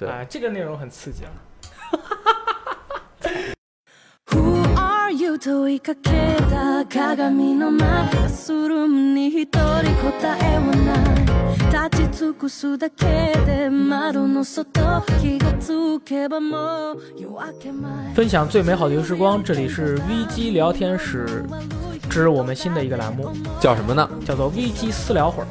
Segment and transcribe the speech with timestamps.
[0.00, 1.30] 对啊，这个内容很刺激啊。
[4.30, 6.10] Who are you 問いかけ
[6.50, 10.96] た鏡の前スルームに一人答えはな
[11.84, 13.04] い立ち尽くすだけ
[13.44, 21.44] で窓の外気がつけばもう夜明け前分享最美好的游时光，这里是 VG 聊天室
[22.08, 23.30] 之我们新的一个栏目，
[23.60, 24.08] 叫什么呢？
[24.24, 25.46] 叫做 VG 私聊会儿。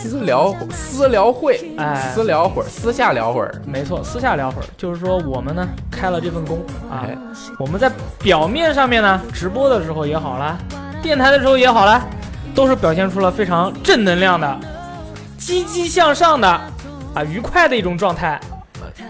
[0.00, 3.52] 私聊私聊会，哎私聊会儿，私下聊会儿。
[3.66, 7.18] 没错，私下聊会儿，就是说我们呢开了这份工啊，哎
[7.58, 7.90] 我们在
[8.20, 10.56] 表面上面呢，直播的时候也好啦，
[11.02, 12.06] 电台的时候也好啦，
[12.54, 14.56] 都是表现出了非常正能量的、
[15.36, 18.40] 积极向上的啊愉快的一种状态。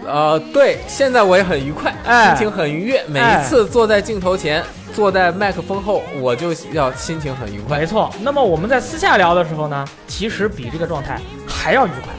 [0.06, 3.04] 呃，对，现在我也很愉快，哎心情很愉悦。
[3.08, 4.64] 每哎一次坐在镜头前，
[4.94, 7.86] 坐在麦克风后，我就要心情很愉快没。
[7.86, 12.12] 错，那么我们在私下聊的时候呢，其实比这个状态还要愉快。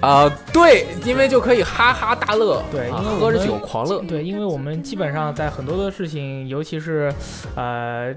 [0.00, 4.00] 啊、对，因为就可以哈哈大乐，啊对因为我喝着酒狂乐。
[4.00, 7.12] 对，因为我们基本上在很多的事情，尤其是
[7.54, 8.12] 呃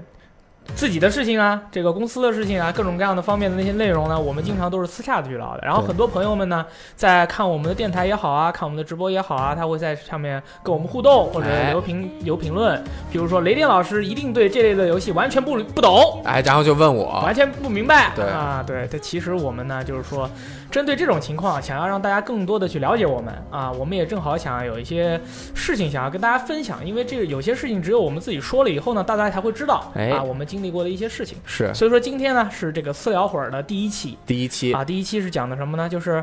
[0.74, 5.60] 自己的事情啊，这个公司的事情啊，各种各样的方面的那些内容呢，我们经常都是私下的去聊的。
[5.62, 6.64] 然后很多朋友们呢，
[6.96, 12.82] 在看我们的电台也好啊，看我们的直播也好啊，他会在上面跟我们互动或者哎留评留评论。
[13.10, 16.20] 比如说雷电老师一定对这类的游戏完全不不懂。
[16.24, 20.28] 哎，然后就问我完，全不明白，对啊，对，这其实我们呢，就是说，
[20.70, 25.20] 针对这种情况，想要让大家更多的去了解我们啊，我们也正好想要有一些
[25.54, 31.38] 事情想要跟大家分享，因为这个有些事情只有我们自己说了以后呢，大家才会知道，哎啊，我们经历过的一些事情。
[31.44, 35.88] 是所以说今天呢是这个私聊会儿的第一期第一期，啊，第一期是讲的什么呢？
[35.88, 36.22] 就是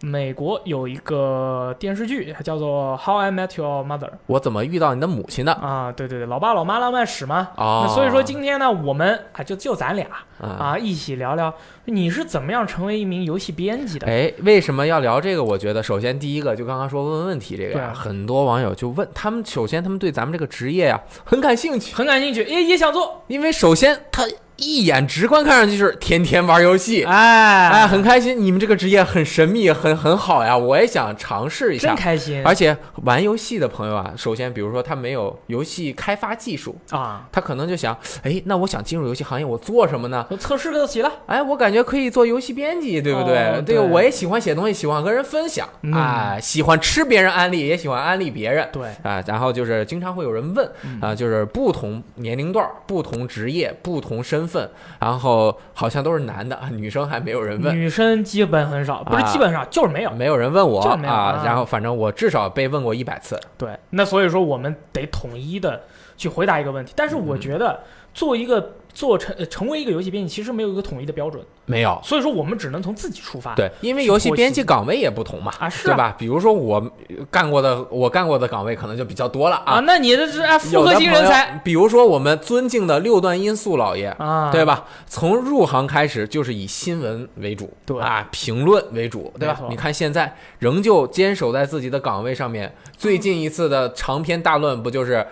[0.00, 5.52] 美国有一个电视剧，它叫做《How I Met Your Mother》我怎么遇到你的母亲的？
[5.54, 7.48] 啊，对对对，老爸老妈浪漫史嘛。
[7.56, 10.06] 哦，那所以说今天呢，我们啊就就咱俩
[10.40, 11.52] 啊，啊一起聊聊
[11.86, 14.06] 你是怎么样成为一名游戏编辑的。
[14.06, 15.42] 哎，为什么要聊这个？
[15.42, 24.24] 我觉得首先第一个就刚刚说问问题这个呀，对啊很多网友就问他们，首先他们对咱们这个职业呀很感兴趣，很感兴趣，也也想做，因为首先他
[24.56, 27.02] 一眼直观看上去就是天天玩游戏。
[27.04, 31.96] 哎哎，很开心，你们这个职业很神秘，很很好呀，我也想尝试一真下。
[31.96, 37.26] 开心而且玩游戏的朋友啊，首先比如说他没有游戏开发技术，啊！
[37.32, 40.24] 他可能就想，哎，那我想进入游戏行业，我做什么呢？
[40.30, 43.34] 我测试就行了，哎，我感觉可以做游戏编辑，对不对？
[43.34, 48.68] 对，哦对我也喜欢写东西，喜欢跟人分享，嗯哎，喜欢吃别人安利，也喜欢安利别人。
[48.72, 54.68] 对，啊，然后就是经常会有人问嗯啊，就是不同年龄段、不同职业、不同身份，
[55.00, 60.10] 然后好像都是男的，女生还没有人问，女生基本很少，不是啊基本上就是没有。
[60.12, 61.42] 没有人问我就是没有啊啊。
[61.44, 63.38] 然后反正我至少被问过一百次。
[63.56, 65.82] 对，那所以说我们得统一的
[66.16, 66.92] 去回答一个问题。
[66.96, 67.80] 但是嗯我觉得
[68.12, 73.54] 做一个做成呃成为一个游戏编辑，其实没有一个统一的标准，没有，所以说我们只能从自己出发。
[73.54, 76.14] 对，因为游戏编辑岗位也不同嘛，啊，是啊对吧？
[76.18, 76.92] 比如说我
[77.30, 84.64] 干过的，我干过的岗位可能就比较多了啊，那你这是啊复合型人才，比如说我们尊敬的六段音速老爷，啊，对？
[84.64, 84.84] 吧？
[85.06, 89.60] 从入行开始就是以新闻为主，对啊，评论为主，对吧？
[89.68, 92.74] 你看现在仍旧坚守在自己的岗位上面。
[92.96, 95.26] 最近一次的长篇大论不就是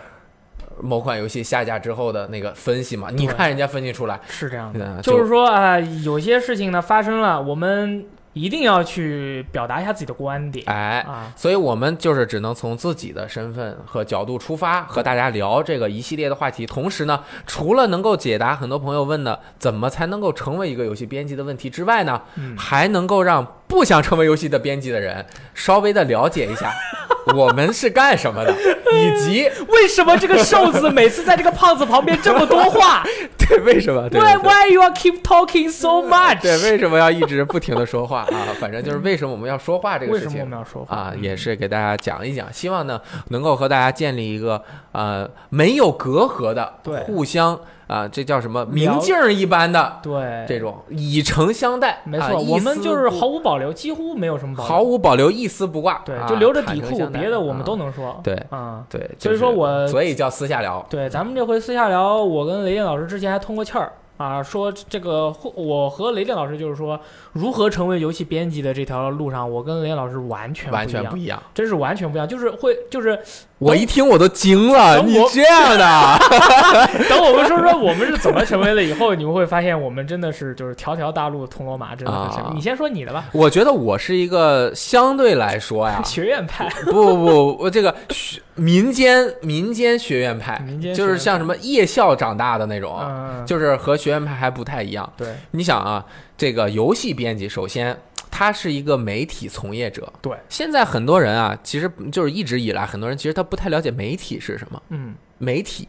[0.81, 3.09] 某款游戏下架之后的那个分析嘛？
[3.12, 11.00] 你看人家分析出来，是这样的，嗯就是说啊、有些事情呢发生了，我们一定要去表达一下自己的观点哎。
[11.00, 11.31] 啊。
[11.37, 16.65] 所以我们就是只能从自己的身份和角度出发，和大家聊这个一系列的话题。
[16.65, 25.25] 同时呢，除了能够解答很多朋友问的怎么才能够成为一个游戏编辑的问题之外呢，嗯，还能够让不想成为游戏的编辑的人
[25.55, 26.71] 稍微的了解一下
[27.34, 28.53] 我们是干什么的，
[28.94, 33.03] 以及 为什么这个瘦子每次在这个胖子旁边这么多话
[33.49, 36.43] 对为什么对？Why 对对 Why you are keep talking so much？
[36.43, 38.53] 对为什么要一直不停的说话啊？
[38.60, 44.60] 反正就是为什么我们要说话这个为什么我事情们要说话啊，也是给大家讲一讲，希望呢能够和大家建立一个
[44.93, 58.21] 呃没有隔阂的，对互相啊这叫什么明镜儿一般的对这种以诚相待，没错，啊我们就是毫无保留，几乎没有什么保留，毫无保留，一丝不挂，对，啊就留着底裤，别的我们啊都能说。
[58.22, 60.84] 对啊，对，所以是说我所以叫私下聊。
[60.89, 67.01] 对，咱们这回私下聊，我跟雷电老师之前还通过气儿啊，说这个我和雷电老师就是说
[67.33, 73.18] 如何成为游戏编辑的这条路上，我跟雷电老师完全完全不一样，真是完全不一样，就是会就是
[73.62, 76.18] 我一听我都惊了，你这样的，
[77.09, 90.62] 等我们说说我们是怎么成为了以后，你们会发现我们真的是就是条条大路通罗马，真的你先说你的吧，我觉得我是一个相对来说呀， 学院派，不不不，我这个学民间民间学院派，
[90.94, 95.10] 就是像什么夜校长大的那种，嗯，就是和学院派还不太一样。
[95.16, 96.04] 对，你想啊，
[96.36, 97.97] 这个游戏编辑首先
[98.33, 100.11] 他是一个媒体从业者。
[100.23, 104.83] 对，现在很多人啊，其实就是一直以来，很多人其实他不太了解媒体是什么。
[104.89, 105.87] 嗯，媒体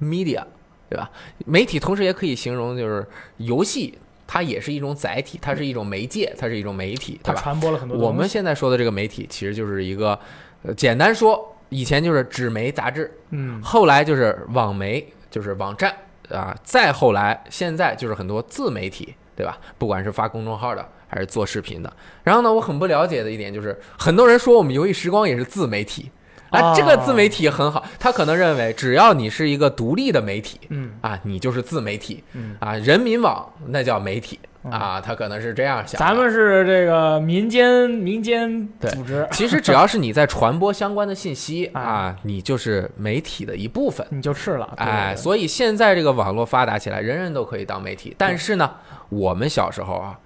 [0.00, 0.44] ，media，
[0.88, 1.10] 对吧？
[1.44, 3.04] 媒体同时也可以形容就是
[3.38, 7.34] 游戏，它也是一种载体，它是一种媒介，它是一种媒体，它？
[7.34, 7.98] 传播了很多。
[7.98, 10.18] 我们现在说的这个媒体，其实就是一个，
[10.62, 15.92] 呃，简单说，以前就是纸媒杂志，嗯，后来就是网媒，就是网站
[16.30, 19.58] 啊，再后来现在就是很多自媒体，对吧？
[19.76, 21.92] 不管是发公众号的，还是做视频的。
[22.24, 26.10] 然后呢，我很不了解的一点就是，很多人说我们游戏时光也是自媒体。
[26.50, 34.38] 啊，这个自媒体很好，他可能认为只要你是一个独立的媒体，嗯啊，你就是自媒体，嗯，啊，人民网那叫媒体
[34.70, 35.98] 啊，他可能是这样想。
[35.98, 44.06] 咱们是这个民间民间对组织，其实只要是你在传播相关的信息哎 啊，你就是媒体的一部分。
[44.10, 44.74] 你就是了。
[44.76, 48.14] 对哎，所以现在这个网络发达起来，人人都可以当媒体。
[48.16, 48.70] 但是呢，
[49.08, 50.16] 我们小时候啊，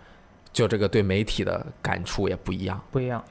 [0.53, 2.81] 就这个对媒体的感触也不一样。
[2.91, 3.23] 不一样，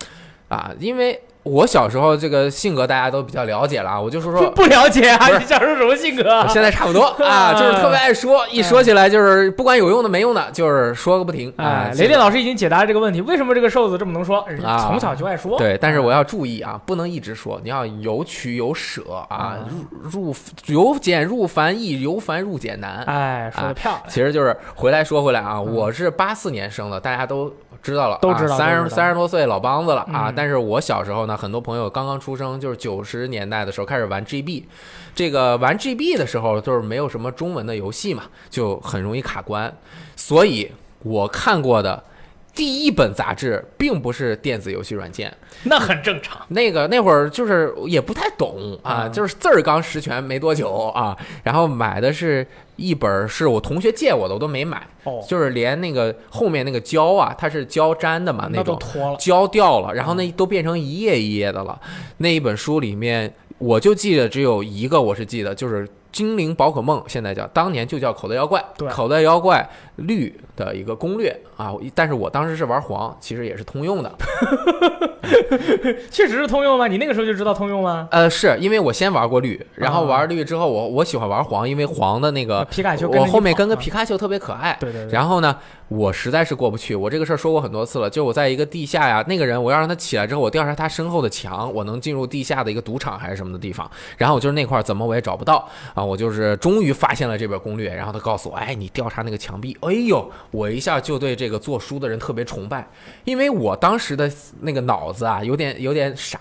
[0.50, 4.50] 啊，因为我小时候这个性格大家都比较了解了啊，我就说说。
[4.58, 5.28] 不了解啊！
[5.38, 6.48] 你小时候什么性格啊？
[6.52, 11.94] 现在差不多啊，就是特别爱说，一说起来就是不管有用的没用的，就是说个不停啊哎，。
[11.98, 14.44] 雷电老师已经解答了这个问题，为什么这个瘦子这么能说？
[14.48, 15.58] 人家啊从小就爱说。
[15.58, 19.58] 对，但是哎我要注意啊，不能一直说，你要有取有舍啊，
[20.02, 20.36] 入入
[20.68, 23.04] 由简入繁易，由繁入简难。
[23.04, 24.04] 哎，说的漂亮。
[24.08, 30.34] 其实就是回来说回来啊，我是八四年生的，大家都知道了，都知道三十三十多岁老梆子了啊嗯。
[30.36, 34.64] 但是我小时候呢，很多朋友刚刚出生，就是九十年代的时候开始玩 GB，
[35.14, 39.72] 这个玩 GB 的时候就是没有什么中文的游戏嘛，就很容易卡关，
[40.16, 40.72] 所以
[41.04, 42.04] 我看过的。
[42.56, 45.32] 第一本杂志并不是电子游戏软件，
[45.66, 46.44] 那很正常。
[46.48, 59.18] 那个那会儿就是也不太懂啊，嗯就是字儿刚实权没多久啊，然后买的是一本是我同学借我的，我都没买，哦，就是连那个后面那个胶啊，它是胶粘的嘛，那种脱了。
[59.18, 61.78] 胶掉了，然后那都变成一页一页的了。
[62.18, 65.86] 那一本书里面，我就记得只有一个，我是记得就是。
[66.10, 68.64] 精灵宝可梦现在叫，当年就叫口袋妖怪。
[68.76, 74.12] 对口袋妖怪绿的一个攻略啊，但是我当时是玩黄，其实也是通用的。
[76.10, 76.88] 确实是通用吗？
[76.88, 78.08] 你那个时候就知道通用吗？
[78.12, 84.78] 呃，是因为我先玩过绿，然后啊玩绿之后，我我喜欢玩黄，因为黄的那个皮卡丘我后面跟个皮卡丘特别可爱。
[84.80, 85.12] 对对对。
[85.12, 85.56] 然后呢，
[85.88, 86.96] 我实在是过不去。
[86.96, 93.90] 我这个事儿说过很多次了，就我在一个地下呀，那个人我要让他起来之后，我调查他身后的墙，我能进入地下的一个赌场还是什么的地方。
[94.18, 97.94] 然后我就是那块儿怎么我也找不到啊，我就是终于发现了这本攻略。
[97.94, 102.88] 然后他告诉我，哎，你调查那个墙壁，哎呦，我一下就对这个做书的人特别崇拜，
[103.24, 104.30] 因为我当时的
[104.62, 106.40] 那个脑子啊，有点有点傻。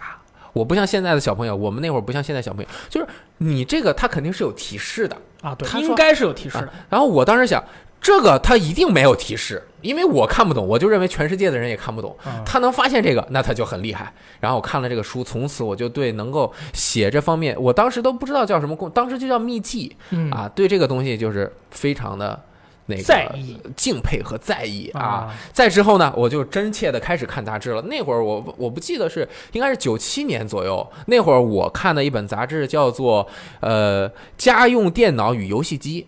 [0.52, 3.06] 我不像现在的小朋友，我们那会儿不像现在小朋友，就是
[3.38, 5.16] 你这个他肯定是有提示的。
[5.42, 6.72] 啊，对，他应该是有提示的。
[6.88, 7.62] 然后我当时想，
[8.00, 12.16] 这个他一定没有提示，因为我看不懂，我就认为全世界的人也看不懂。
[12.26, 14.10] 嗯他能发现这个，那他就很厉害。
[14.40, 22.42] 然后我看了这个书，从此我就对能够写这方面，我当时都不知道叫什么工，当时就叫秘技嗯，啊，对这个东西就是非常的
[22.86, 25.00] 那个在意敬佩和在意啊。
[25.00, 27.82] 啊，再之后呢，我就真切的开始看杂志了。
[27.82, 33.26] 那会儿我我不记得是应该是九七年左右，那会儿我看的一本杂志叫做
[33.60, 36.02] 呃《家用电脑与游戏机》。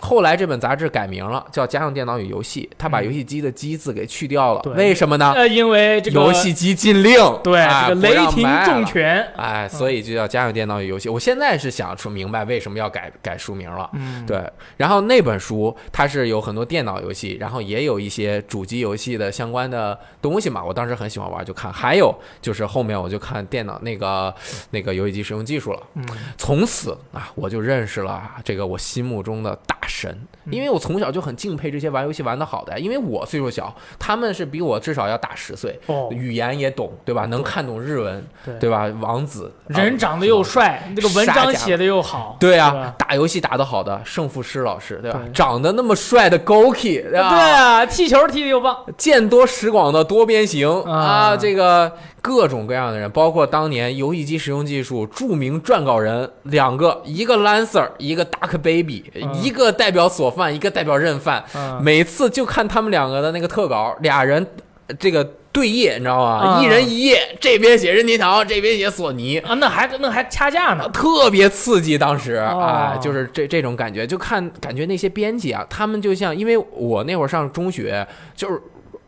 [0.00, 4.60] 后来这本杂志改名了，叫《家用电脑与游戏》，他把嗯游戏机的“机”字给去掉了。
[4.62, 5.32] 对为什么呢？
[5.34, 8.84] 呃，因为这个游戏机禁令，对哎这个雷霆重。
[8.84, 11.08] 拳，哎，所以就叫家用电脑与游戏。
[11.08, 13.88] 我现在是想说明白为什么要改改书名了。
[13.94, 14.42] 嗯，对，
[14.76, 20.62] 然后那本书它是有很多电脑游戏，然后也有一些主机游戏的相关的东西嘛。
[20.62, 21.72] 我当时很喜欢玩，就看。
[21.72, 24.34] 还有就是后面我就看电脑那个
[24.70, 25.80] 那个游戏机使用技术了。
[25.94, 26.04] 嗯，
[26.36, 30.16] 从此啊，我就认识了这个我心目中的大神，
[30.50, 37.26] 因为我从小就很敬佩这些玩游戏玩得好的，因为我岁数小，他们是比我至少要大十岁，哦，语言也懂，对吧？
[37.26, 38.86] 能看懂日文，对对吧？
[39.00, 45.20] 王子人长得又帅，那个文章写的又好，对啊吧，打游戏打得好的胜负师老师，对吧？
[45.24, 47.30] 对长得那么帅的 Goki，对吧？
[47.30, 51.92] 对啊，踢球踢的又棒，见多识广的多边形啊啊，这个
[52.26, 61.44] 各种各样的人，包括当年游戏机使用技术著名撰稿人两个，一个 Lancer，一个 Duck Baby，、嗯一个代表索范，一个代表任范。
[61.54, 64.46] 嗯，每次就看他们两个的那个特稿，俩人
[64.86, 66.38] 呃这个对页，你知道吗？
[66.38, 69.36] 啊一人一页，这边写任天堂，这边写索尼。
[69.40, 78.58] 啊，那还那还掐架呢，特别刺激，当时哦啊，就是这这种感觉，就看感觉那些编辑啊，他们就像，因为我那会儿上中学，就是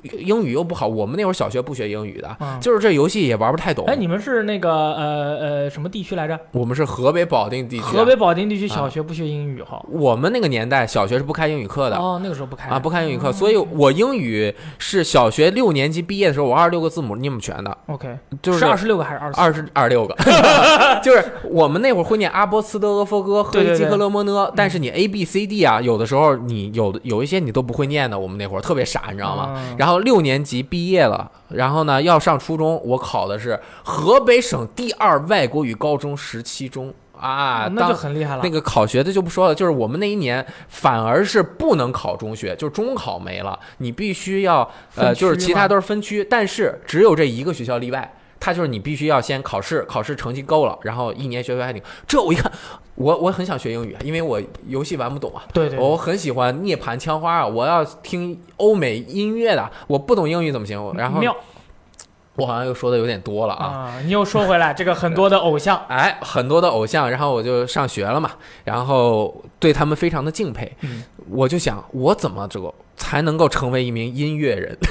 [0.03, 3.85] 英语又不好，我们那会儿小学不学英语的，嗯就是这游戏也玩不太懂。
[3.87, 6.38] 哎，你们是那个呃呃什么地区来着？
[6.53, 9.85] 我们是河北保定地区啊，河北保定地区小学不学英语哈。
[9.91, 11.97] 我们那个年代小学是不开英语课的。
[11.97, 19.41] 哦，那个时候不开啊，不开英语课，哦所以我英语是小学六年级毕业的时候，我二十六个字母念不全的，OK，就是二十六个还是二十？
[19.41, 20.15] 二十二十六个，
[21.03, 29.55] 就是我们那会儿会念阿波斯德俄佛哥、赫对对对伊基克勒摩呢，但是你 A B C D 啊，有的时候你有的有一些你都不会念的，我们那会儿特别傻，你知道吗？
[29.57, 38.40] 嗯然后六年级毕业了，然后呢要上初中，我考的是河北省第二外国语高中十七中啊，那就很厉害了。
[38.43, 48.12] 那个考学的就不说了，就是我们那一年反而是不能考中学，就是中考没了，你必须要呃，就是其他都是分区，但是只有这一个学校例外。
[48.38, 51.83] 它就是你必须要先考试，考试成绩够了，然后一年学费还挺。
[52.07, 52.50] 这我一看，
[52.95, 55.43] 我我很想学英语，因为我游戏玩不懂啊。
[55.52, 60.95] 对对，我很喜欢涅槃枪花啊，我要听欧美音乐的，我不懂英语怎么行？
[60.97, 61.35] 然后妙
[62.37, 63.66] 我好像又说的有点多了啊。
[63.66, 64.00] 啊！
[64.05, 68.33] 你又说回来，这个很多的偶像， 哎，很多的偶像，然后我就上学了嘛，
[68.64, 74.76] 然后对他们非常的敬佩，嗯我就想我怎么这个才能够成为一名音乐人？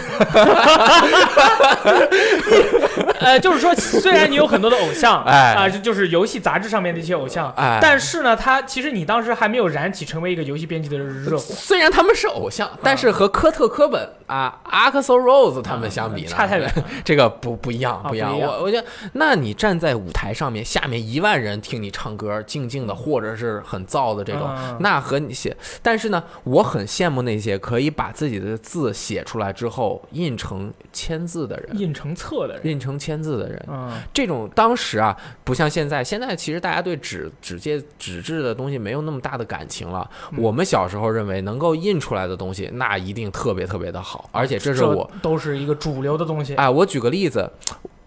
[3.19, 5.53] 呃，就是说，虽然你有很多的偶像，哎。
[5.53, 7.79] 啊，这就是游戏杂志上面的一些偶像，哎。
[7.81, 16.71] 但是呢，他其实你当时还没有燃起成为一个游戏编辑的热火，虽然他们是偶像，但是和科特·科本啊、阿克索·罗斯他们相比呢，差太远。
[17.05, 18.37] 这个不不一样，啊不一样。
[18.37, 33.65] 我我觉得，那你站在舞台上面，下面一万人听你唱歌，静静的，或者是很燥的这种，嗯那和你写，但是呢，我很羡慕那些可以把自己的字写出来之后印成签字的人，印成册的人，印成签字的人。
[33.69, 40.09] 嗯，这种当时啊，不像现在，现在其实大家对纸纸介纸质的东西没有那么大的感情了。
[40.31, 46.55] 嗯我们小时候认为能够印出来的东西，那一定特别特别的好，而且这是我都是一个主流的东西。
[46.55, 47.49] 哎，我举个例子。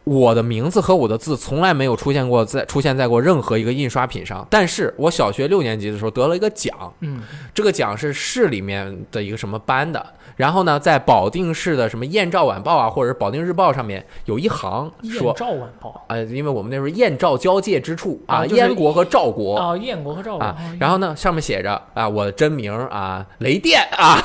[0.05, 7.21] 我的名字和我的字从来没有出现过在出现在过任何一个印刷品上，但是我小学六年级的时候得了一个奖，嗯，
[7.53, 19.59] 这个奖是市里面的一个什么班的，然后呢，在保定市的什么《燕赵晚报》啊，或者是《保定日报》上面有一行说燕，赵晚报呃，因为我们那时候燕赵交界之处啊，啊就是燕国和赵国。
[19.59, 24.19] 啊，燕国和赵国啊，然后呢，上面写着啊，我的真名啊，雷电啊，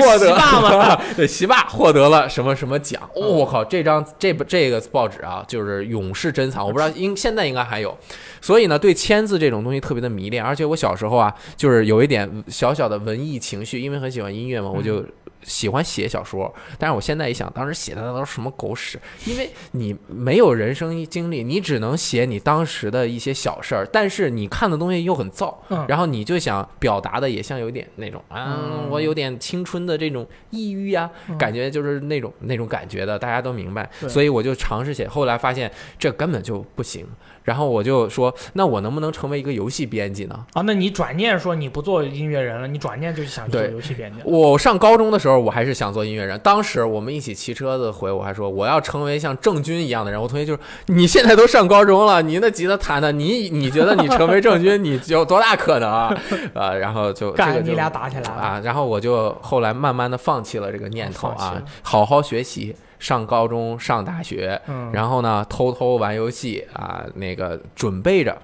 [0.00, 1.00] 获得习霸吗？
[1.16, 3.00] 对，习霸获得了什么什么奖？
[3.14, 7.96] 哦，我靠，这张这这个报纸啊，就是永世珍藏，我不知道应现在应该还有。
[8.40, 15.04] 所以呢，对签字这种东西特别的迷恋，而且我小时候啊，就是有一点小小的文艺情绪，因为很喜欢音乐嘛，我就
[15.44, 16.52] 喜欢写小说。
[16.78, 25.84] 但是我现在一想，当时写的那都是什么狗屎，因为你没有人生经历，你只能写你当时的一些小事儿，但是你看的东西又很燥，嗯。
[25.88, 28.90] 然后你就想表达的也像有点那种啊，嗯。
[28.90, 31.38] 我有点青春的这种抑郁呀、嗯。
[31.38, 37.06] 感觉就是那种那种感觉的，大家都明白，所以我就尝试写，后来发现这根本就不行，
[37.44, 40.44] 然后我就说，那我能不能成为一个游戏编辑呢？
[40.54, 44.18] 啊，那你转念说你不做音乐人了，你转念就想去做游戏编辑。
[44.24, 46.40] 我上高中的时候，我还是想做音乐人。
[46.40, 50.20] 当时我们一起骑车子回，我还说我要成为像郑钧一样的人。
[50.20, 56.16] 我同学就是，你现在都上高中了，你那吉他弹的，你你觉得你成为郑钧，你有多 大可能啊？
[56.54, 58.60] 啊，然后就这个就你俩打起来了啊！
[58.64, 62.74] 然后我就后来慢慢的放弃了这个念头啊好好学习，
[63.04, 68.34] 上高中，上大学，嗯，然后呢，偷偷玩游戏啊，那个准备着，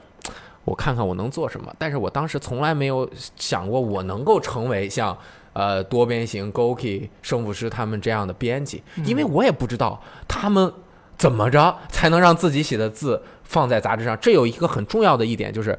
[0.66, 1.74] 我看看我能做什么。
[1.78, 5.16] 但是我当时从来没有想过我能够成为像
[5.54, 9.98] 呃多边形、Goki、胜负师他们这样的编辑，因为我也不知道
[10.28, 10.70] 他们
[11.16, 14.14] 怎么着才能让自己写的字放在杂志上。
[14.20, 15.78] 这有一个很重要的一点就是。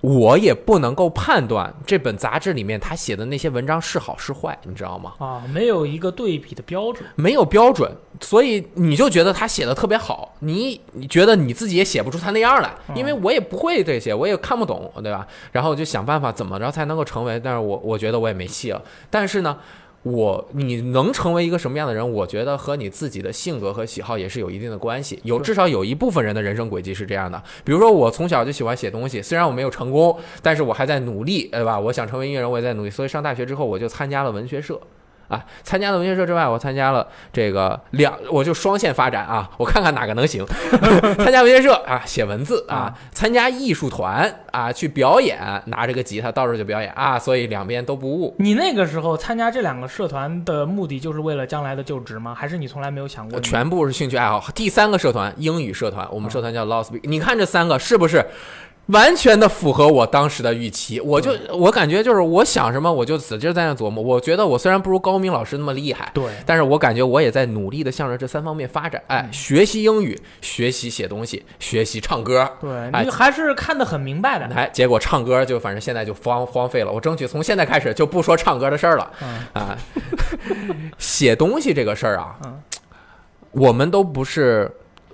[0.00, 5.14] 我也不能够判断这本杂志里面他写的那些文章是好是坏，你知道吗？
[5.18, 7.04] 啊，没有一个对比的标准。
[7.16, 7.90] 没有标准，
[8.20, 15.26] 所以你就觉得他写的特别好，你你觉得你自己也写不出他那样来，因为我也不会这些，我也看不懂，对吧？
[15.50, 18.80] 然后我就想办法怎么着才能够成为，但是我我觉得我也没戏了。
[19.10, 19.58] 但是呢，
[20.04, 25.18] 我你能成为一个什么样的人，我觉得和你自己的性格和喜好也是有一定的关系。
[25.24, 31.78] 有至少有一部分人的人生轨迹是这样的，比如说我从小就喜欢写东西，虽然我没有成功，但是我还在努力，对吧？
[31.78, 34.80] 我想成为音乐人，我也在努力，所以上大学之后我就参加了文学社。
[35.28, 40.44] 啊，参加了文学社之外，我参加了这个两，我就双线发展啊，我看看哪个能行。
[41.18, 48.34] 参加文学社啊，写文字啊；参加艺术团啊，去表演，拿着个吉他到处就表演啊，所以两边都不误。
[48.38, 52.34] 你那个时候参加这两个社团的目的就是为了将来的就职吗？
[52.34, 53.44] 还是你从来没有想过你？
[53.44, 54.42] 全部是兴趣爱好。
[54.54, 57.00] 第三个社团英语社团，我们社团叫 Lost Speak。
[57.02, 58.24] 你看这三个是不是
[58.88, 61.00] 完全的符合我当时的预期。
[61.00, 64.02] 我就我感觉就是我想什么我就使劲在那琢磨。
[64.02, 69.02] 我觉得我虽然不如高明老师那么厉害，对，但是我感觉我也在努力的向着这三方面发展。
[69.08, 72.50] 哎，学习英语，学习写东西，学习唱歌。
[72.60, 74.46] 对还是看得很明白的。
[74.54, 76.90] 哎，结果唱歌就反正现在就荒荒废了。
[76.90, 79.10] 我争取从现在开始就不说唱歌的事儿了。
[79.22, 79.78] 嗯啊，
[80.98, 82.60] 写东西这个事儿啊，嗯
[83.50, 84.70] 我们都不是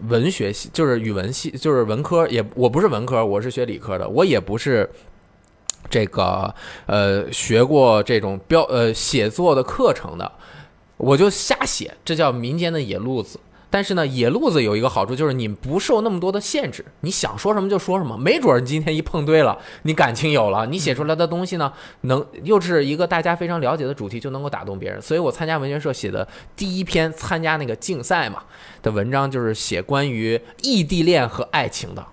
[0.08, 4.88] 文学系，就是语文系，就是文科，也我不是文科，我是学理科的，我也不是
[5.88, 6.54] 这个
[6.86, 10.30] 呃学过这种标呃写作的课程的，
[10.96, 13.38] 我就瞎写，这叫民间的野路子。
[13.74, 18.16] 但是呢，野路子有一个好处，就是你不受那么多的限制，你想说什么就说什么。
[18.16, 25.02] 没准你今天一碰对了，你感情有了，你写出来的东西呢，能又是一个大家非常了解的主题，就能够打动别人。
[25.02, 28.44] 所以我参加文学社写的第一篇参加那个竞赛嘛
[28.80, 32.06] 的文章，就是写关于异地恋和爱情的。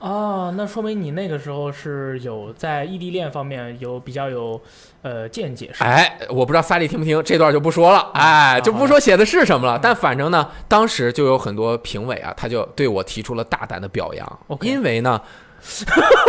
[0.00, 4.60] 哦，那说明你那个时候是有在异地恋方面有比较有
[5.02, 5.84] 呃见解是？
[5.84, 9.78] 哎，我不知道萨利听不听，这段就不说了，哎，就不说写的是什么了。
[9.80, 14.38] 但反正呢，当时就有很多评委啊，他就对我提出了大胆的表扬。
[14.60, 15.20] 因为呢，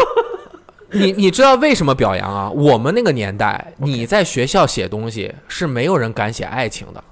[0.92, 2.50] 你你知道为什么表扬啊？
[2.50, 7.04] 我们那个年代，你在学校写东西是没有人敢写爱情的。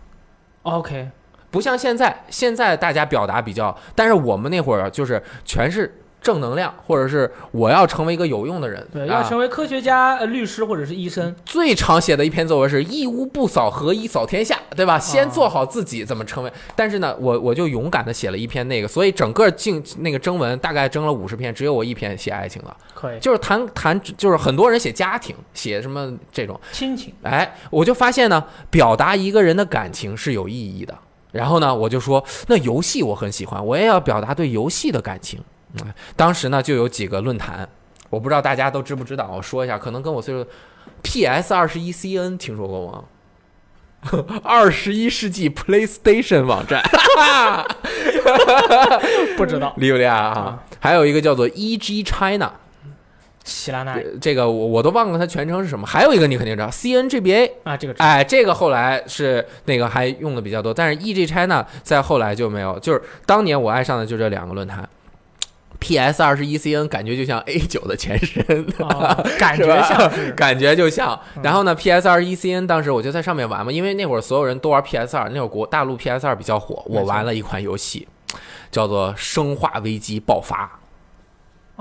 [0.64, 1.10] OK，
[1.52, 11.34] 不像现在，现在大家表达比较，但是我们那会儿就是全是正能量，或者是我要成为一个有用的人，对，啊要成为科学家、呃律师或者是医生。
[11.46, 14.96] 最常写的一篇作文是“一屋不扫，何以扫天下”，对吧？
[14.96, 16.52] 啊先做好自己，怎么成为？
[16.76, 27.14] 但是呢，我我就勇敢的写了一篇那个，所以整个竞那个征文大概征了五十篇，只有我一篇写爱情了，可以，就是谈谈，就是很多人写家庭，写什么这种，亲情。
[27.24, 30.94] 哎，我就发现呢，表达一个人的感情是有意义的。
[31.34, 35.40] 然后呢，我就说，那游戏我很喜欢，我也要表达对游戏的感情。
[35.86, 37.68] 嗯，当时呢就有几个论坛，
[38.10, 40.48] 我不知道大家都知不知道，我说一下，可能跟我岁数
[41.04, 43.04] ，PS 二十一 CN 听说过吗？
[44.44, 46.82] 二十一世纪 PlayStation 网站，
[49.36, 49.74] 不知道。
[49.78, 50.64] 厉不厉害啊啊？
[50.80, 52.52] 还有一个叫做 EG China，
[53.44, 55.86] 喜拉奈这个我我都忘了它全称是什么。
[55.88, 62.78] 还有一个你肯定知道 CNGBA，啊，这个哎，这个后来是那个还用的比较多，但是 EG China 在后来就没有。
[62.80, 64.88] 就是当年我爱上的就这两个论坛
[65.80, 68.44] ，PS 二十一 CN 感觉就像 A 九的前身，
[68.80, 71.20] 啊， 感觉像是感觉就像。
[71.36, 78.08] 嗯然后呢，PS 二十一 CN 当时我就在上面玩嘛，因为那会儿所有人都玩 PS 二，那会儿国大陆 PS 二比较火，我玩了一款游戏，
[78.72, 80.80] 叫做《生化危机爆发》。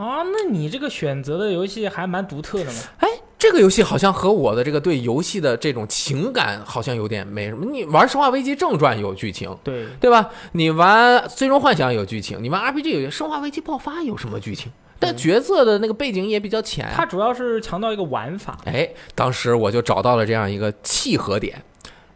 [0.03, 0.23] 啊。
[0.25, 2.79] 那你这个选择的游戏还蛮独特的嘛？
[3.01, 7.67] 哎，这个游戏好像和我的这个对游戏的这种情感好像有点没什么。
[7.67, 10.31] 你玩《生化危机正传》有剧情，对，对吧？
[10.53, 14.73] 你玩《最终幻想》有剧情，你玩 RPG 有《生化危机爆发》有什么剧情？
[14.99, 16.91] 但角色的那个背景也比较浅。
[16.95, 18.57] 它主要是强调一个玩法。
[18.65, 21.63] 哎，当时我就找到了这样一个契合点，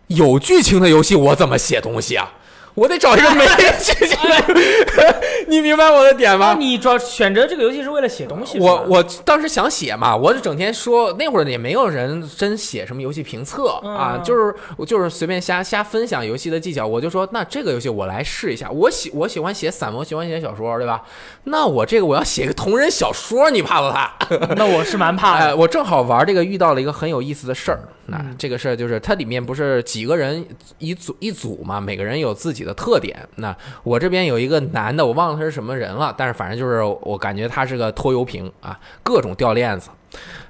[0.07, 2.33] 有剧情的游戏我怎么写东西啊？
[2.75, 3.45] 我得找一个没
[3.81, 6.57] 剧情的， 你明白我的点吗？
[6.59, 8.59] 你主要选择这个游戏是为了写东西？
[8.59, 21.03] 我我当时想写嘛，我就整天说，那会儿也没有人真写什么游戏评测啊，嗯就是我就是随便瞎瞎分享游戏的技巧，我就说那这个游戏我来试一下，我喜我喜欢写散文，喜欢写小说，对吧？
[21.45, 24.13] 那我这个我要写个同人小说，你怕不怕？
[24.57, 25.57] 那我是蛮怕 哎，的。
[25.57, 27.81] 我正好玩这个遇到了一个很有意思的事儿。
[28.07, 30.45] 那嗯这个事儿就是它里面不是几个人
[30.79, 33.17] 一组一组嘛，每个人有自己的特点。
[33.37, 39.91] 那我这边有一个男的，我忘了他是什么人了，但是反正就是我感觉他是个拖油瓶啊，各种掉链子。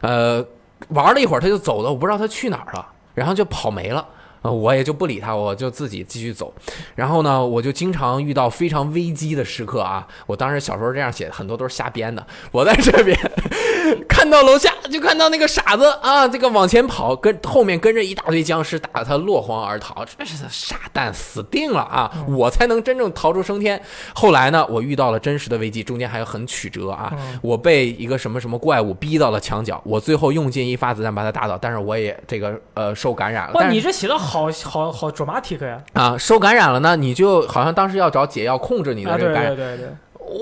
[0.01, 0.45] 呃，
[0.89, 4.07] 玩了一会儿他就走了，我不知道他去哪儿了，然后就跑没了。
[4.43, 6.53] 呃，我也就不理他，我就自己继续走。
[6.95, 10.07] 然后呢，我就经常遇到非常危机的时刻啊。
[10.27, 12.27] 我当时小时候这样写的，很多都是瞎编的。
[12.51, 13.19] 我在这边
[14.09, 20.05] 看到楼下，就看到那个傻子啊，这个往前跑，跟后面跟着一大堆僵尸，打得他落荒而逃。
[20.05, 22.11] 这是傻蛋，死定了啊！
[22.29, 23.81] 我才能真正逃出升天。
[24.15, 27.13] 后来呢，我遇到了真实的危机，中间还有很曲折啊。
[27.13, 33.55] 嗯我被一个什么什么怪物逼到了墙角，我最后用尽一发子弹把他打倒，但是我也这个呃受感染了。
[33.55, 35.83] 哇，你这写的好好好好 dramatic 呀！
[35.95, 39.89] 啊，受感染了呢，你就好像当时要找解药控制你的啊，对这个感染，对对对，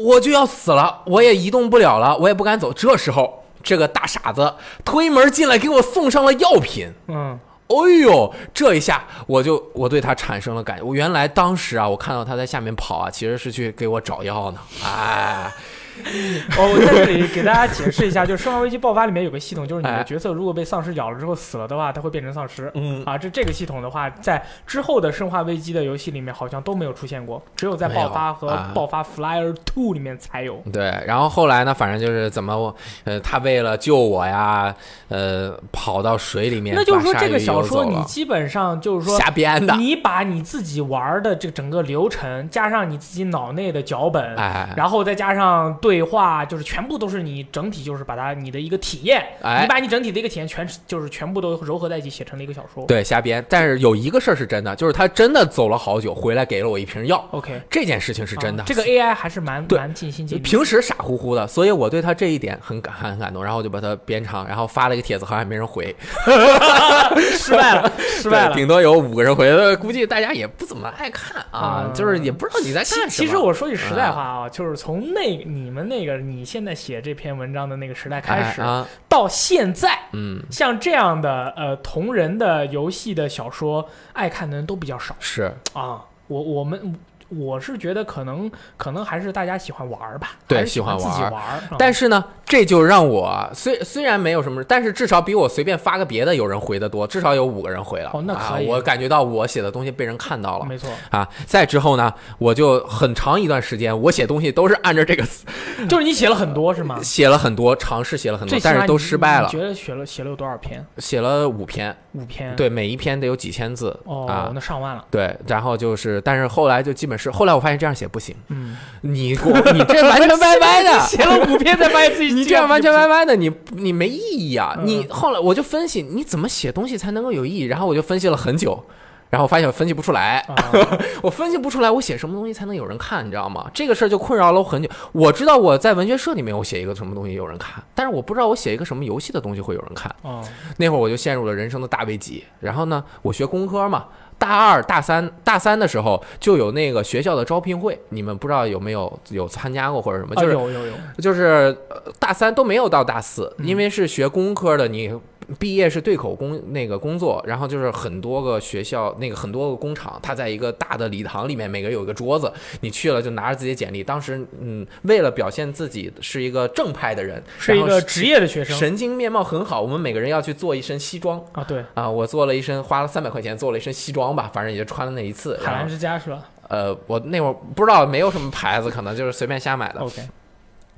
[0.05, 2.71] 我就要死了，我也移动不了了，我也不敢走。
[2.71, 4.53] 这时候，这个大傻子
[4.85, 6.93] 推门进来，给我送上了药品。
[7.07, 14.59] 嗯，哎呦，这一下我就我对他产生了感觉，我原来当时啊，我看到他在下面跑啊，其实是去给我找药呢。
[14.85, 15.51] 哎，
[16.57, 22.71] 哦，我在这里给大家解释一下，就是《生化危机爆发》里面有个系统，就是你的哎角色如果被丧尸咬了之后死了的话，它会变成丧尸。
[22.75, 30.63] 嗯，啊，这这个系统的话，在之后的《生化危机》的游戏里面好像都没有出现过，只有在爆发和啊爆发 Flyer Two 里面才有。
[30.73, 34.75] 对，然后后来呢，反正就是怎么我，呃，他为了救我呀，
[35.09, 52.85] 呃，跑到水里面，那就是说，这个小说你基本上就是说，瞎编的，你把你自己玩的这整个流程，加上你自己脑内的脚本，哎，然后再加上对话，就是全部都是你整体就是把它你的一个体验，哎你把你整体的一个体验全就是全部都糅合在一起写成了一个小说。
[52.87, 53.45] 对，瞎编。
[53.49, 58.63] 但是有一个事儿是真的，就是他真的走了好久，回来给了我一瓶药，，OK，这件事情是真的。
[58.63, 60.43] 啊这个 AI 还是蛮蛮尽心尽力。
[60.43, 65.95] 平时傻乎乎的，所以我对他这一点很感很感动，然后我就把它编长，然后发了一个帖子，好像也没人回，
[67.33, 68.55] 失败了，失败了。
[68.55, 73.27] 顶多有五个人回，来 估计大家也不怎么爱看啊，嗯就是也不知道你在其干什么。
[73.27, 86.03] 其实我说句实在话啊，就是从那你们那个你现在写这篇文章的那个时代开始，哎啊，到现在，嗯，像这样的呃同人的游戏的小说，爱看的人都比较少是啊。
[86.29, 86.95] 我我们
[87.29, 91.39] 我是觉得可能可能还是大家喜欢玩儿吧，对喜喜欢玩儿自己玩儿。
[91.39, 98.11] 啊但是呢，这就让我虽虽然没有什么，但是至少比我随便发个别的有人回的多，至少有五个人回了。
[98.15, 100.65] 哦那可以啊，我感觉到我写的东西被人看到了。
[100.65, 105.25] 没错，啊，再之后呢，我就很长一段时间，我写东西都是按照这个
[105.89, 106.99] 就是你写了很多是吗？
[107.03, 109.59] 写了很多，尝试写了很多但是都失败了你。
[109.59, 110.85] 觉得写了写了有多少篇？
[110.99, 114.51] 写了五篇，五篇。，对，每一篇得有几千字哦，啊。
[114.55, 115.05] 那上万了。
[115.11, 122.99] 对，然后就是，但是后来就基本是，后来我发现这样写不行，嗯，你你这完全歪歪的，写了五篇才发现自己 你这样完全歪。
[122.99, 124.75] 歪歪的，你你没意义啊！
[124.77, 128.85] 嗯你后来我就分析你怎么写东西才能够有意义，然后我就分析了很久，
[129.31, 130.55] 然后发现我分析不出来，啊，
[131.23, 133.71] 我分析不出来我写什么东西才能有人看，你知道吗？
[133.73, 134.89] 这个事儿就困扰了我很久。
[135.13, 140.15] 我知道我在文学社里面我写一个什么东西有人看，但是我不知道我写一个什么游戏的东西会有人看。
[140.23, 140.43] 哦，
[140.77, 142.43] 那会儿我就陷入了人生的大危机。
[142.61, 144.07] 然后呢，我学工科嘛，
[144.39, 150.35] 大二、大三、大三的时候就有那个学校的招聘会，你们不知道有没有有参加过或者什么？
[150.37, 155.13] 啊就是、有有有，就是呃大三都没有到大四，嗯因为是学工科的，你。
[155.59, 164.05] 毕业是对口工那个工作，然后就是很多个学校那个很多个工厂，它在一个大的礼堂里面，每个有一个桌子，你去了就拿着自己的简历。
[164.05, 175.59] 当时嗯，为了表现自己是一个正派的人，是一个职业的学生神经面貌很好，我们每个人要去做一身西装，啊，对，啊，我做了一身，花了三百块钱做了一身西装吧，反正也就穿了那一次。
[175.63, 180.01] 海澜之家是吧呃，我那会儿不知道没有什么牌子，可能就是随便瞎买的。
[180.01, 180.23] ？OK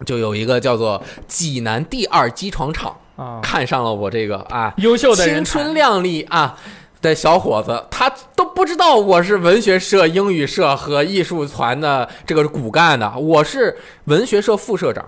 [0.07, 6.57] 就有一个叫做济南第二机床厂啊，看上了我这个啊优秀的青春靓丽啊
[7.03, 15.05] 的小伙子，他都不知道我是文学社、英语社和艺术团的这个骨干的，我是文学社副社长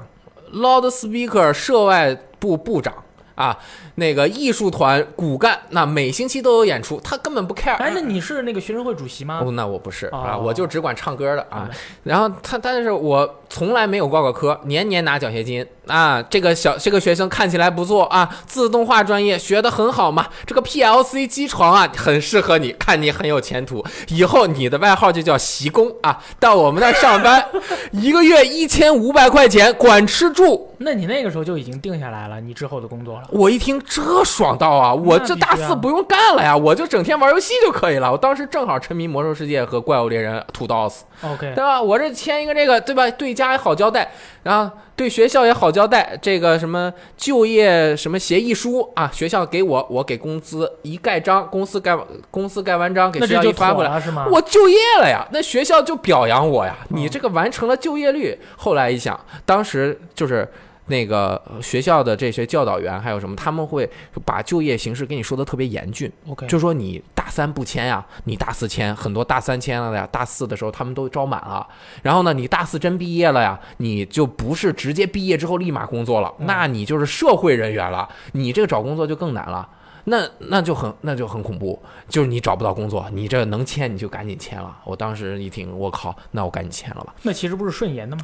[0.52, 2.92] ，Loud Speaker 社外部部长。
[3.34, 3.58] 啊，
[3.96, 7.74] 那个艺术团骨干，那每星期都有演出，他根本不 care。
[7.76, 9.40] 哎，那你是那个学生会主席吗？
[9.44, 11.68] 哦，那我不是啊，哦我就只管唱歌的啊。
[12.04, 16.22] 然后他，但是我从来没有挂过科，年年拿奖学金啊。
[16.22, 20.26] 这个小这个学生看起来不错啊，自动化专业学得很好嘛。
[20.46, 26.22] 这个 PLC 机床啊，很适合你，看你很有前途，以后你的外号就叫习工啊。
[26.40, 27.44] 到我们那儿上班，
[27.92, 30.70] 一个月一千五百块钱，管吃住。
[30.84, 33.28] 那你那个时候就已经定下来了你之后的工作了。
[33.30, 34.94] 我一听这爽到啊！
[34.94, 38.10] 我这大四不用干了呀，我就整天玩游戏就可以了。
[38.10, 41.00] 我当时正好沉迷魔兽世界和怪物猎人 Two Dos。
[41.22, 41.80] OK，对吧？
[41.80, 43.10] 我这签一个这个，对吧？
[43.10, 44.10] 对家也好交代，
[44.42, 46.18] 然后对学校也好交代。
[46.20, 51.96] 这个什么就业什么协议书啊，学校给我，我给工资一盖章，公司盖
[52.30, 54.26] 公司盖完章给学校一发过来，了是吗？
[54.30, 55.26] 我就业了呀。
[55.32, 58.38] 那学校就表扬我呀，嗯你这个完成了就业率。
[58.56, 60.50] 后来一想，当时就是。
[60.86, 63.88] 那个呃学校的这些教导员还有什么，他们会
[64.24, 71.66] 把就业形势跟你说的特别严峻，OK，就说你大三不签呀，你大四签，很多大三签了的呀，大四的时候他们都招满了。
[72.02, 79.68] 然后呢，你大四真毕业了呀，你就不是直接毕业之后立马工作了，嗯那你就是社会人员了，你这个找工作就更难了。
[80.04, 84.76] 那那就很那就很恐怖，就是你找不到工作，你这能签你就赶紧签了。
[84.84, 87.14] 我当时一听，我靠，那我赶紧签了吧。
[87.22, 88.22] 那其实不是顺延的吗？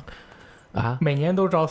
[0.72, 1.64] 啊，每年都招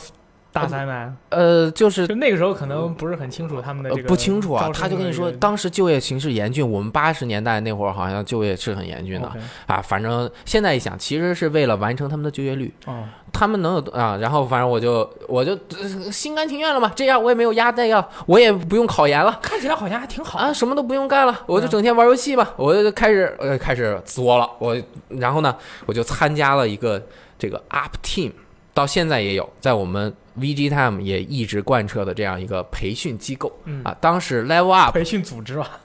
[0.61, 9.31] 大三的，呃，就是就那个时候可能不是很清楚他们的个不清楚啊他就跟你说，当时就业形势严峻，我们八十年代那会儿好像就业是很严峻的
[9.65, 9.81] 啊。
[9.81, 14.17] 反正现在一想，其实是为了完成他们的就业率，哦，他们能有啊。
[14.19, 19.39] 然后反正我就我就、呃心甘情愿了嘛，这样我也没有压力啊，我也不用考研了。
[19.41, 22.53] 看起来好像还挺好啊，什么都不用干了，我就整天玩游戏吧。
[22.57, 24.75] 我就开始呃开始作了，我
[25.09, 27.01] 然后呢，我就参加了一个
[27.37, 28.31] 这个 Up Team，
[28.77, 33.51] 到现在也有，在我们 VG Time 也一直贯彻的这样一个培训机构。
[33.65, 33.81] 嗯。
[33.83, 33.97] 啊。
[33.99, 35.79] 当时 Level Up 培训组织吧，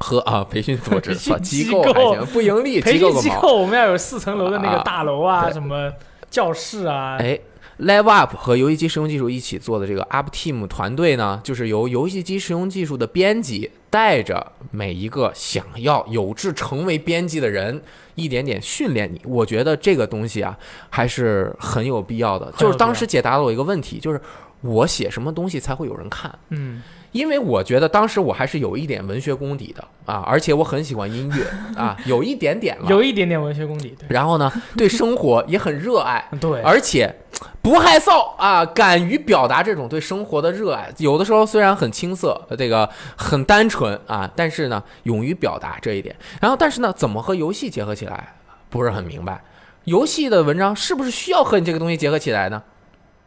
[0.00, 1.92] 和啊培训组织 机机构构。
[1.92, 3.20] 还行，不盈利 培机构个毛。
[3.20, 5.52] 训机构我们要有四层楼的那个啊大楼啊，对。
[5.52, 5.92] 什么
[6.28, 7.38] 教室啊，哎
[7.78, 17.80] ，Level Up 和游戏机实用技术一起做的这个 Up Team 团队呢，就是由游戏机实用技术的编辑带着每一个想要有志成为编辑的人，
[18.14, 19.20] 一点点训练你。
[19.24, 20.56] 我觉得这个东西啊，
[20.90, 22.52] 还是很有必要的。
[22.56, 24.20] 就是当时解答了我一个问题，就是
[24.60, 26.36] 我写什么东西才会有人看？
[26.50, 26.82] 嗯，
[27.14, 31.46] 因为我觉得当时我还是有一点文学功底的啊，而且我很喜欢音乐
[31.80, 32.86] 啊，有一点点了。
[32.90, 36.28] 有一点点文学功底，对然后呢，对生活也很热爱。
[36.40, 37.14] 对，而且
[37.62, 40.92] 不害臊啊，敢于表达这种对生活的热爱。
[40.98, 46.14] 有的时候虽然很青涩，这个很单纯啊，但是呢，勇于表达这一点。
[46.40, 48.34] 然后，但是呢，怎么和游戏结合起来，
[48.68, 49.40] 不是很明白。
[49.84, 52.60] 游戏的文章是不是需要和你这个东西结合起来呢？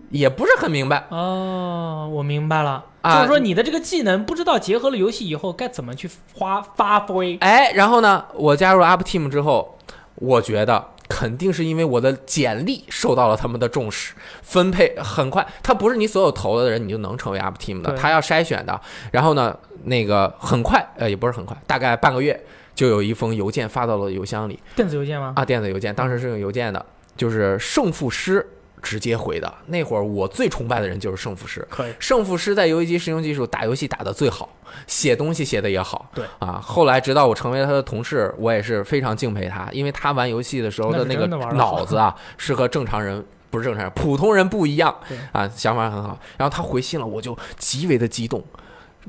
[0.09, 1.05] 也不是很明白。
[1.09, 7.37] 哦，我明白了，啊就是说你的这个技能不知道结合了游戏以后该怎么去发发挥。
[7.41, 9.77] 哎，然后呢，我加入 Up Team 之后，
[10.15, 15.45] 我觉得肯定是因为我的简历受到了他们的重视，分配很快。
[15.61, 18.79] 他不是你所有投的人你就能成为 Up Team 的，对他要筛选的。
[19.11, 22.41] 然后呢，那个很快，呃，也不是很快，大概半个月
[22.75, 25.33] 就有一封邮件发到了邮箱里电子邮件吗？
[25.35, 28.45] 啊，电子邮件，当时是用邮件的，就是胜负师
[28.87, 29.53] 直接回的。
[29.65, 34.49] 那会儿我最崇拜的人就是胜负师，可以，胜负师在游戏机实用技术打游戏打得最好，
[34.87, 36.09] 写东西写得也好。
[36.13, 43.25] 对啊，后来直到我成为了他的同事，我也是非常敬佩他，因为他玩游戏的时候的那个脑子啊， 是和正常人。
[43.49, 44.93] 不是正常人，普通人不一样
[45.31, 46.19] 啊，想法很好。
[46.37, 48.43] 然后他回信了，我就极为的激动。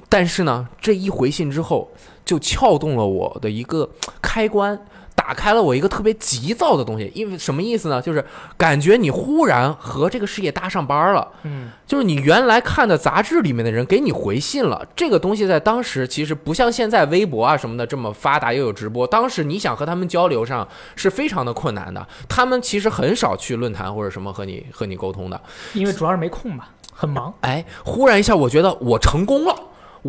[0.08, 1.90] 但是呢，这一回信之后，
[2.24, 3.90] 就撬动了我的一个
[4.22, 4.80] 开关，
[5.28, 7.12] 打开了我一个特别急躁的东西。
[7.14, 8.00] 因为什么意思呢？
[8.00, 8.24] 就是
[8.56, 11.28] 感觉你忽然和这个事业搭上班了。
[11.42, 25.38] 嗯，就是你原来看的杂志里面的人给你回信了，这个东西在当时其实不像现在微博啊什么的这么发达又有直播，当时你想和他们交流上是非常的困难的，他们其实很少去论坛或者什么和你和你沟通的。
[25.74, 27.34] 因为主要是没空吧，很忙。
[27.42, 29.54] 哎，忽然一下我觉得我成功了。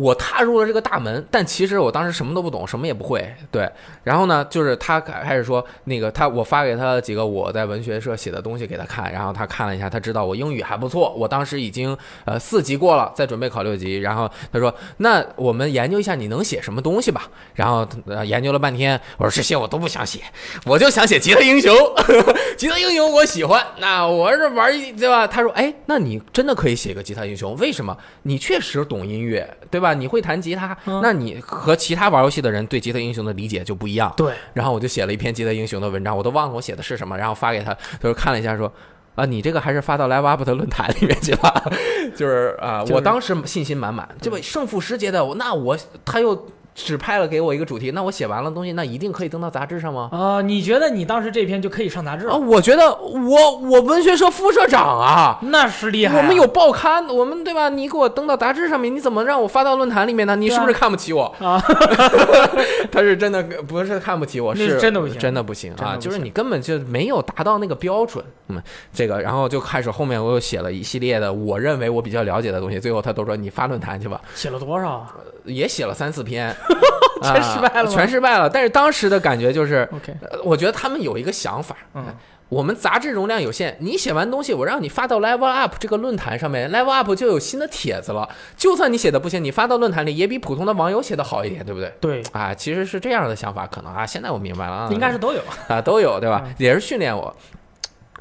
[0.00, 3.30] 我踏入了这个大门，但其实我当时什么都不懂，什么也不会。
[3.50, 3.70] 对，
[4.02, 13.98] 然后呢，就是他开开始说那个他，我发给他几个我在文学社写的东西给他看，然后他看了一下，他知道我英语还不错，我当时已经呃四级过了，在准备考六级。
[13.98, 17.28] 然后他说，那我们研究一下你能写什么东西吧。
[17.54, 20.20] 然后呃研究了半天，我说这些我都不想写，
[20.64, 21.76] 我就想写吉他英雄，
[22.56, 25.26] 吉他英雄我喜欢，那我是玩对吧？
[25.26, 27.94] 他说，哎，那你真的可以写个吉他英雄，为什么？
[28.22, 29.89] 你确实懂音乐，对吧？
[29.94, 34.12] 你会弹吉他，嗯那你和其他玩游戏的人对吉他英雄的理解就不一样。
[34.16, 38.72] 对，然后我就写了一篇吉他英雄的文章，我都忘了我写的是什么，然后发给他，他说看了一下说。
[39.16, 41.52] 啊，你这个还是发到 Live Up 的论坛里面去吧，
[42.16, 50.08] 就是啊，就是我当时信心满满，这个胜负时节的，我那我他又指派了给我一个主题，那我写完了东西，那一定可以登到杂志上吗？
[50.12, 52.38] 啊、你觉得你当时这篇就可以上杂志啊，了？
[52.38, 57.68] 我觉得我我文学社副社长啊， 那是厉害、我们有报刊，我们对吧？
[57.68, 60.36] 你给我登到杂志上面，你怎么让我发到论坛里面呢？
[60.36, 61.24] 你是不是看不起我？
[61.40, 61.60] 啊，
[62.90, 65.96] 他是真的不是看不起我，是真的不行真的不行啊！
[65.98, 68.24] 就是你根本就没有达到那个标准。
[68.48, 68.60] 嗯，
[68.92, 76.54] 这个然后就开始后面我又写了一系列的我认为我比较了解的东西，最后他都说你发论坛去吧，写了多少啊也写了三四篇，
[77.22, 78.48] 全失败了全失败了。
[78.48, 82.04] 但是当时的感觉就是，？OK，呃我觉得他们有一个想法，嗯，
[82.48, 88.28] 我们杂志容量有限，你写完东西，我让你发到 Level Up 这个论坛上面，Level Up 就有新的帖子了。
[88.56, 91.92] 就算你写的不行，你发到论坛里也比普通的网友写的好一点，对不对？
[92.00, 95.40] 对，啊，其实是这样的想法，可能啊，现在我明白了啊，应该是都有。
[95.68, 96.54] 啊都有，对吧嗯？
[96.58, 97.34] 也是训练我。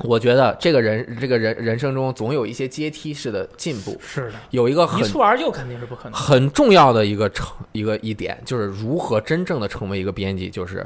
[0.04, 6.14] 我觉得这个人这个人人生中总有一些阶梯式的进步，是的，有一个很一蹴而就肯定是不可能。
[6.14, 10.86] 很重要的一个成一个一点，就是如何真正的成为一个编辑，就是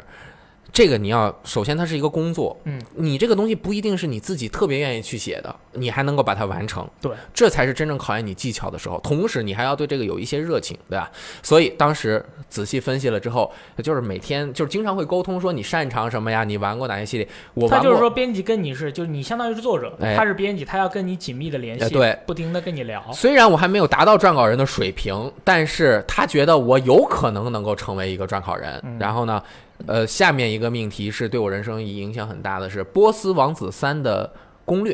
[0.74, 9.00] 这个你要首先它是一个工作，嗯，你这个东西不一定是你自己特别愿意去写的，你还能够把它完成，对，这才是真正考验你技巧的时候。
[9.02, 11.12] 同时，你还要对这个有一些热情，对吧？
[11.44, 13.52] 所以当时仔细分析了之后，
[13.84, 17.28] 就是每天就是经常会沟通说你擅长什么呀，你玩过哪些系列？
[17.54, 23.04] 我他就是说编辑跟你是，就是你相当于是作者，哎他是编辑，他要跟你紧密的联系，哎对，不停的跟你聊。
[23.14, 28.82] 虽然我还没有达到撰稿人的水平，但是他觉得我有可能能够成为一个撰稿人。
[28.84, 29.44] 嗯然后呢，
[29.88, 34.34] 呃，下面一个命题是对我人生影响很大的，是《波斯王子三》的
[34.66, 34.94] 攻略。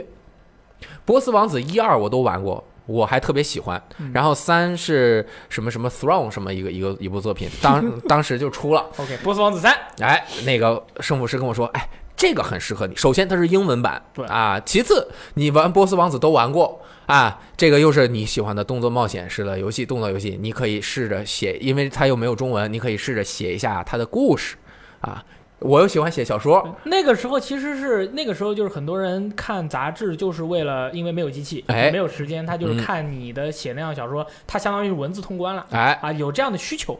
[1.05, 2.63] 《波斯王子》一二我都玩过。
[2.85, 11.87] 我还特别喜欢，嗯然后三是什么什么 Throne 什么一个一个一部作品，当 当时就出了，OK，波斯王子三，哎，那个胜负师跟我说，哎，
[12.17, 12.95] 这个很适合你。
[12.95, 24.55] 首先它是英文版，对啊，其次你玩波斯王子都玩过啊，这个又是你喜欢的动作冒险式的游戏，动作游戏，你可以试着写，因为它又没有中文，你可以试着写一下它的故事
[25.01, 25.23] 啊。
[25.59, 36.97] 我又喜欢写小说，那个时候其实是那个时候，就是很多人看杂志，就是为了因为没有机器，哎没有时间，他就是嗯看你的写那样小说，他相当于文字通关了哎，啊，有这样的需求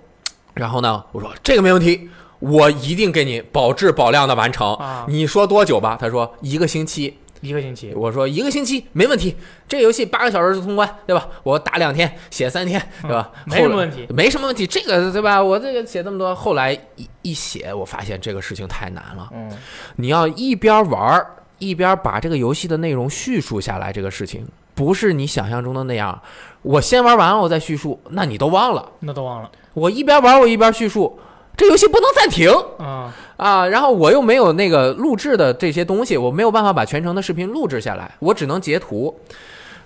[0.53, 2.09] 然后呢，我说这个没问题，
[2.39, 4.73] 我一定给你保质保量的完成。
[4.75, 5.97] 啊，你说多久吧？
[5.97, 7.17] 他说一个星期。
[7.41, 9.35] 一个星期，我说一个星期没问题，
[9.67, 11.27] 这个游戏八个小时就通关，对吧？
[11.43, 13.31] 我打两天，写三天，对吧？
[13.45, 14.67] 嗯没什么问题没什么问题。
[14.67, 15.41] 这个对吧？
[15.41, 19.29] 我这个写这么多，后来一一写，我发现这个事情太难了。
[19.33, 19.49] 嗯，
[19.95, 26.21] 你要一边玩儿一边把这个游戏的内容叙述下来，这个事情不是你想象中的那样。
[26.61, 28.91] 我先玩完了，我再叙述，那你都忘了。
[28.99, 31.17] 那都忘了我一边玩我一边叙述，
[31.55, 33.65] 这游戏不能暂停啊，啊！
[33.65, 39.17] 然后我又没有那个录制的这些东西，我没有办法把全程的视频录制下来，我只能截图。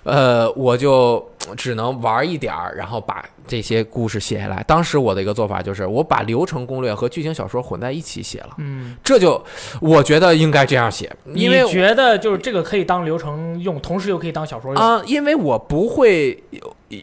[0.02, 1.24] 呃，我就
[1.56, 4.62] 只能玩一点，然后把这些故事写下来。
[4.66, 8.50] 当时我的一个做法就是，我把流程攻略和剧情小说混在一起写了。
[8.58, 9.42] 嗯，这就
[9.80, 16.42] 我觉得应该这样写，因为觉得就是这个可以当流程用，同时又可以当小说用，啊、因为我不会，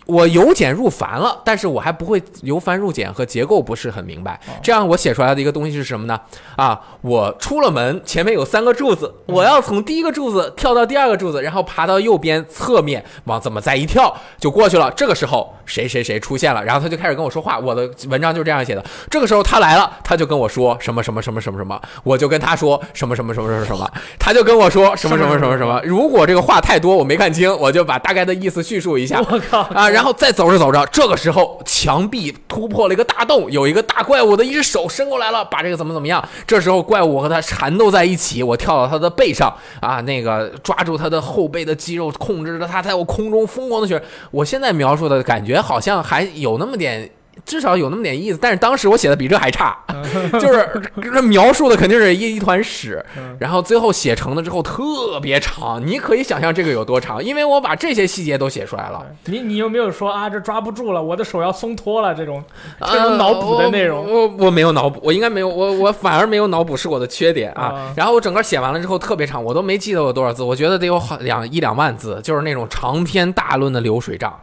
[0.06, 4.36] 我由简入繁了，但是我还不会由繁入简和结构不是很明白。
[4.48, 6.20] 哦这样我写出来的一个东西是什么呢？
[6.56, 14.92] 啊，我出了门，前面有三个柱子，嗯我要从第一个柱子跳到第二个柱子，然后爬到右边侧面，往怎么再一跳就过去了。
[14.92, 17.58] 这个时候谁谁谁出现了，然后他就开始跟我说话。
[17.58, 18.84] 我的文章就是这样写的。
[19.10, 25.82] 这个时候他来了，他就跟我说什么什么什么什么什么，我就跟他说什么什么什么什么什么，他就跟我说什么什么什么什么。
[25.86, 29.22] 如果这个话太多我没看清，我就把大概的意思叙述一下。
[29.30, 36.22] 我靠啊，然后再走着走着，这个时候墙壁突破了一个大洞，有一个大怪物的一只手伸过来了，把这个怎么怎么样。
[36.46, 44.02] 这时候怪物和他缠斗在一起，我跳到他的背上啊，那个抓住他的后背的肌肉，控制着他在我空中疯狂的旋。
[44.32, 47.10] 我现在描述的感觉好像还有那么点。
[47.46, 49.76] 至少有那么点意思，但是当时我写的比这还差，
[50.40, 50.70] 就是
[51.02, 59.04] 这描述的肯定是一一团屎，嗯然后最后写成了之后特别长，你可以想象这个有多长，因为我把这些细节都写出来了。
[59.26, 62.44] 你你有没有说啊，这抓不住了，我的手要松脱了这种
[62.86, 64.06] 这种脑补的内容？
[64.06, 67.94] 呃我我我没有脑补，我应该没有，我我反而没有脑补是我的缺点啊啊。
[67.96, 74.38] 然后我整个写完了之后特别长，我都没记得有多少字，我觉得得有好两一两万字，就是那种长篇大论的流水账。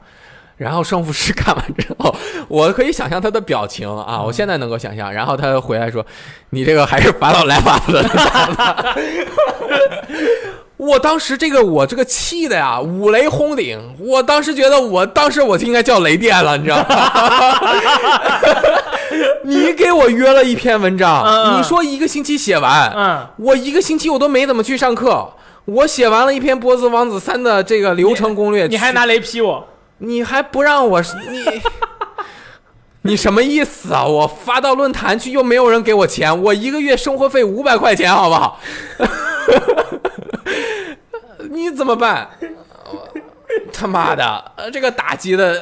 [0.58, 2.14] 然后胜负师看完之后，
[2.48, 5.10] 我可以想象他的表情啊，我现在能够想象。
[5.10, 6.04] 然后他回来说
[6.50, 8.04] ：“你这个还是法老来法子。”
[10.76, 13.96] 我当时这个我这个气的呀，五雷轰顶！
[13.98, 17.60] 我当时觉得我当时我就应该叫雷电了，你知道吗？
[19.42, 25.28] 你给我约了一篇文章，你说一个星期写完，嗯，我一个星期我都没怎么去上课，
[25.64, 29.66] 我写完了一篇《波斯王子三》的这个流程攻略，去你还拿雷劈我？
[29.98, 31.60] 你还不让我 你。
[33.02, 34.04] 你什么意思啊？
[34.04, 38.60] 我发到论坛去，又没有人给我钱，我一个月生活费五百块钱，好不好？
[41.50, 42.28] 你怎么办？
[43.72, 45.60] 他妈的，呃这个打击的，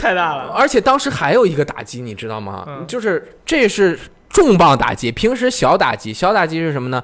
[0.00, 0.50] 太大了。
[0.54, 2.64] 而且当时还有一个打击，你知道吗？
[2.66, 7.02] 嗯就是这是重磅打击，平时小打击，小打击是什么呢？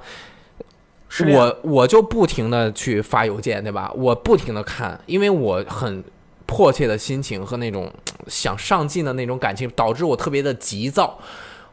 [1.09, 3.91] 失恋我我就不停的去发邮件，对吧？
[3.95, 6.03] 我不停的看，因为我很
[6.49, 7.93] 迫切的心情和那种
[8.27, 11.17] 想上进的那种感情，导致我特别的急躁。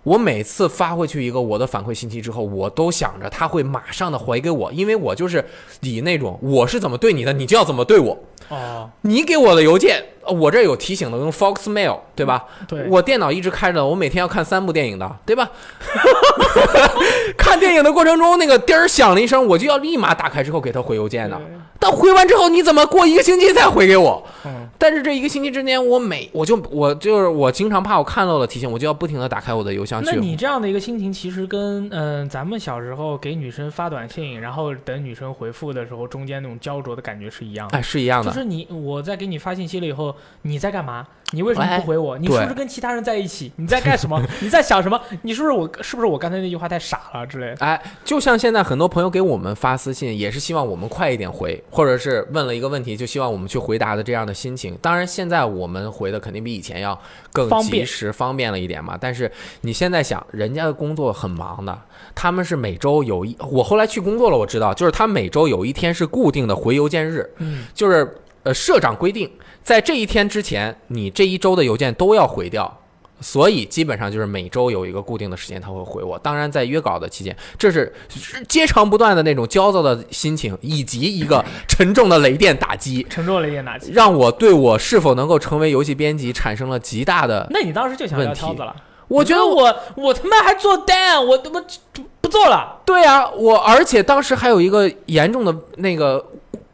[0.03, 5.43] 我每次发回去一个我的反馈信息之后，我都想着他会马上的回给我，因为我就是
[5.81, 8.15] 以那种我是怎么对你的，你就要怎么对我。
[8.49, 12.45] 哦，你给我的邮件，呃我这有提醒的，用 Foxmail，对吧？
[12.67, 15.49] 对，我电脑一直开着，我每天要看三部电影的，对吧？
[17.38, 21.39] 看电影的过程中，那个叮儿响了一声，我就要立马打开之后给他回邮件的。
[21.77, 24.25] 但回完之后，你怎么过一个星期才回给我？
[24.45, 30.19] 嗯，但是这一个星期之间，我每我就我就是我经常怕我看漏了提醒，我就要不停的打开我的邮箱那去。
[30.19, 37.77] 你这样的一个心情，其实跟嗯、咱们小时候给女生发短信，然后等女生回复的时候，中间那种焦灼的感觉是一样的。
[37.77, 41.06] 哎是一样的，就是你，我在给你发信息了以后，你在干嘛？
[41.32, 42.17] 你为什么不回我？
[42.19, 43.51] 你是不是跟其他人在一起？
[43.56, 44.21] 你在干什么？
[44.41, 44.99] 你在想什么？
[45.23, 45.69] 你是不是我？
[45.82, 47.65] 是不是我刚才那句话太傻了之类的？
[47.65, 54.78] 哎，就像现在很多朋友给我们发私信，也是希望我们快一点回，或者是问了一个问题，就希望我们去回答的这样的心情。
[54.82, 56.97] 当然，现在我们回的肯定比以前要
[57.34, 58.95] 更及时、方便了一点嘛。
[58.99, 59.30] 但是
[59.62, 61.78] 你现在想，人家的工作很忙的，
[62.13, 69.30] 他们是每周有一，我后来去工作了，我知道，就是他每周有一天是固定的回邮件日，嗯，就是呃社长规定，
[69.65, 72.82] 在这一天之前，你这一周的邮件都要回掉。
[73.21, 76.19] 所以基本上就是每周有一个固定的时间他会回我。
[76.19, 83.92] 当然，在约稿的期间，这是是接长不断的那种焦躁的心情，以及一个沉重的雷电打击，沉重了一点打击。
[83.94, 87.48] 让我对我是否能够成为游戏编辑产生了极大的。
[87.50, 88.75] 那你当时就想问挑子了？
[89.08, 91.62] 我觉得我我他妈还做单，我他妈
[91.94, 92.81] 不不做了。
[92.85, 96.23] 对啊，我而且当时还有一个严重的那个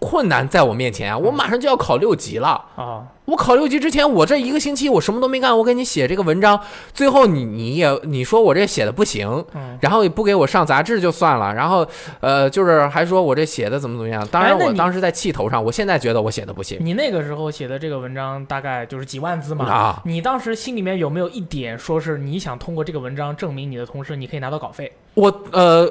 [0.02, 2.66] 困难在我面前啊，我马上就要考六级了。
[2.76, 6.60] 啊，我考六级之前，我这一个星期我什么都没干，我给你写这个文章，
[6.92, 11.88] 最后你你也你说我这写的不行，嗯，然后也不给我上杂志就算了，然后
[12.20, 14.28] 呃就是还说我这写的怎么怎么样。
[14.32, 19.66] 当然我当时在气头上，我现在觉得我写的不行你那个时候写的这个文章大概就是几万字嘛。
[19.66, 20.02] 啊。
[20.04, 24.92] 你当时心里面有没有一点说是你想通过这个文章证明你的同事你可以拿到稿费？
[25.14, 25.88] 我呃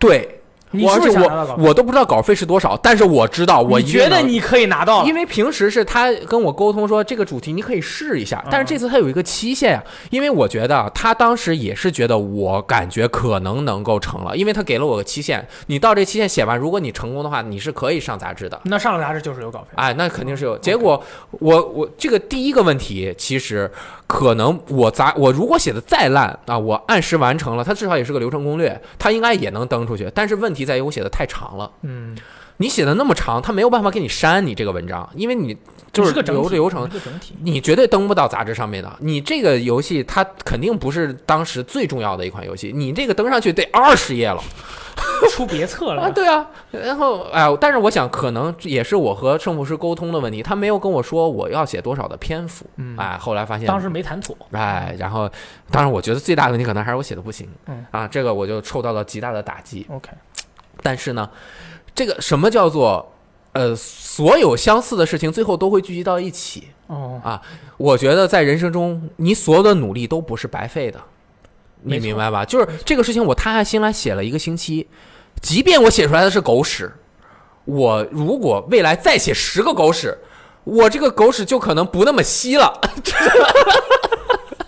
[0.00, 0.40] 对，
[0.72, 1.18] 你是不我是？
[1.18, 5.04] 我我都不知道稿费是多少，但是我知道我觉得你可以拿到？
[5.04, 18.60] 因为平时是他跟我沟通说这个主题你可以试一下，但是这次他有一个期限呀，因为我觉得啊他当时也是觉得我感觉可能能够成了，因为他给了我个期限，你到这期限写完，如果你成功的话，你是可以上杂志的。
[18.64, 19.68] 那上了杂志就是有稿费。
[19.76, 20.56] 哎，那肯定是有。
[20.58, 23.70] 结果我我这个第一个问题，其实
[24.12, 30.12] 可能我杂我如果写的再烂啊，我按时完成了，它至少也是个流程攻略，它应该也能登出去。
[30.14, 31.70] 但是问题在于我写的太长了。
[31.80, 32.14] 嗯，
[32.58, 35.56] 你写的那么长，它没有办法给你删你这个文章，因为你
[35.94, 36.86] 就是个流流程。
[37.40, 38.92] 你绝对登不到杂志上面的。
[38.98, 44.44] 你这个游戏它肯定不是当时最重要的一款游戏，你这个登上去得二十页了
[45.30, 46.10] 出别册啊！
[46.10, 54.36] 对啊，然后哎，但是我想可能也是我和胜负师沟通的问题，他没有跟我说我要写多少的篇幅，嗯，哎，后来发现当时没谈妥。
[54.50, 55.28] 哎，然后
[55.70, 59.86] 当然我觉得最大的问题可能还是我写的不行，嗯啊，这个我就受到了极大的打击。
[59.90, 60.10] OK，
[60.82, 61.28] 但是呢，
[61.94, 63.12] 这个什么叫做
[63.52, 66.68] 呃，所有相似的事情最后都会聚集到一起。
[66.88, 67.40] 哦啊，
[67.78, 71.00] 我觉得在人生中，你所有的努力都不是白费的，
[71.82, 72.44] 你明白吧？
[72.44, 74.86] 就是这个事情，我踏下心来写了一个星期，
[75.40, 76.92] 即便我写出来的是狗屎，
[77.64, 80.16] 我如果未来再写十个狗屎，
[80.64, 82.80] 我这个狗屎就可能不那么稀了，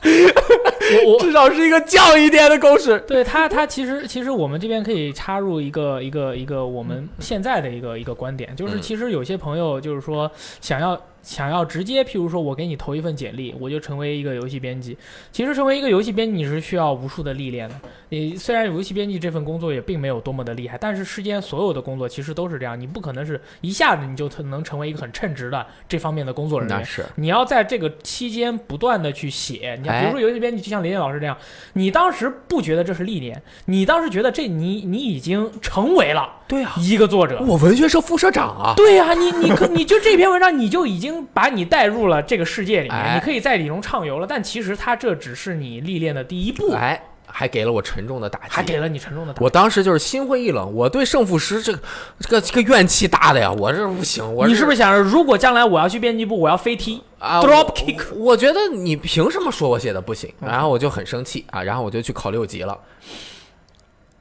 [0.04, 3.02] 我我至少是一个降一点的狗屎。
[3.06, 14.96] 对他，他其实其实我们这边可以插入一个一个一个我们现在的一个一个观点，就是嗯其实有些朋友就是说想要想要直接，譬如说我给你投一份简历，我就成为一个游戏编辑。
[15.32, 17.74] 其实成为一个游戏编辑，你是需要无数的历练的。
[18.10, 26.84] 你虽然游戏编辑这份工作也并没有多么的厉害，但是世间所有的工作其实都是这样，你不可能是一下子你就能成为一个很称职的这方面的工作人员那。
[26.84, 31.36] 是你要在这个期间不断的去写，你看，比哎如说游戏编辑，就像林林老师这样，
[31.72, 37.40] 你当时不觉得这是历练，你当时觉得这你你已经成为了对啊，一个作者。
[37.46, 38.74] 我文学社副社长啊。
[38.76, 44.26] 对呀、你你可你就这篇文章，你就已经把你带入了这个世界里面，哎你可以在里中畅游了。
[44.26, 49.44] 但其实它这只是你历练的第一步，哎，还给了我沉重的打击，还给了你沉重的打击。
[49.44, 51.78] 我当时就是心灰意冷，我对胜负师这个
[52.20, 57.02] 这个这个怨气大的呀，我这不行，我你是不是是想着，如果将来我要去编辑部，我要飞踢？
[57.18, 60.32] 啊，drop kick，我我觉得你凭什么说我写的不行？
[60.40, 62.78] 然后我就很生气啊，然后我就去考六级了，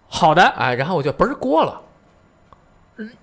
[0.08, 1.82] 好的，哎，然后我就嘣儿过了。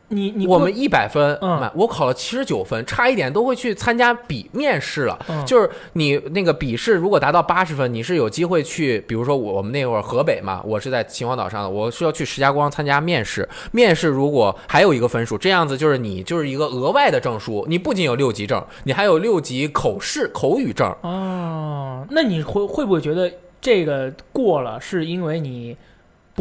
[0.08, 5.16] 你你我们一百分，嗯我考了七十九分，差一点都会去参加笔面试了。
[5.28, 13.48] 嗯就是你那个笔试如果达到八十分，你是有机会去，比如说我我们那会儿河北嘛，我是在秦皇岛上的，我是要去石家庄参加面试。
[13.70, 20.92] 面试如果还有一个分数，这样子就是你就是一个额外的证书，你不仅有六级证，你还有六级口试口语证。
[21.02, 25.76] 哦，那你会会不会觉得这个过了是因为你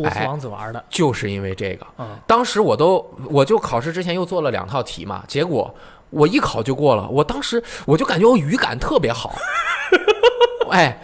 [0.01, 0.83] 波斯王子玩的？
[0.89, 5.73] 就是因为这个，嗯，当时我都我就考试之前又做了两套题嘛，结果
[6.09, 7.07] 我一考就过了。
[7.09, 9.35] 我当时我就感觉我语感特别好，
[10.71, 10.99] 哎，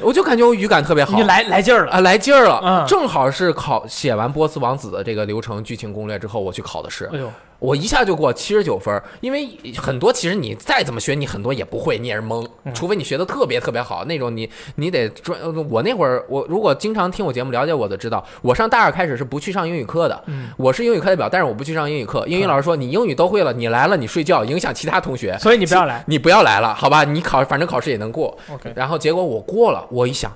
[0.00, 1.22] 我就感觉我语感特别好你。
[1.24, 1.92] 来来劲儿了。
[1.92, 2.60] 啊，来劲儿了！
[2.64, 9.02] 嗯正好是考写完波斯王子的这个流程剧情攻略之后，我去考的试，哎呦，我一下就过七十九分儿。
[9.20, 15.40] 因为很多其实你再怎么学，你很多也不会，你也是懵，嗯除非你学的特别特别好那种你，你得专。
[15.40, 22.24] 呃我那会儿我如果经常听我节目了解我的知道，我上大二开始是不去上英语课的，嗯，我是英语课代表，但是我不去上英语课。
[22.26, 26.04] 英语老师说你英语都会了，你来了你睡觉，影响其他同学，所以你不要来。
[26.06, 27.04] 你不要来了，好吧？
[27.04, 28.36] 你考反正考试也能过。
[28.74, 30.30] 然后结果我过了，我一想，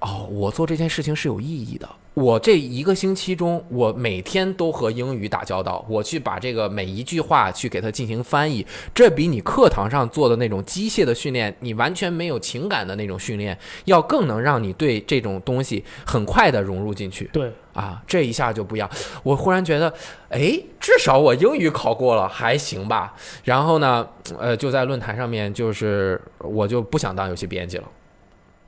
[0.00, 1.88] 哦，我做这件事情是有意义的。
[2.14, 17.30] 我这一个星期中，我每天都和英语打交道，我去把这个每一句话去给它进行翻译，这比你课堂上做的那种机械的训练，你完全没有情感的那种训练，要更能让你对这种东西很快的融入进去。
[17.32, 18.90] 对，啊，这一下就不一样。
[19.22, 19.94] 我忽然觉得，
[20.30, 23.14] 哎，至少我英语考过了，还行吧。
[23.44, 24.06] 然后呢，
[24.38, 27.84] 呃，就在论坛上面，就是我就不想当游戏编辑了。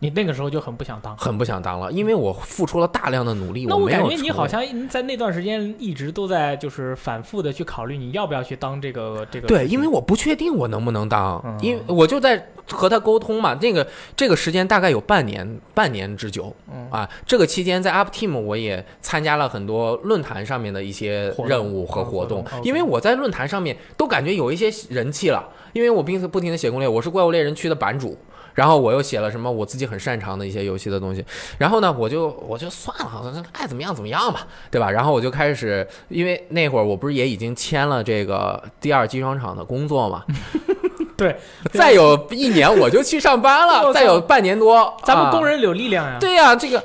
[0.03, 1.17] 你那个时候就很不想当。
[1.17, 13.57] 很不想当了，因为我付出了大量的努力，那我感觉你好像在那段时间一直都在就是反复的去考虑你要不要去当这个这个对，因为我不确定我能不能当，嗯因为我就在和他沟通嘛。
[13.63, 13.87] 那个
[14.17, 17.09] 这个时间大概有半年，半年之久嗯啊。
[17.25, 28.19] 这个期间在 Up Team 我也参加了很多论坛上面的一些任务和活动嗯活动，因为我在论坛上面都感觉有一些人气了，因为我平时不停的写攻略，我是怪物猎人区的版主。
[28.55, 31.25] 然后我又写了什么我自己很擅长的一些游戏的东西，
[31.59, 34.91] 然后呢，我就我就算了，爱怎么样怎么样吧，对吧？
[34.91, 40.25] 然后我就开始，因为那会儿我不是也已经签了这个第二机床厂的工作嘛，
[41.17, 41.37] 对，
[41.73, 46.19] 再有一年我就去上班了， 再有半年多，啊咱们工人有力量呀。
[46.21, 46.83] 对呀、这个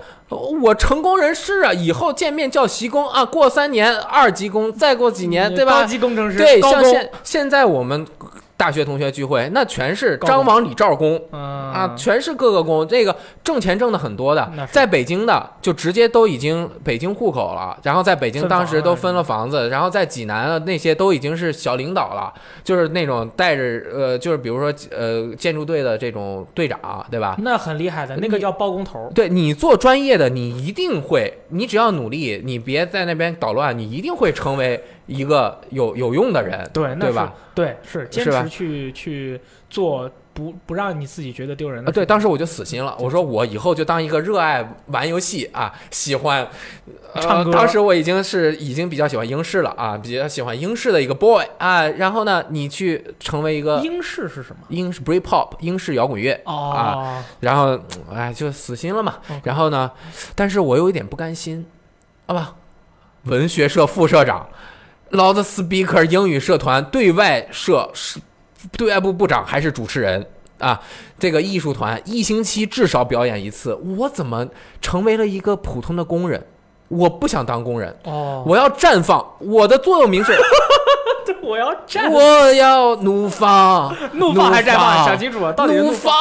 [0.61, 5.85] 我成功人士啊，以后见面叫习工啊，过三年二级工，再过几年，对吧高？
[5.85, 8.05] 级工程师，对，像现现在我们
[8.57, 11.21] 大学同学聚会，那全是张王李赵公。
[11.31, 22.33] 嗯啊，全是各个工，这个挣钱挣的很多的在北京的就直接都已经北京户口了，然后在北京当时都分了房子，然后在济南的那些都已经是小领导了，
[22.63, 23.61] 就是那种带着
[23.93, 27.35] 呃，就是比如说呃建筑队的这种队长，对吧？
[27.43, 29.11] 那很厉害的，那个叫包工头。
[29.13, 37.33] 对你做专业的，你一定会，你只要努力，你别在那边捣乱，你一定会成为一个有有用的人，对，对吧？？
[37.55, 46.47] 对，是坚持去去做，不不让你自己觉得丢人的啊，对，当时我就死心了，我说我以后就当一个热爱玩游戏啊，喜欢，
[47.13, 54.57] 呃唱歌当时我已经是已经比较喜欢英式了啊，比较喜欢英式的一个 boy 啊，然后呢，你去成为一个英式是什么？
[54.69, 57.79] 英式 Britpop 英式摇滚乐，哦，然后
[58.13, 59.15] 哎就死心了嘛。
[59.43, 59.89] 然后呢，
[60.35, 61.65] 但是我有一点不甘心，
[62.27, 62.55] 啊吧，
[63.23, 64.47] 文学社副社长
[65.11, 68.19] ，Loud Speaker 英语社团对外社是
[68.77, 70.25] 对外部部长还是主持人
[70.59, 70.81] 啊？
[71.19, 74.47] 这个艺术团一星期至少表演一次，我怎么
[74.81, 76.45] 成为了一个普通的工人？
[76.89, 79.25] 我不想当工人，哦，我要绽放。
[79.39, 80.31] 我的座右铭是：
[81.41, 85.05] 我要绽，我要怒放， 怒放还是绽放？
[85.05, 86.13] 想清楚啊，到底怒怒放？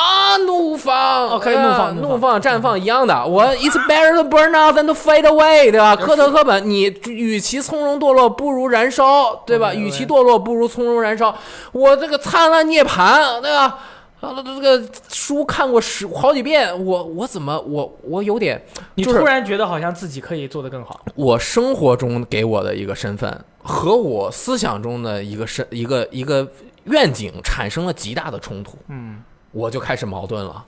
[0.47, 1.29] 怒放。
[1.31, 3.25] OK，呃怒放怒怒放，绽放一样的。
[3.27, 5.95] 我 It's better to burn out than to fade away，对吧？
[5.97, 9.73] 科特·科本，你与其从容堕落，不如燃烧，对吧？
[9.73, 11.35] 与其堕落，不如从容燃烧。
[11.73, 13.79] 我这个灿烂涅槃，对吧？
[14.21, 18.61] 啊，那这个书看过十好几遍，我我怎么我我有点，
[18.95, 21.05] 你就是突然觉得好像自己可以做得更好。
[21.15, 26.51] 我生活中给我的一个身份和我思想中的一个身一个一个
[26.85, 28.79] 愿景产生了极大的冲突。
[28.89, 30.65] 嗯，我就开始矛盾了。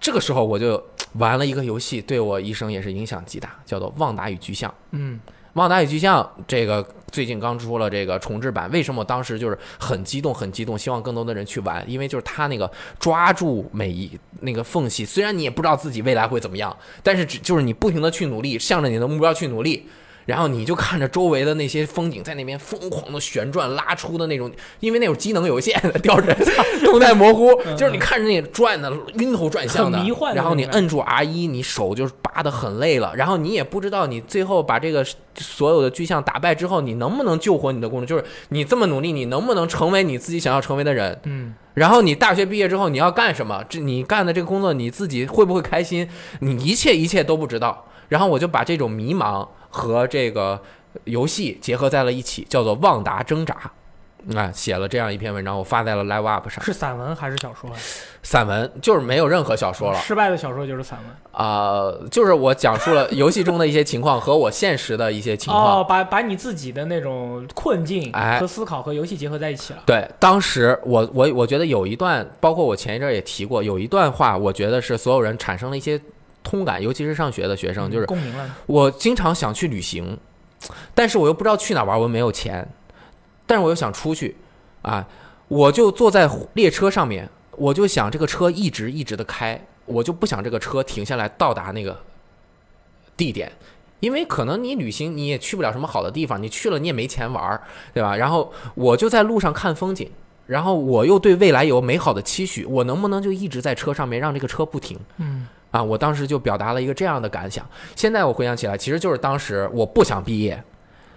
[0.00, 0.82] 这个时候我就
[1.14, 4.70] 玩了一个游戏，对我一生也是影响极大，叫做《旺达与巨像》。
[4.92, 5.20] 嗯，
[5.54, 11.84] 《旺达与巨像》这个最近刚出了这个重置版，为什么我当时就是很激动，很激动，希望更多的人去玩？
[11.90, 19.88] 因为就是他那个抓住每一那个缝隙，虽然你也不知道自己未来会怎么样，但是只就是你不停的去努力，向着你的目标去努力。
[20.26, 24.50] 然后你就看着周围的那些风景在那边疯狂的旋转拉出的那种，
[24.80, 26.34] 因为那种机能有限，吊着
[26.84, 35.04] 动态模糊，就是你看着那个转的晕头转向的，迷幻然后你摁住 R 一，你手就是扒的很累了，然后你也不知道你最后把这个
[35.36, 41.18] 所有的巨象打败之后，你能不能救活你的工作，就是你这么努力，你能不能成为你自己想要成为的人？
[41.24, 43.64] 嗯，然后你大学毕业之后你要干什么？
[43.68, 46.08] 这你干的这个工作你自己会不会开心？
[46.40, 47.86] 你一切一切都不知道。
[48.08, 50.60] 然后我就把这种迷茫和这个
[51.04, 53.54] 游戏结合在了一起，叫做《旺达挣扎》。
[54.36, 56.62] 啊，写了这样一篇文章，我发在了 Live Up 上。
[56.62, 57.76] 是散文还是小说啊？
[58.22, 61.42] 散文就是没有任何小说了失败的小说就是散文。
[61.42, 65.80] 啊、就是我讲述了 游戏中的一些情况和我现实的一些情况。
[65.80, 69.78] 哦，把把你自己的那种困境哎和思考和游戏结合在一起了。
[69.86, 75.98] 对，当时我我我觉得有一段，包括我前一阵儿也提过，有一段话，我觉得是所有人产生了一些
[76.42, 78.56] 通感，尤其是上学的学生，就是共鸣了。
[78.66, 80.18] 我经常想去旅行，
[80.94, 82.68] 但是我又不知道去哪玩，我又没有钱，
[83.46, 84.36] 但是我又想出去，
[84.82, 85.06] 啊，
[85.48, 92.00] 我就坐在列车上面，我就想这个车一直一直的开，我就不想这个车停下来到达那个
[93.16, 93.52] 地点。
[94.00, 97.60] 因为可能你旅行你也去不了什么好的地方，你去了你也没钱玩儿，
[97.92, 98.16] 对吧？
[98.16, 100.10] 然后我就在路上看风景，
[100.46, 104.98] 然后我又对未来有美好的期许，我能不能就一直在车上面让这个车不停？
[105.18, 107.64] 嗯，啊，我当时就表达了一个这样的感想。
[107.94, 110.62] 现在我回想起来，其实就是当时我不想毕业，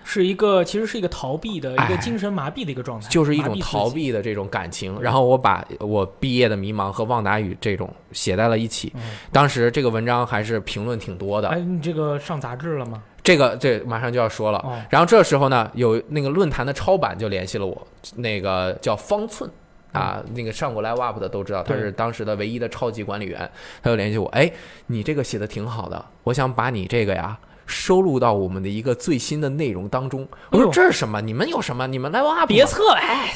[0.04, 3.89] 是一个其实是一个逃避的一哎个精神麻痹的一个状态，就是一种逃。
[3.89, 4.99] 避的这种感情。
[5.01, 8.91] 然后我把我毕业的迷茫和旺达语这种写在了一起。
[8.95, 9.01] 嗯
[9.32, 11.47] 当时这个文章还是评论挺多的。
[11.49, 13.01] 哎，你这个上杂志了吗？
[13.24, 14.60] 这个这马上就要说了。
[14.60, 19.49] 哦，然后这时候呢，有那个论坛的超版就联系了我，那个叫方寸
[19.94, 23.50] 啊，那个上过 Live Up 的都知道，他是当时的唯一的超级管理员，
[23.82, 24.52] 他就联系我，哎，
[24.88, 27.38] 你这个写的挺好的，我想把你这个呀。
[27.66, 30.28] 收录到我们的一个最新的内容当中。
[30.52, 31.22] 我说这是什么？
[31.22, 31.88] 你们有什么？
[31.88, 33.34] 你们 Live Up 别测，哎，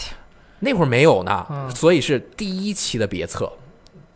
[0.59, 3.49] 那会儿没有呢，嗯所以是第一期的别册。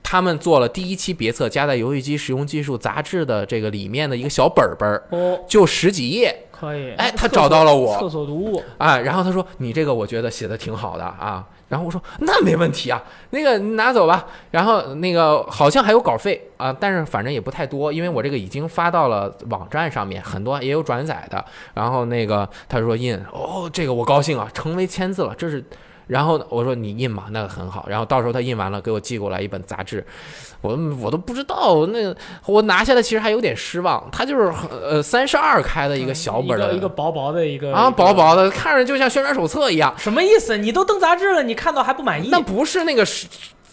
[0.04, 6.94] 他们做了第一期别册，加在《游戏机实用技术》杂志的这个里面的一个小本本儿，哦，就十几页可以。
[6.94, 9.00] 哎他找到了我厕所读物，啊。
[9.00, 13.02] 然后他说：“你这个我觉得写的挺好的啊。”然后我说：“那没问题啊，
[13.32, 21.44] 那个你拿走吧。”然后那个好像还有稿费啊，但是反正也不太多，因为我这个已经发到了网站上面，很多也有转载的。
[21.74, 25.64] 然后那个他说印哦，这个我高兴啊，成为签字了，这是。
[26.12, 27.86] 然后我说你印吧，那个很好。
[27.88, 30.06] 然后到时候他印完了给我寄过来一本杂志，
[30.60, 32.14] 我我都不知道那
[32.46, 39.94] 我拿下来其实还有点失望，它就是呃三十二开的一个小本的一个一个薄薄的一个啊，薄薄的，看着就像宣传手册一样。
[39.98, 40.58] 什么意思？
[40.58, 42.28] 你都登杂志了，你看到还不满意？
[42.30, 43.26] 那不是那个是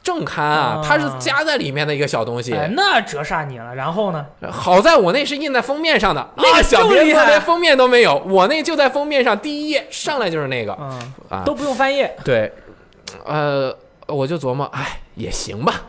[0.08, 2.54] 正刊啊啊，它是夹在里面的一个小东西。
[2.54, 3.74] 哎，那折煞你了。
[3.74, 4.24] 然后呢？
[4.50, 11.42] 好在我那是印在封面上的，那啊个小这么厉害别册连封面都没有，我那就在封面上第一页上来就是那个嗯，啊。
[11.44, 12.16] 都不用翻页。
[12.24, 12.50] 对，
[13.26, 13.70] 呃，
[14.06, 15.82] 我就琢磨，哎，也行吧，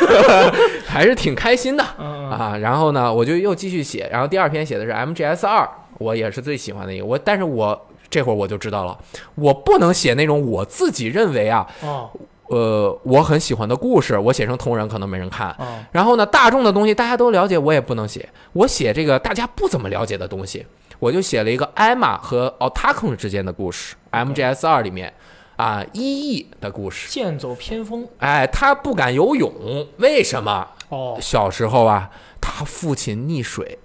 [0.88, 2.56] 还是挺开心的啊。
[2.58, 5.68] 然后呢，我就又继续写，然后第二篇写的是 MGS 二，
[5.98, 7.04] 我也是最喜欢的一个。
[7.04, 8.96] 我，但是我这会儿我就知道了，
[9.34, 12.10] 我不能写那种我自己认为啊，哦
[12.54, 15.50] 呃，我很喜欢的故事，我写成同人可能没人看。
[15.58, 18.28] 哦，然后呢，大众的东西大家都了解，我也不能写。
[18.52, 20.64] 我写这个大家不怎么了解的东西，
[21.00, 25.12] 我就写了一个艾玛和奥塔克之间的故事，MGS 二里面
[25.56, 27.08] 啊一亿的故事。
[27.10, 28.06] 剑走偏锋。
[28.18, 29.52] 哎，他不敢游泳，
[29.96, 30.68] 为什么？
[30.90, 32.08] 哦，小时候啊，
[32.40, 33.76] 他父亲溺水，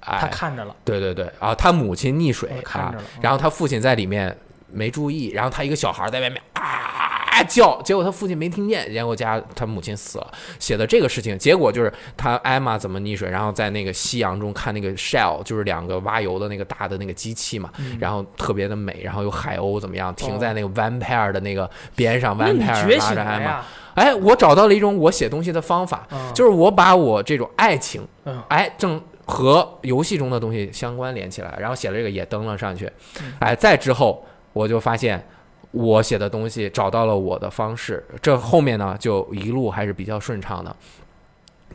[0.00, 0.76] 哎他哎，看着了。
[0.84, 4.36] 对对对啊，他母亲溺水看着了，然后他父亲在里面
[4.72, 10.32] 没注意，然后他一个小孩在外面啊叫，结果他父亲没听见，然后家他母亲死了。
[10.58, 23.64] 写的这个事情，结果就是他艾玛怎么溺水，然后在那个夕阳中看那个 shell，就是两个挖油的那个大的那个机器嘛，嗯然后特别的美，然后有海鸥怎么样停在那个 vampire 的那个边上、vampire 觉醒拉着艾玛。
[23.94, 33.32] 哎，我找到了一种我写东西的方法，嗯就是我把我这种爱情，嗯哎，正和游戏中的东西相关联起来，然后写了这个也登了上去嗯。
[33.40, 35.26] 哎，再之后我就发现
[35.70, 40.74] 我写的东西找到了我的方式，这后面呢就一路还是比较顺畅的。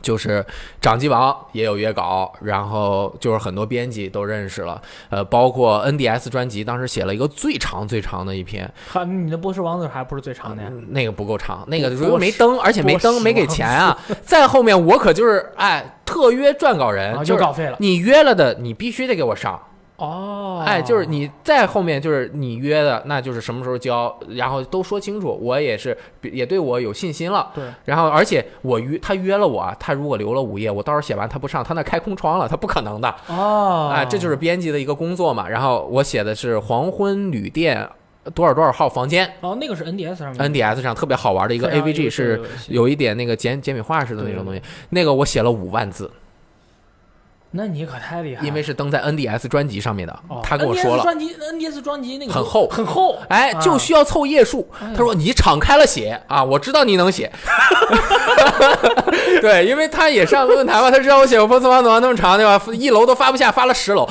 [0.00, 0.46] 就是
[0.80, 10.68] 掌机王也有约稿，然后就是很多编辑都认识了，呃，包括 NDS 专辑，当时写了一个最长最长的一篇，还你的波士王子还不是最长的呀？
[10.70, 13.98] 嗯那个不够长，那个如果没登，而且没登，没给钱啊。
[14.22, 17.76] 再后面我可就是哎，特约撰稿人，啊，就就是稿费了。
[17.80, 19.60] 你约了的，你必须得给我上。
[19.98, 25.36] 哦，哎，就是你再后面就是你约的，那就是什么时候交，然后都说清楚。
[25.42, 27.50] 我也是也对我有信心了。
[27.52, 33.12] 对，然后而且我约他约了我啊，他如果留了五页，我到时候写完他不上，他那开空窗了，他不可能的。
[33.26, 35.48] 哦，哎，这就是编辑的一个工作嘛。
[35.48, 37.84] 然后我写的是黄昏旅店
[38.34, 39.28] 多少多少号房间。
[39.40, 46.08] 哦，那个是 NDS 上面 NDS 上特别好玩的一个 AVG 是有一点那个简简笔画似的那种东西，那个我写了五万字，
[47.50, 51.02] 那你可太厉害了，因为是登在 NDS 专辑上面的哦，他跟我说 NDS 了。
[51.02, 54.68] 专辑 NDS 专辑那个很厚很厚，哎，啊就需要凑页数。
[54.80, 57.30] 哎他说你敞开了写啊，我知道你能写。
[59.40, 62.60] 对，因为他也上论坛嘛，他知道我写过《波斯王子》那么长，对吧？
[62.74, 64.06] 一楼都发不下，发了十楼。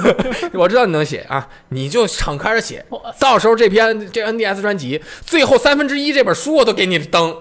[0.54, 2.84] 我知道你能写啊，你就敞开着写。
[3.18, 7.36] 到时候这篇这 NDS 专辑最后三分之一这本书我都给你登。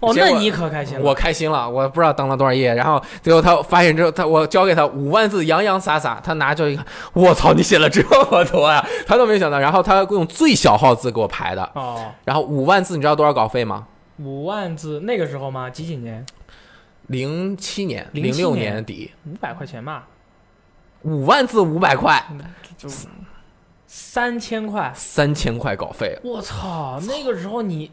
[0.00, 1.04] 哦，那你可开心了。
[1.04, 6.84] 我开心了，我不知道登了多少页，然后最后他发现之后，他我交给他五万字洋洋洒洒，他拿就一看，
[7.14, 13.86] 我操，你写了这么多呀，他都没想到，然后他用最小号字给我排的，哦，然后五万字你知道多少稿费吗？
[14.18, 15.68] 五万字那个时候吗？
[15.70, 16.24] 几几年？
[17.08, 20.08] 零七年、07零六年年底，五百块钱吧，
[21.02, 22.20] 五万字五百块，
[22.76, 22.88] 就
[23.86, 24.92] 三千块。
[24.94, 27.90] 三千块稿费，我操，那个时候你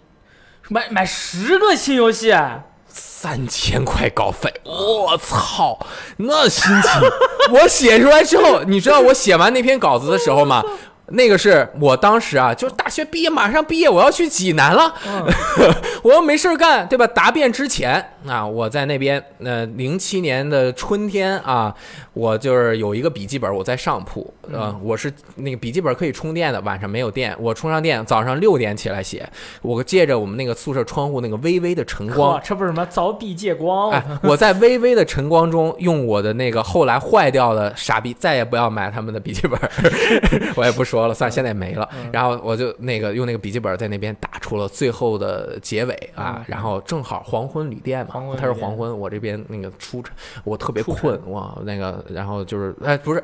[0.70, 5.78] 买买十个新游戏，啊三千块稿费，我操，
[6.18, 6.92] 那心情！
[7.58, 10.64] 我写出来之后，你知道我写完那篇稿子的时候吗？
[11.08, 15.26] 那个是我当时啊，就是大学毕业，马上毕业，我要去济南了，嗯，
[16.04, 17.06] 我又没事儿干，对吧？
[17.08, 21.74] 答辩之前，啊，我在那边，呃，零七年的春天啊，
[22.14, 29.28] 我就是有一个笔记本，我在上铺，呃，嗯我是那个笔记本可以充电的，晚上没有电，我充上电，早上六点起来写，
[29.62, 33.92] 我借着我们那个宿舍窗户那个微微的晨光，，这不是什么凿壁借光？
[33.92, 39.60] 哎，我在微微的晨光中，用我的那个后来坏掉的傻逼，再也不要买他们的笔记本，
[40.56, 41.88] 我也不说了，算现在也没了。
[41.96, 53.24] 嗯然后我就那个用那个笔记本在那边打出了最后的结尾啊嗯，然后正好黄昏旅店嘛黄昏，旅它是黄昏，我这边那个出晨，我特别困哇，那个然后就是哎不是。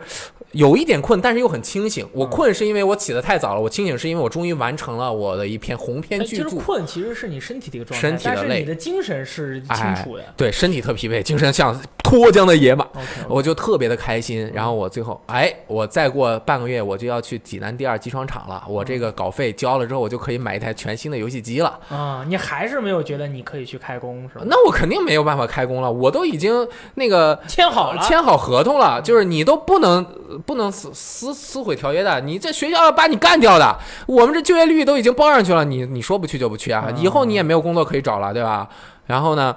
[0.53, 2.03] 有一点困，但是又很清醒。
[2.11, 6.49] 我嗯困是因为我起得太早了，我清醒是因为我终于完成了我的一篇鸿篇巨著。
[6.57, 10.23] 困其实是你身体的一个状态，身体的累你的精神是清楚的。
[10.35, 12.87] 对，身体特疲惫，精神像脱缰的野马。
[13.27, 14.49] 我就特别的开心。
[14.51, 18.63] 然后我最后，哎，我再过半个月我就要去济南第二机床厂了。
[18.67, 21.79] 我这个稿费交了之后，我就可以买一台全新的游戏机了。
[21.89, 24.45] 啊，你还是没有觉得你可以去开工是吧？
[24.47, 30.05] 那我肯定没有办法开工了，我都已经那个签好了，签好合同了，就是你都不能
[30.45, 33.77] 不能撕撕撕毁条约的，你这学校要把你干掉的。
[34.07, 38.69] 我们这就业率都已经报上去了，你你说不去就不去啊，嗯以后你也没有工作可以找了，对吧？
[39.05, 39.53] 然后呢，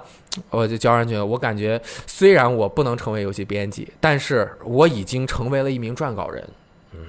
[0.49, 1.25] 我就交上去了。
[1.25, 6.43] 我感觉虽然我不能成为游戏编辑，但是我已经成为了一名撰稿人，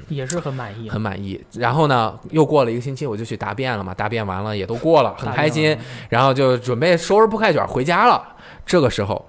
[0.09, 0.89] 也是很满意。
[0.89, 1.43] 很满意。
[1.55, 5.77] 然后呢，又过了一个星期，我就去答辩了嘛，答辩完了也都过了，很开心。
[6.09, 8.23] 然后就准备收拾铺盖卷回家了。
[8.67, 9.25] 这个时候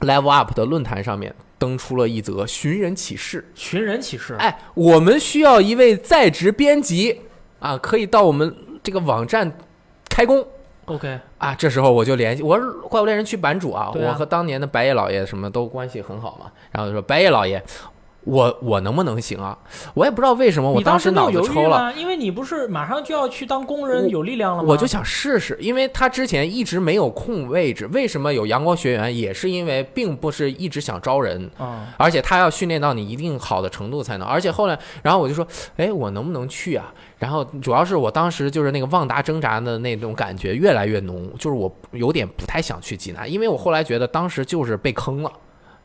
[0.00, 7.20] ，Level Up 的论坛上面登出了一则寻人启事，寻人启事，哎，我们需要一位在职编辑
[7.60, 9.50] 啊，可以到我们这个网站
[10.08, 10.44] 开工。
[10.86, 16.50] OK，啊，这时候我就联系我是怪物猎人区版主啊，啊我和当年的白夜老爷什么都关系很好嘛。
[16.72, 17.62] 然后就说白夜老爷，
[18.24, 19.56] 我我能不能行啊？
[19.94, 24.68] 我也不知道为什么，我当时脑子抽了，因为你不是马上就要去当工人，有力量了吗？
[24.68, 27.86] 我就想试试，因为他之前一直没有空位置。
[27.88, 29.16] 为什么有阳光学员？
[29.16, 34.28] 也是因为并不是一直想招人，啊，而且他要训练到你一定好的程度才能。
[34.28, 35.46] 而且后来，然后我就说，
[35.76, 36.92] 哎，我能不能去啊？
[37.18, 45.32] 然后主要是我当时就是那个旺达挣扎的那种感觉越来越浓，就是我有点不太想去济南，因为我后来觉得当时就是被坑了。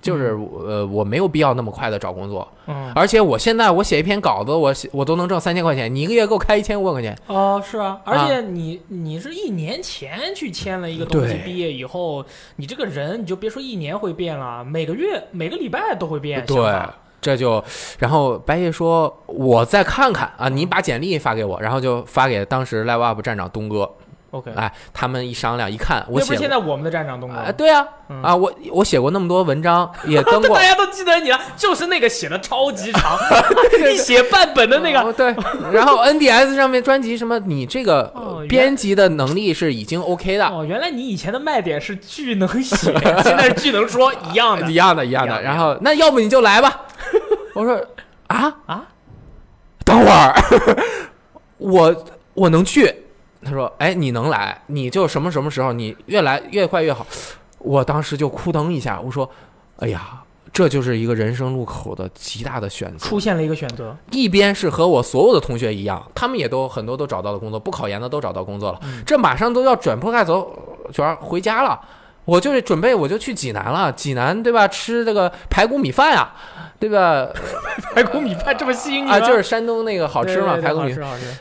[0.08, 16.46] 就是呃，我没有必要那么快的找工作，嗯，而且我现在我写一篇稿子，我写我都能挣三千块钱，你一个月给我开一千五百块钱，哦，是啊，而且你你是一年前去签了一个东西，毕业以后，你这个人你就别说一年会变了，每个月每个礼拜都会变。
[16.46, 16.56] 对，
[17.20, 17.62] 这就，
[18.00, 23.92] 然后白夜说，我再看看啊，你把简历发给我，然后就发给当时 Live Up 站长东哥，
[24.32, 28.22] OK，哎，他们一商量一看，我那不现在我们的站长东哥哎，对啊，嗯。
[28.22, 30.58] 啊，我我写过那么多文章， 也登过。
[30.58, 33.18] 大，家都记得你了，就是那个写的超级长，
[33.90, 35.00] 一写半本的那个。
[35.02, 35.34] 哦对，
[35.72, 38.14] 然后 NDS 上面专辑什么，你这个
[38.50, 44.34] 编辑的能力是已经 OK 的，哦，原来你以前的卖点是巨能写， 现在是巨能说，一。
[44.34, 45.06] 样的，一样的。
[45.06, 45.42] 一样的。
[45.42, 46.82] 然后那要不你就来吧，
[47.56, 47.80] 我说
[48.28, 48.54] 啊？
[48.66, 48.86] 啊，
[49.86, 50.36] 等会儿，
[51.58, 52.94] 我我能去。
[53.48, 57.08] 他说：“哎，你能来，你就什么什么时候，你越来越快越好。”
[57.60, 59.30] 我当时就哭腾一下，我说
[59.80, 60.22] ：“哎呀，
[60.52, 63.08] 这就是一个人生路口的极大的选择。
[63.08, 70.54] 出现了一个选择，一边是和我所有的同学一样，他们也都很多都找到了工作，不考研的都找到工作了，嗯这马上都要卷铺盖走，
[70.92, 71.80] 就要回家了。
[72.26, 74.68] 我就是准备我就去济南了，济南对吧？
[74.68, 76.30] 吃这个排骨米饭呀、
[76.80, 77.28] 对吧？
[77.96, 80.96] 排骨米饭这么吸引你啊，就是山东那个好吃嘛，排骨米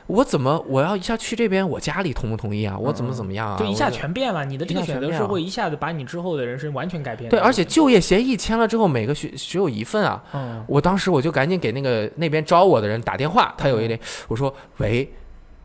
[0.06, 2.76] 我怎么我要一下去这边，我家里同不同意啊？
[2.78, 3.56] 我怎么怎么样啊？
[3.58, 4.44] 就一下全变了。
[4.44, 7.28] 你的这个选择是会一下子把你之后的人生完全改变。
[7.28, 10.22] 对，而且就业协议签了之后，每个学只有一份啊。
[10.32, 15.12] 嗯，我当时我就赶紧给那个那边招我的人打电话，他有一点，我说喂，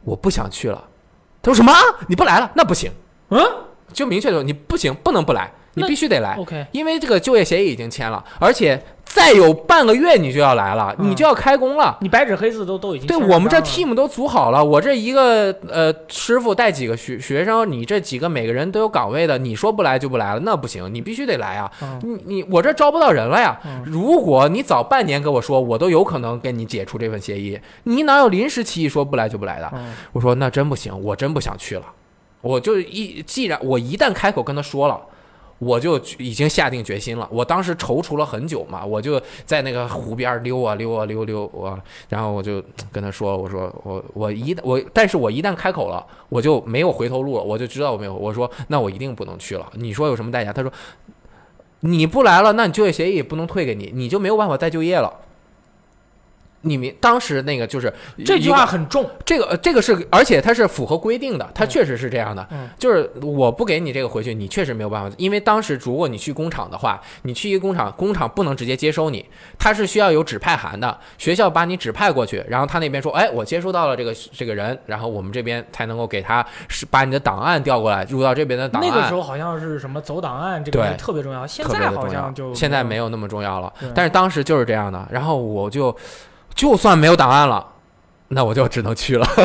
[0.03, 0.84] 我不想去了。
[1.41, 1.72] 他说什么？
[2.07, 2.51] 你不来了？
[2.55, 2.91] 那不行，
[3.30, 3.39] 嗯
[3.93, 8.82] 就明确的说你不行，不能不来，你必须得来，，OK，因为这个就业协议已经签了，而且
[9.14, 11.97] 再有半个月你就要来了，嗯你就要开工了。
[12.01, 21.72] 你白纸黑字都都已经对我们这 team 都组好了，我这一个呃师傅带几个学学生，你这几个每个人都有岗位的，你说不来就不来了，那不行，你必须得来啊！
[21.82, 23.59] 嗯你你我这招不到人了呀！
[23.66, 29.70] 嗯如果你早半年跟我说，我都有可能跟你解除这份协议，你哪有临时起意说不来就不来的？
[29.74, 31.84] 嗯我说那真不行，我真不想去了。
[32.41, 34.99] 我就一既然我一旦开口跟他说了。
[35.62, 37.28] 我就已经下定决心了。
[37.32, 42.59] 我当时踌躇了很久嘛，我就在那个湖边溜啊溜啊溜溜我，然后我就
[42.91, 48.16] 跟他说：“我说我我一我，但是我一旦开口了，我就没有回头路了，我就知道我没有。
[48.16, 49.72] 我说那我一定不能去了。
[49.74, 50.51] 你说有什么代价？
[50.51, 50.74] 他说
[51.82, 55.14] 你不来了，那你就业协议也不能退给你，你就没有办法再就业了。
[56.62, 57.91] 你们当时那个就是
[58.26, 62.47] 这句话很重，这个呃这个是，而且它是符合规定的，它确实是这样的。
[62.51, 69.26] 嗯就是我不给你这个回去，你确实没有办法，因为当时如果你去工厂的话，你去一个工厂，工厂不能直接接收你，
[69.59, 78.89] 它是需要有指派函的，学校把你指派过去，然后他那边说，哎，我接收到了这个这个人，然后我们这边才能够给他是把你的档案调过来，入到这边的档案。
[78.89, 83.72] 那个时候好像是什么走档案这个特别重要，现在好像就，现在没有那么重要了。
[83.93, 85.95] 但是当时就是这样的，然后我就
[86.53, 87.65] 就算没有档案了，
[88.29, 89.27] 那我就只能去了。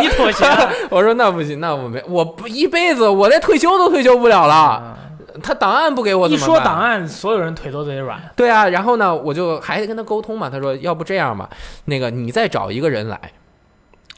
[0.00, 0.70] 你妥协了。
[0.90, 4.96] 我说那不行，那我没，我不一辈子，我连退休都退休不了了。
[5.42, 6.40] 他档案不给我怎一？
[6.40, 8.20] 说档案，所有人腿都得软。
[8.36, 10.48] 对啊，然后呢，我就还得跟他沟通嘛。
[10.48, 11.48] 他说，要不这样吧，
[11.86, 13.20] 那个你再找一个人来。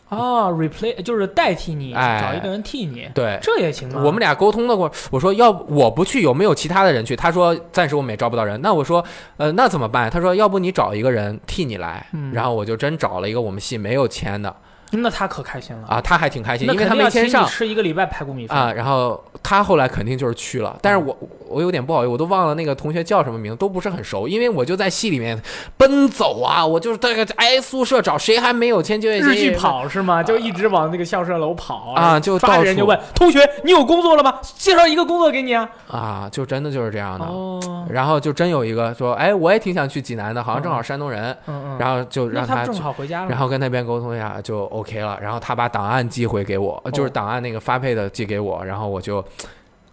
[0.09, 4.03] 哦，replace 就是代替你，哎找一个人替你，对，这也行吗？
[4.05, 7.17] 我们俩沟通的过，我说要我不去，有没有其他的人去？
[7.17, 8.61] 他说暂时我们也招不到人。
[8.63, 9.05] 那我说，
[9.37, 10.09] 呃，那怎么办？
[10.09, 12.07] 他说要不你找一个人替你来。
[12.13, 14.55] 嗯然后我就真找了一个我们系没有签的
[14.91, 18.73] 那他可开心了，啊，他还挺开心，因为他肯定要请你没签上吃一个礼拜排骨米饭啊。
[18.73, 21.17] 然后他后来肯定就是去了，但是我
[21.49, 25.37] 我有点不好意思，我都忘了那个同学叫什么名字，都不是很熟，因为我就在系里面
[25.77, 30.23] 奔走啊，我就是大概挨宿舍找谁还没有签就业协议日剧跑是吗？
[30.23, 34.39] 就一直往那个校舍楼跑啊就抓到人就问同学，你有工作了吗？
[34.57, 35.69] 介绍一个工作给你啊。
[35.91, 37.25] 啊，就真的就是这样的。
[37.25, 42.77] 哦，然后就真有一个说，哎，我也挺想去济南的，好像正好山东人，嗯嗯，然后就让他正。
[42.77, 49.25] 好回家了，然后跟那边沟通一下就 OK 了，然后他把档案寄回给我，哦就是档案那个发配的寄给我，然后我就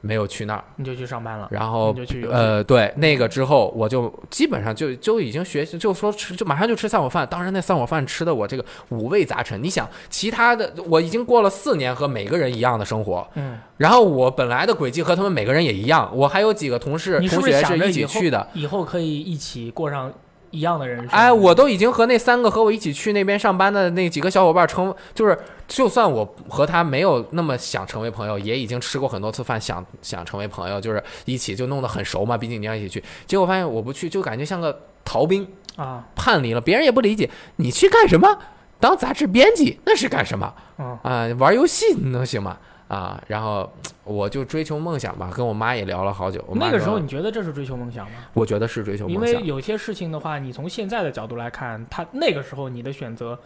[0.02, 7.26] 没有去那儿，你就去上班了，然后就去呃，对，那个之后我就基本上就就已经学习，就说吃，就马上就吃散伙饭。
[7.26, 9.64] 当然，那散伙饭吃的我这个五味杂陈。
[9.64, 18.46] 你想，其他的我已经过了四年和每个人一样的生活，嗯，然后我本来的轨迹和他们每个人也一样，我还有几个同事同学是一起去的。
[18.54, 20.12] 以后可以一起过上
[20.54, 21.10] 一样的人生？
[21.10, 25.38] 哎，我都已经和那三个和我一起去那边上班的那几个小伙伴成，就是
[25.68, 32.38] 就算我和他没有那么想成为朋友，也已经吃过很多次饭，想想成为朋友，就是一起就弄得很熟嘛。
[32.38, 38.38] 毕竟你要一起去，结果发现我不去，就感觉像个逃兵，啊，叛离了，别人也不理解你去干什么，
[38.80, 41.28] 当杂志编辑那是干什么嗯啊？
[41.40, 42.58] 玩游戏能行吗？
[42.94, 43.68] 啊，然后
[44.04, 46.46] 我就追求梦想吧，跟我妈也聊了好久。
[46.54, 48.18] 那个时候你觉得这是追求梦想吗？
[48.34, 49.48] 我觉得是追求梦想因为。
[49.48, 53.40] 有些事情的话，你从现在的角度来看，他那个时候你的选择，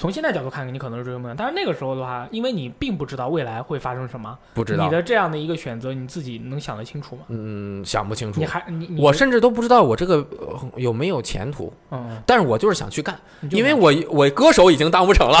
[0.00, 7.22] 从现在角度看，你可能是追求梦想，但是那个时候的话，因为你并不知道未来会发生什么，不知道你，的这样的一个选择，你自己能想得清楚吗？
[7.28, 8.46] 嗯，想不清楚你。
[8.46, 13.14] 还你你我甚至都不知道我这个呃有没有前途，嗯，嗯但是我就是想去干，
[13.50, 15.38] 因为我我歌手已经当不成了，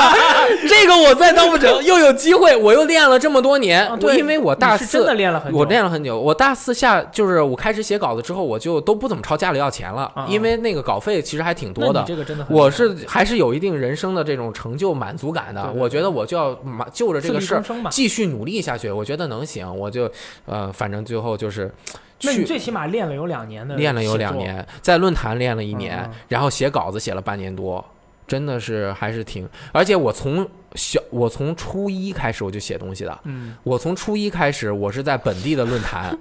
[0.66, 5.14] 这个我再当不成，又有机会，我又练了这么多年，啊对因为我大四是真的。
[5.14, 12.02] 练了很久，我练了很久，我大四下就是我开始写稿子之后，我就都不怎么朝家里要钱了，啊因为那个稿费其实还挺多的。
[12.06, 17.62] 这个真的很我是还是有一定人生的这种成就满足感的，对对对我觉得我就要马就着这个事儿。
[17.90, 20.10] 继续努力下去，我觉得能行，我就
[20.46, 21.70] 呃，反正最后就是
[22.18, 27.84] 去那你最起码练了有两年的，练了有两，年，在论坛练了一年，然后写稿子写了半年多，
[28.26, 36.16] 真的是还是挺，而且我从小我从初一开始我就写东西的，嗯我从初一开始我是在本地的论坛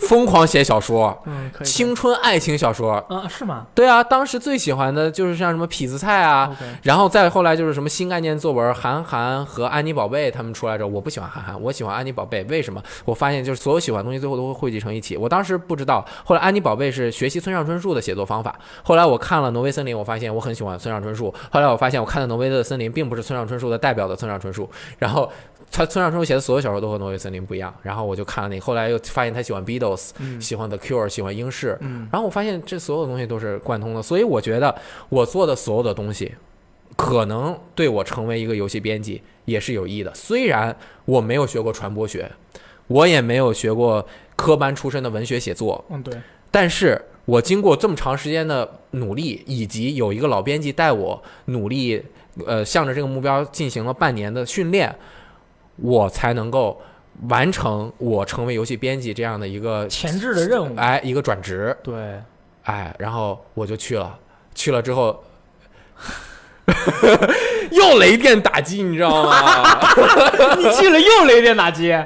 [0.00, 6.56] 疯狂写小说，嗯，青春爱情小说，啊是吗对啊，当时最喜欢的就是像什么痞子蔡啊。
[6.82, 12.44] 然后再后来就是什么新概念作文，韩寒和安妮宝贝他们出来之后，我不喜欢韩寒，我喜欢安妮宝贝。
[12.44, 12.80] 为什么？
[13.04, 15.16] 我发现就是所有喜欢的东西最后都会汇集成一起。
[15.16, 18.56] 我当时不知道，后来安妮宝贝是学习村上春树的写作方法。
[18.84, 21.34] 后来我看了《挪威森林》，我发现我很喜欢村上春树。
[21.50, 24.68] 后来我发现我看的《挪威的森林》并不是村上春树的代表的村上春树。
[24.98, 25.30] 然后
[25.70, 27.74] 他村上春树写的所有小说都和《挪威森林》不一样。
[27.82, 31.76] 然后我就看了那个，后来又发现他喜欢 Beatles，嗯喜欢 The Cure，喜欢英式。
[31.80, 34.74] 嗯然后我发现这所有东西都是贯通的，所以我觉得
[35.08, 36.34] 我做的所有的东西，
[36.96, 40.12] 可能对我成为一个游戏编辑也是有益的。
[40.14, 42.30] 虽然我没有学过传播学，
[42.86, 44.06] 我也没有学过
[44.36, 46.14] 科班出身的文学写作，嗯对，
[46.50, 52.02] 但是我经过这么长时间的努力，以及有一个老编辑带我努力，
[52.46, 54.94] 呃，向着这个目标进行了半年的训练，
[55.76, 56.80] 我才能够
[57.28, 61.76] 完成我成为游戏编辑这样的一个前置的任务，哎一个转职。
[61.82, 62.20] 对，
[62.64, 64.18] 哎，然后我就去了，
[64.54, 65.24] 去了之后，
[67.72, 69.78] 又雷电打击，你知道吗？
[70.58, 71.96] 你去了又雷电打击。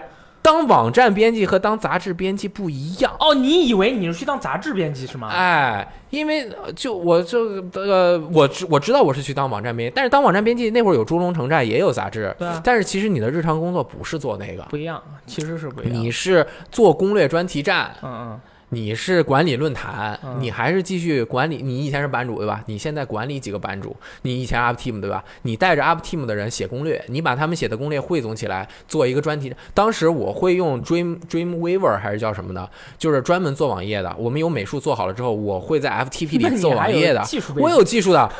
[0.43, 3.15] 当网站编辑和当杂志编辑不一样。
[3.21, 5.29] 哦，你以为你是去当杂志编辑是吗？
[5.29, 15.95] 哎，因为呃就我就呃，我知我知道我是去当网站编辑，但是当网站编辑那会儿有猪龙城寨，也有杂志，对啊但是其实你的日常工作不是做那个，不一样，其实是不一样。
[15.95, 18.41] 你是做攻略专题站，嗯嗯
[18.73, 21.59] 你是管理论坛，嗯你还是继续管理？
[21.63, 22.63] 你以前是版主对吧？
[22.67, 23.95] 你现在管理几个版主？
[24.23, 25.23] 你以前 Up Team 对吧？
[25.43, 29.55] 你带着 Up Team 的人写攻略，你把他们写的攻略汇总起来做一个专题。
[29.75, 32.67] 当时我会用 Dream Dreamweaver 还是叫什么的，
[32.99, 34.15] 就是专门做网页的。
[34.19, 37.23] 我们有美术做好了之后，我会在 FTP 那里做网页的。
[37.57, 38.31] 我有技术的，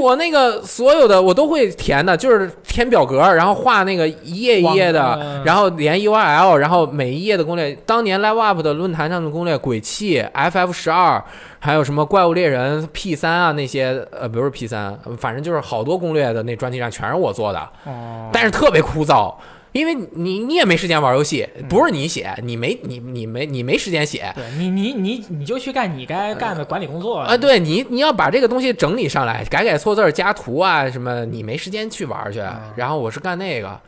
[0.00, 7.76] 我那个所有的我都会填的，就是填表格，然后画那个一页一页的，呃然后连 URL，然后每一页的攻略。
[7.84, 11.22] 当年 Live Up 的论坛上的攻略，鬼泣、FF 十二，
[11.58, 19.34] 还有什么怪物猎人 P 三啊那些，呃，不是 P 三，反正就是好多攻略的那专题上全是我做的，哦，但是特别枯燥。
[19.72, 32.40] 因为你你也没时间玩游戏，不是你写，你没你你没你没时间写，对你你你你就去干你该干的管理工作啊，对你，你要把这个东西整理上来，改改错字儿、加图啊什么，你没时间去玩去。
[32.40, 33.80] 啊然后我是干那个，啊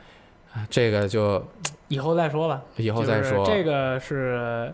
[0.71, 1.45] 这个就
[1.89, 2.63] 以后再说吧。
[2.77, 3.45] 以后再说。
[3.45, 4.73] 这个是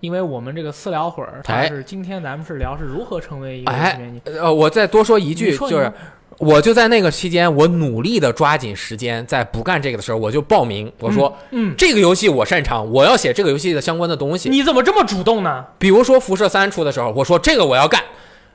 [0.00, 4.00] 因为我们这个私聊会儿，它哎是今天咱们是聊是如何成为一个哎。
[4.24, 5.92] 呃，我再多说一句，就是
[6.38, 14.48] 我就在那个期间，我努力的抓紧时间，在不干这个的时候，我就报名，我说、嗯，这个游戏我擅长，我要写这个游戏的相关的东西。
[14.48, 15.64] 你怎么这么主动呢？
[15.78, 18.02] 比如说辐射三出的时候，我说这个我要干，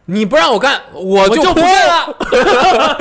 [0.06, 2.18] 你不让我干，我我就不干了。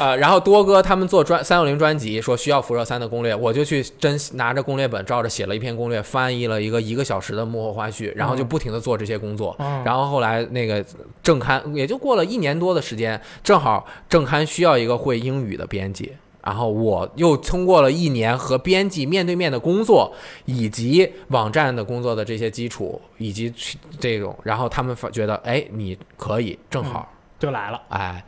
[0.00, 9.54] 啊，然后多哥他们做专三六零专辑，说需要辐射三的攻略，我就去真拿着攻略本，照着写了一篇攻略，翻译了一个一个小时的幕后花絮，然后就不停的做这些工作。
[9.58, 10.84] 嗯然后后来那个
[11.22, 16.12] 正刊也就过了一年多的时间，正好正刊需要一个会英语的编辑。
[16.42, 20.10] 然后我又通过了一年和编辑面对面的工作，
[20.46, 23.52] 以及网站的工作的这些基础，以及
[23.98, 27.06] 这种，然后他们发觉得，哎，你可以，正好，
[27.38, 27.82] 就来了。
[27.90, 28.24] 哎，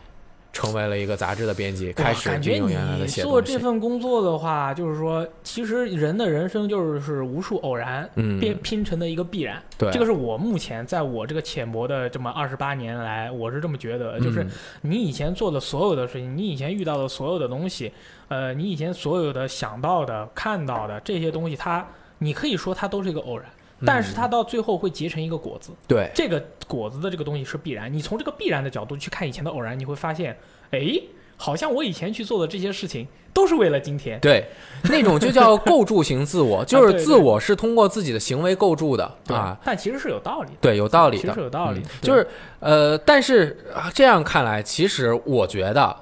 [0.52, 3.62] 成为了一个杂志的编辑，开始哇感觉运用原来的你写东西做这。
[3.62, 9.62] 份工作的话，就是说，其实人的人生就是无数偶然嗯，拼拼成的一个必然。
[9.78, 14.50] 对，这个是我目前在我这个浅薄的这么二十八年来，我是这么觉得，就是嗯
[14.80, 17.92] 你以前做的所有的事情，你以前遇到的所有的东西，
[18.26, 21.86] 呃，你以前所有的想到的、看到的这些东西，它
[22.18, 23.46] 你可以说它都是一个偶然，
[23.86, 25.72] 但是它到最后会结成一个果子。
[25.86, 27.92] 对这个果子的这个东西是必然。
[27.92, 30.36] 你从这个必然的角度去看以前的偶然，你会发现，
[30.70, 30.80] 哎，
[31.36, 34.20] 好像我以前去做的这些事情都是为了今天。
[34.20, 34.46] 对，
[34.84, 39.58] 那种就叫构筑型自我， 就是自我是通过自己的行为构筑的对啊。
[39.64, 41.82] 但其实是有道理的，对，有道理其实的，是有道理。
[42.00, 42.26] 就是
[42.60, 45.96] 呃，但是啊这样看来，其实我觉得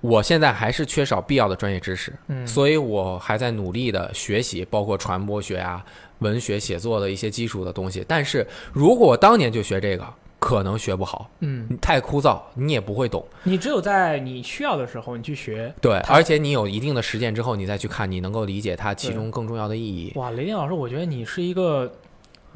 [0.00, 5.84] 我现在还是缺少必要的专业知识，嗯，所以我还在努力的学习，包括传播学啊、
[6.24, 8.04] 文学写作的一些基础的东西。
[8.08, 10.04] 但是如果我当年就学这个，
[10.40, 13.24] 可能学不好，嗯，太枯燥，你也不会懂。
[13.44, 15.72] 你只有在你需要的时候，你去学。
[15.80, 20.12] 对，而且你有一定的实践之后，你再去看，你能够理解它其中更重要的意义。
[20.16, 21.90] 哇，雷电老师，我觉得你是一个，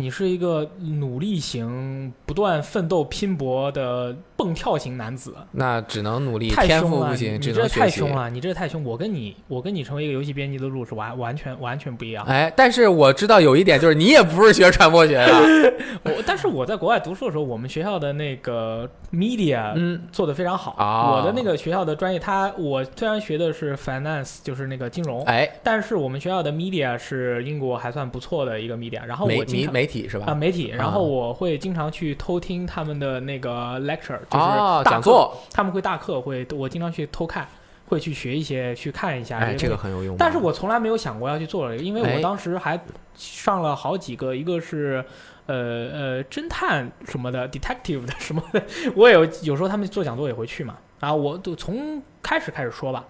[0.01, 5.35] 你是一个努力型、不断奋斗拼搏的蹦跳型男子。
[5.51, 7.69] 那只能努力，天太凶了，赋不行，你这。
[7.69, 8.85] 太凶了，你这太凶。
[8.85, 12.25] 我跟你，我跟你成为一个游戏编辑的路是完完全完全不一样。
[12.27, 15.75] 哎，但是我知道有一点，就是你也不是学传播学的，
[16.05, 20.73] 我但是我在国外读书的时候，我们学校的那个 media 嗯，做的非常好。
[20.79, 29.05] 啊我的那个学校的专业，它我虽然学的是 finance，就是那个金融，哎，但是我们学校的 media 是英国还算不错的一个 media。
[29.05, 30.27] 然后我经常媒体是吧？
[30.29, 37.49] 啊媒体，然啊后我会经常去偷听他们的那个 lecture，就是讲座，他们会大课会，我经常去偷看，
[37.87, 39.39] 会去学一些，去看一下。
[39.39, 40.17] 哎，这个很有用。
[40.17, 42.79] 但是我从来没有想过要去做这个，因为哎我当时还
[43.17, 45.05] 上了好几个，一个是
[45.47, 45.57] 呃
[45.93, 48.63] 呃侦探什么的，detective 的什么的，
[48.95, 50.77] 我也有有时候他们做讲座也会去嘛。
[51.01, 53.05] 啊我就从开始开始说吧，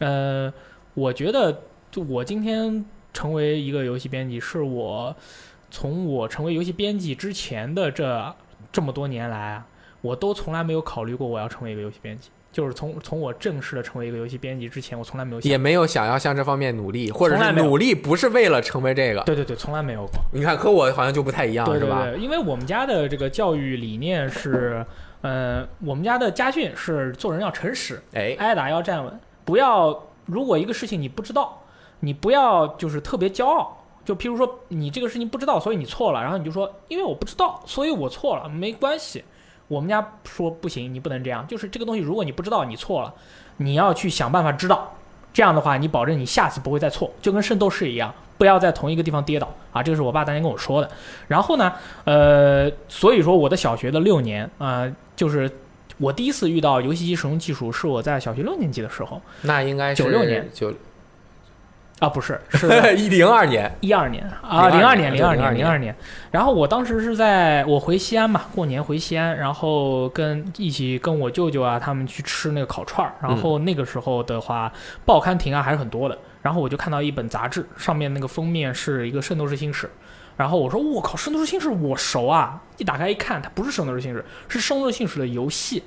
[0.00, 0.52] 呃，
[0.94, 5.14] 我觉得就我今天成为一个游戏编辑，是我
[5.70, 8.34] 从我成为游戏编辑之前的这
[8.72, 9.66] 这么多年来啊，
[10.00, 12.30] 我都从来没有考虑过我要成为一个游戏编辑。
[12.50, 19.20] 就是从从我正式的成为一个游戏编辑之前，我从来没有想也没有想要向这方面努力，或者是努力不是为了成为这个。
[19.20, 20.14] 对对对，从来没有过。
[20.32, 22.06] 你看，和我好像就不太一样，对对是吧？
[22.06, 24.84] 对，因为我们家的这个教育理念是，
[25.20, 31.62] 呃，我们家的家训是做人要诚实，哎，挨打要站稳，不要如果一个事情你不知道，
[32.00, 33.77] 你不要就是特别骄傲。
[34.08, 39.22] 就譬如说你这个事情不知道，所以你错了，然后你就说因为我不知道，所以我错了，没关系。
[39.66, 43.12] 我们家说不行，你不能这样，就是这个东西，如果你不知道，你错了，
[43.58, 44.94] 你要去想办法知道。
[45.34, 49.82] 这样的话，你保证你下次不会再错，就跟圣斗士一样，不要在同一个地方跌倒啊！
[49.82, 50.90] 这个是我爸当年跟我说的。
[51.26, 51.70] 然后呢，
[52.04, 55.50] 呃，所以说我的小学的六年啊、呃就是
[55.98, 59.20] 我第一次遇到游戏机使用技术，是我在小学六年级的时候。
[59.42, 60.72] 那应该是九六年九
[62.00, 65.94] 啊，不是，是 一零二年，一二年啊，零02二年，零二年，02零二年。
[66.30, 73.12] 然后我当时是在我回西安嘛，过年回西安，然后跟一起跟我舅舅啊他们去吃那个烤串儿。
[73.20, 74.72] 然后那个时候的话，
[75.04, 76.16] 报刊亭啊还是很多的。
[76.40, 79.86] 然后我就看到一本杂志，上面那个封面是一个《圣斗士星矢》。
[80.36, 85.82] 然后我说：“我靠，《圣斗士星矢》我熟啊！”一打开一看，它不是《圣斗士星矢》，是《圣斗士星矢》的游戏。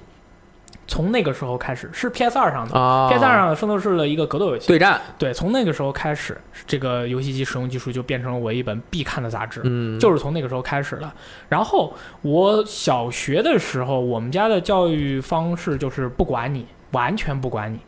[0.87, 4.67] 从那个时候开始，是 PS 二上的、啊 p s 二上的《圣斗士》的一个格斗游戏。
[4.67, 11.13] 对战，对，从那个时候开始，这个游戏机使用技术就变成了我一本必看的杂志，嗯，就是从那个时候开始了。
[11.47, 17.79] 然后我小学的时候，我们家的教育方式就是不管你，完全不管你。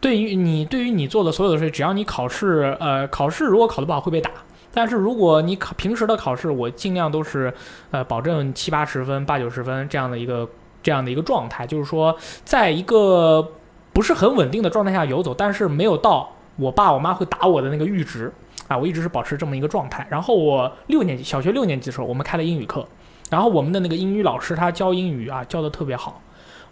[0.00, 4.30] 对于你，对于你做的所有的事，只要你考试，呃，考试如果考得不好会被打。
[4.72, 7.52] 但是如果你考平时的考试，我尽量都是，
[7.90, 10.48] 呃，保证七八十分、八九十分这样的一个
[10.82, 13.52] 这样的一个状态，就是说，在一个
[13.92, 18.32] 不是很稳定的状态下游走，但是没有到我爸我妈会打我的那个阈值
[18.68, 20.06] 啊，我一直是保持这么一个状态。
[20.10, 22.86] 然后我六年级，小学六年级的时候，我们开了英语课，
[23.30, 26.20] 然后我们的那个英语老师他教英语啊，教的特别好。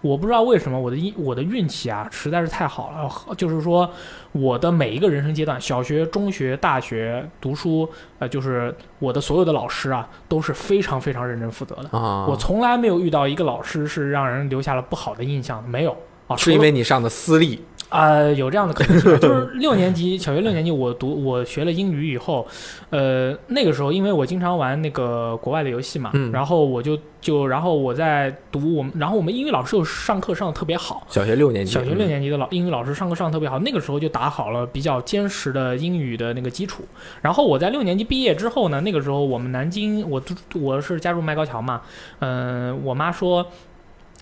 [0.01, 3.91] 我不知道为什么我的运我的运气啊实在是太好了，就是说
[4.33, 7.89] 我的每一个人生阶段，小学、中学、大学读书，
[8.19, 11.99] 呃，就是我的所有的老师啊都是非常非常认真负责的。
[11.99, 15.97] 啊，我从来没有遇到一个老师是让人留下了不好的印象的，没有
[16.29, 17.59] 啊，是因为你上的私立，
[17.89, 22.47] 呃，有这样的可能性，就是六年级，小学六年级，我读我学了英语以后，
[22.91, 36.85] 呃，那个时候因为我经常玩那个国外的游戏嘛，嗯然后我就就然后我在读我们，然后我们英语老师又上课上的特别好，小学六年级，小学六年级的老英语老师上课上的特别好，那个时候就打好了比较坚实的英语的那个基础。
[37.23, 41.81] 然后我在六年级毕业之后呢，那个时候我们南京，我读我是加入麦高桥嘛，
[42.19, 43.47] 嗯、我妈说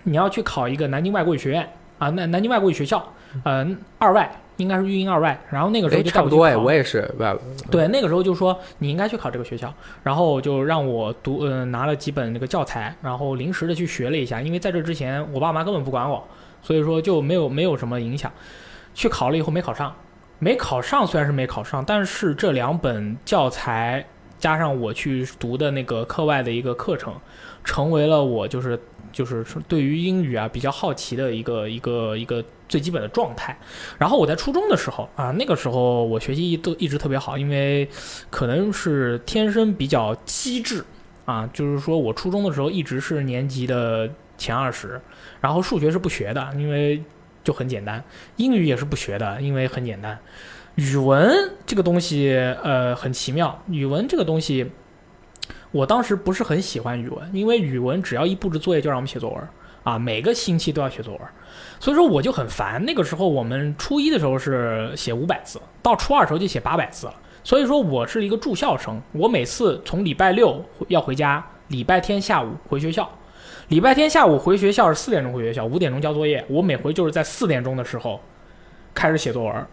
[0.04, 1.68] 你要去考一个南京外国语学院
[1.98, 3.02] 啊，南南京外国语学校，
[3.44, 5.38] 嗯、二外应该是育英二外。
[5.50, 7.36] 然后那个时候哎，就差不多我也是，外
[7.70, 9.72] 对，那个时候就说你应该去考这个学校，
[10.02, 16.26] 然后就让我读，呃，拿了几本那个教材，然后临时的去学了一下，因为在这之前我爸妈根本不管我，
[16.62, 18.30] 所以说就没有没有什么影响。
[18.94, 19.94] 去考了以后没考上，
[20.38, 24.02] 没考上虽然是没考上，但是这两本教材
[24.38, 27.12] 加上我去读的那个课外的一个课程，
[27.62, 28.80] 成为了我就是
[29.16, 33.58] 就是对于英语啊比较好奇的一个一个一个最基本的状态。
[33.96, 37.88] 然后我在初中的时候啊，那个时候我学习都一直特别好，因为
[38.28, 40.84] 可能是天生比较机智
[41.24, 44.06] 啊，就是说我初中的时候一直是年级的
[44.36, 45.00] 前二十，
[45.40, 47.02] 然后数学是不学的，因为
[47.42, 48.04] 就很简单，
[48.36, 50.18] 英语也是不学的，因为很简单。
[50.74, 51.32] 语文
[51.64, 53.62] 这个东西，呃，很奇妙。
[53.70, 54.70] 语文这个东西，
[55.76, 59.48] 我当时不是很喜欢语文，因为语文只要一布置作业就让我们写作文
[59.84, 61.22] 啊，每个星期都要写作文，
[61.78, 62.82] 所以说我就很烦。
[62.84, 67.14] 那个时候我们初一的时候是写五百字，到初二的时候就写八百字了。
[67.44, 73.08] 所以说我是一个住校生，我每次从礼拜六要回家，礼拜天下午回学校。
[73.68, 76.44] 礼拜天下午回学校是四点钟回学校，五点钟交作业。
[76.48, 78.20] 我每回就是在四点钟的时候
[78.94, 79.66] 开始写作文，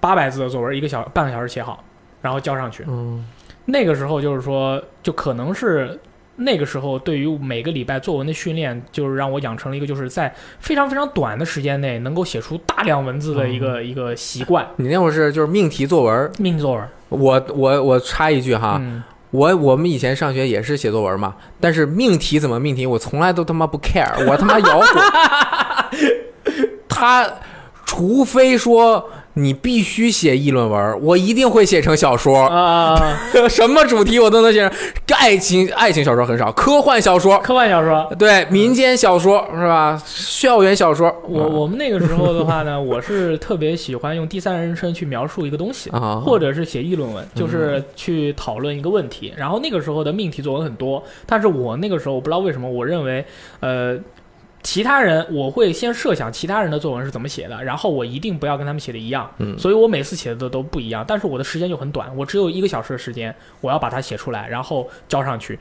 [0.00, 1.82] 八百字的作文，一个小半个小时写好，
[2.20, 2.84] 然后交上去。
[2.86, 3.26] 嗯，
[3.66, 5.98] 那个时候就是说，就可能是
[6.36, 14.66] 那个时候对于每个礼拜作文的训练，就是让我养成了一个就是在非常非常短的时间内能够写出大量文字的一个、一个习惯。
[14.76, 25.02] 你那会儿是就是命题作文，命题作文，我我我插一句哈，嗯，我我们以前上学也是写作文嘛，但是命题怎么命题，我从来都他妈不 care，我他妈摇滚。
[26.88, 27.30] 他
[27.84, 32.96] 除非说你必须写议论文，我一定会写成小说，啊、
[33.50, 34.78] 什么主题我都能写成。
[35.14, 37.38] 爱情爱情小说很少，科幻小说。
[37.40, 38.10] 科幻小说。
[38.18, 40.02] 对民间小说是吧？
[40.06, 49.34] 校园小说，我我们那个时候的话呢，我是特别喜欢用第三人称去描述一个东西，啊，或者是写议论文，就是去讨论一个问题。
[49.36, 53.24] 然后那个时候的命题作文很多，但是我那个时候我不知道为什么，我认为，
[53.60, 53.98] 呃，
[54.66, 61.04] 其他人我会先设想其他人的作文是怎么写的，然后我一定不要跟他们写的一样，嗯所以我每次写的都都不一样。
[61.06, 65.56] 但是我的时间就很短，我只有一个小时的时间，我要把它写出来，然后交上去。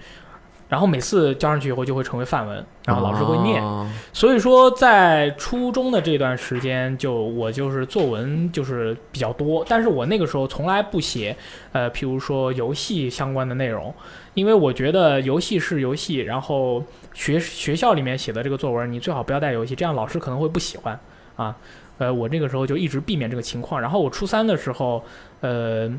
[0.67, 11.37] 然后每次交上去以后就会成为范文，然后老师会念，哦所以说，在初中的这段时间，就我就是作文就是比较多，但是我那个时候从来不写，
[11.71, 13.93] 呃，譬如说游戏相关的内容，
[14.33, 16.83] 因为我觉得游戏是游戏，然后
[17.15, 20.99] 学学校里面写的这个作文，你最好不要带游戏，这样老师可能会不喜欢
[21.35, 21.55] 啊。
[21.97, 23.79] 呃，我那个时候就一直避免这个情况。
[23.81, 25.01] 然后我初三的时候，
[25.39, 25.89] 呃，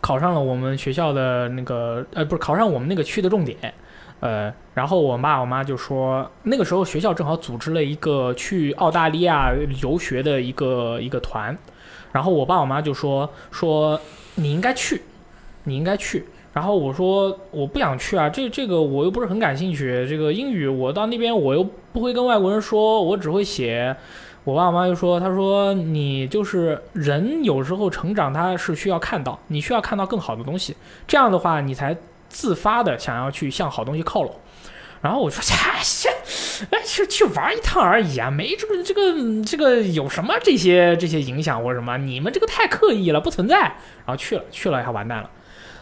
[0.00, 3.74] 考上了我们学校的那个，呃，不是考上我们那个区的重点，
[4.20, 11.54] 呃，然后我爸我妈就说，那个时候学校正好组织了一个去澳大利亚游学的一个一个团，
[12.12, 14.00] 然后我爸我妈就说说
[14.36, 15.02] 你应该去，
[15.64, 16.24] 你应该去。
[16.52, 20.06] 然后我说我不想去啊，这这个我又不是很感兴趣。
[20.08, 23.94] 这个英语我到那边我又不会跟外国人说，我只会写。
[24.42, 30.74] 我爸妈就说，他说你就是人有时候成长他是需要看到，你需要看到更好的东西，
[31.06, 31.96] 这样的话你才
[32.28, 34.34] 自发的想要去向好东西靠拢。
[35.02, 36.08] 然后我说，切，
[36.70, 41.96] 哎，去去玩一趟而已啊，没这个这个这个有什么这些这些影响或者什么？
[41.98, 43.56] 你们这个太刻意了，不存在。
[43.58, 45.30] 然后去了去了，还完蛋了。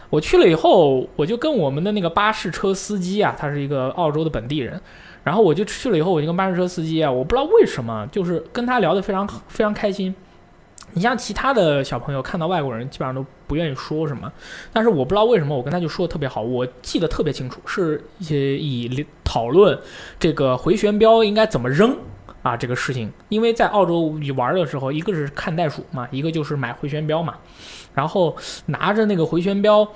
[0.09, 4.81] 我去了以后，我就跟我们的那个巴士车司机啊，他是一个澳洲的本地人，
[5.23, 10.13] 然后我就去了以后，我就跟巴士车司机啊，我不知道为什么，就是跟他聊得非常非常开心。
[10.93, 14.31] 你像其他的小朋友看到外国人，基本上都不愿意说什么，
[14.73, 19.77] 但是我不知道为什么，我跟他就说的特别好，我记得特别清楚，是一些以讨论
[20.19, 21.95] 这个回旋镖应该怎么扔
[22.41, 27.35] 啊这个事情，因为在澳洲你玩的时候，一个是看袋鼠嘛，一个就是买回旋镖嘛。
[27.93, 28.35] 然后
[28.67, 29.87] 拿着那个回旋镖，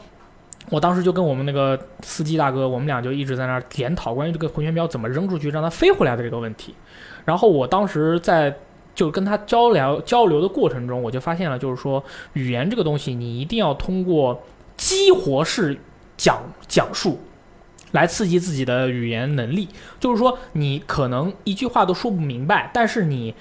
[0.70, 6.74] 我当时就跟我们那个司机大哥，我们俩就一直在那儿研讨关于这个回旋镖怎么扔出去让它飞回来的这个问题。
[7.24, 8.54] 然后我当时在
[8.94, 12.04] 就跟他交流交流的过程中，我就发现了，就是说
[12.34, 14.44] 语言这个东西，你一定要通过
[14.76, 15.80] 激活式
[16.18, 17.20] 讲讲述
[17.92, 19.70] 来刺激自己的语言能力。
[20.00, 23.34] 就是说，你可能一句话都说不明白，但是你。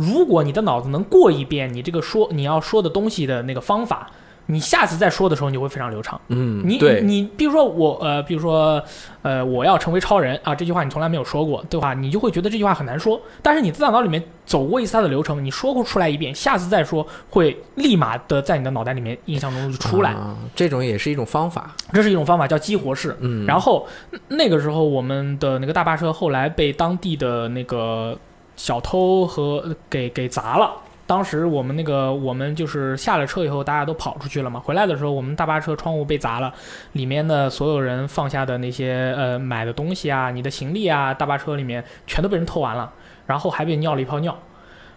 [0.00, 4.10] 如果你的脑子能过一遍你这个说你要说的东西的那个方法，
[4.46, 6.18] 你下次再说的时候你会非常流畅。
[6.28, 8.82] 嗯，你对，你比如说我呃，比如说
[9.22, 11.92] 呃，我要成为超人啊，这句话你从来没有说过，对吧？
[11.92, 13.20] 你就会觉得这句话很难说。
[13.42, 20.10] 但是你在大脑里面走过一次它的流程，你说过出来一遍，下次再说会立马的在你的脑袋里面印象中就出来。
[20.12, 21.76] 啊这种也是一种方法。
[21.92, 23.14] 这是一种方法，叫激活式。
[23.20, 23.86] 嗯，然后
[24.28, 28.18] 那个时候我们的那个大巴车后来被当地的那个。
[28.60, 30.70] 小偷和给给砸了。
[31.06, 34.60] 当时我们那个我们就是下了车以后，大家都跑出去了嘛。
[34.60, 36.52] 回来的时候，我们大巴车窗户被砸了，
[36.92, 42.92] 里面的所有人放下的那些呃买的东西啊，你的行李啊，大巴车里面全都被人偷完了，
[43.26, 44.36] 然后还被尿了一泡尿。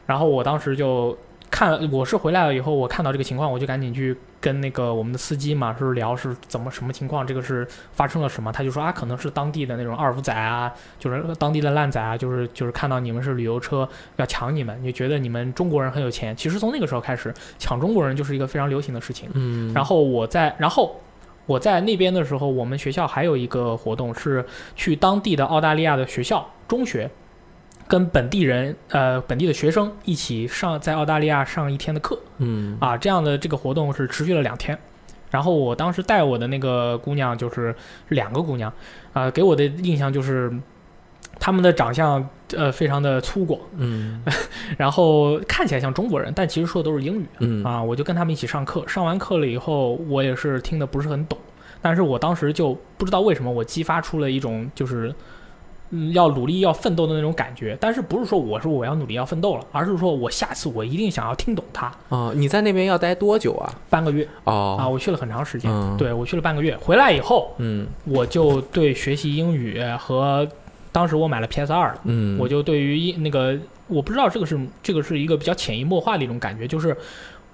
[0.05, 1.17] 然后我当时就
[1.53, 4.17] 看，我是回来了以后，我看到这个情况，我就赶紧去。
[4.43, 8.51] 跟那个我们的司机嘛，是聊是怎么什么情况，这个是发生了什么？
[8.51, 10.69] 他就说啊，可能是当地的那种二五仔啊，
[10.99, 16.35] 就是当地的烂仔啊，就是就是看到你们是旅游车要抢你们，就觉得你们中国人很有钱。
[16.35, 19.29] 其实从那个时候开始，抢中国人就是一个非常流行的事情。
[19.33, 20.99] 嗯，然后我在，然后
[21.45, 27.09] 我在那边的时候，我们学校还有一个活动是去当地的澳大利亚的学校中学。
[27.93, 34.75] 跟本地人，呃，本地的学生一起上在澳大利亚上一天的课，嗯啊，这样的这个活动是持续了两天。
[35.29, 37.75] 然后我当时带我的那个姑娘就是
[38.07, 38.73] 两个姑娘，
[39.13, 40.51] 啊，给我的印象就是
[41.39, 44.23] 他们的长相呃非常的粗犷，嗯，
[44.75, 51.37] 然后看起来像中国人，但其实说的都是英语，嗯啊，我就跟他们一起上课，上完课了以后，我也是听的不是很懂，
[51.79, 55.13] 但是我当时就不知道为什么我激发出了一种就是。
[55.95, 61.91] 嗯，要努力要奋斗的那种感觉，但是不是说我说我要努力要奋斗了，而是说我下次我一定想要听懂它。
[62.09, 63.71] 啊，你在那边要待多久啊？
[63.89, 64.25] 半个月。
[64.43, 65.95] 啊，哦，我去了很长时间，嗯。
[65.97, 67.87] 对我去了半个月，回来以后嗯。
[68.05, 70.47] 我就对学习英语和
[70.91, 73.57] 当时我买了 PS 二，嗯，我就对于英那个
[73.87, 76.95] 我不知道这个是这个是一个比较潜移默化的一种感觉，就是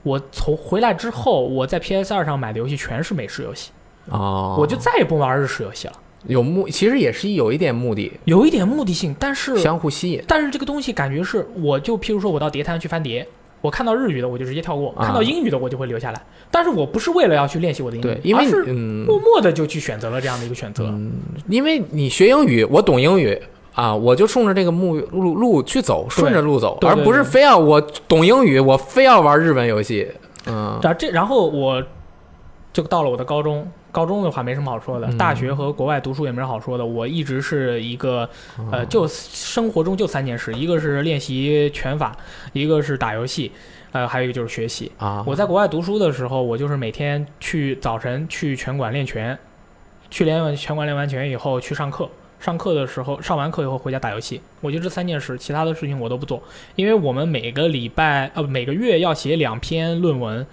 [0.03, 3.71] 我从回来之后，我在 PS 二上买的游戏全是美式游戏，
[4.09, 5.93] 哦，我就再也不玩日式游戏了，
[6.27, 10.21] 有目，其实也是有一点目的，有一点目的性，但是相互吸引。
[10.27, 13.25] 但是这个东西感觉是，我就譬如说我到碟摊去翻碟，
[13.61, 16.21] 我看到日语的我就直接跳过，啊看到英语的我就会留下来。
[16.51, 20.85] 但是我不是为了要去练习我的英语，对，因为而是嗯默默的就去选择了这样的一个选择。
[20.87, 21.11] 嗯，
[21.47, 23.41] 因为你学英语，我懂英语
[23.73, 27.79] 啊，我就冲着这个目路路去走，顺着路走，而不是非要我
[28.09, 30.07] 懂英语，我非要玩日本游戏。
[30.47, 31.81] 嗯然这然后我
[32.73, 33.65] 就到了我的高中。
[33.91, 36.85] 高中的话没什么好说的，嗯大学和国外读书也没什么好说的。
[36.85, 38.29] 我一直是一个
[38.71, 42.15] 呃，就生活中就三件事，一个是练习拳法，
[42.53, 43.51] 一个是打游戏，
[43.91, 44.91] 呃，还有一个就是学习。
[44.97, 49.37] 啊，我在国外读书的时候，我就是每天去早晨去拳馆练拳，
[50.11, 52.07] 去练完拳馆练完拳以后去上课，
[52.39, 54.39] 上课的时候上完课以后回家打游戏。
[54.61, 56.43] 我就这三件事，其他的事情我都不做，
[56.75, 60.45] 因为我们每个礼拜呃每个月要写两篇论文。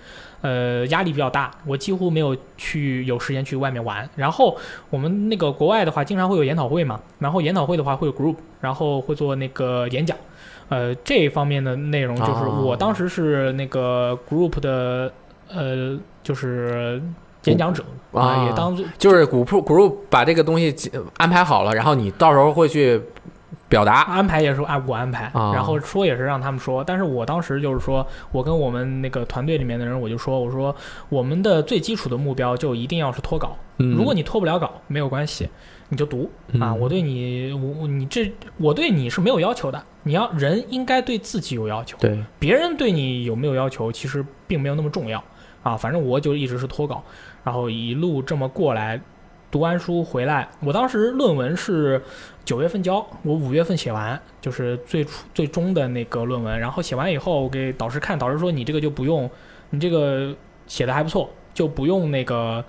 [0.43, 4.09] 呃，压力比较大，我几乎没有去有时间去外面玩。
[4.17, 4.57] 然后
[4.91, 10.17] 我们那个国外的话，经常会有研讨会嘛，然后研讨会的话会有 group，然后会做那个演讲。
[10.69, 15.13] 呃，这一方面的内容就是哦我当时是那个 group 的
[15.49, 17.01] 呃，就是
[17.45, 20.75] 演讲者啊也当就是 group group 把这个东西
[21.19, 23.01] 安排好了，然后你到时候会去
[23.69, 25.53] 表达，安排也是啊我安排，啊。
[25.53, 30.75] 然后说也是让他们说，但是我当时就是说，我跟我们那个团队里面的人，我就说，我说
[31.09, 33.97] 我们的最基础的目标就一定要是脱稿，嗯。
[33.97, 35.49] 如果你脱不了稿，没有关系，
[35.89, 36.31] 你就读。
[36.61, 45.23] 啊，嗯我对你，我你这我对你是没有要求的，你要人应该对自己有要求，对，别人对你有没有要求，其实并没有那么重要。
[45.63, 45.77] 啊。
[45.77, 47.03] 反正我就一直是脱稿，
[47.43, 49.01] 然后一路这么过来，
[49.51, 52.03] 读完书回来，我当时论文是
[52.45, 56.59] 九月份交，我五月份写完，就是最初最终的那个论文。
[56.59, 59.31] 然后写完以后，我给导师看，导师说你这个就不用，
[59.71, 60.35] 你这个
[60.67, 62.65] 写的还不错，就不用那个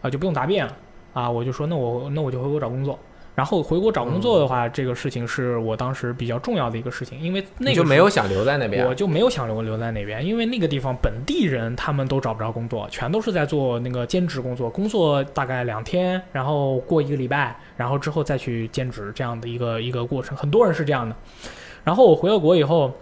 [0.00, 0.76] 啊、就不用答辩了
[1.12, 1.30] 啊。
[1.30, 2.98] 我就说那我那我就回国找工作。
[3.34, 21.16] 然后回国找工作的话，这个事情是我当时比较重要的一个事情，因为那个就没有想留在那边我，就没有想留留在那边，因为那个地方本地人他们都找不着工作，全都是在做那个兼职工作，工作大概两天，然后过一个礼拜，然后之后再去兼职这样的一个一个过程，很多人是这样的。
[21.84, 22.92] 然后我回了国以后，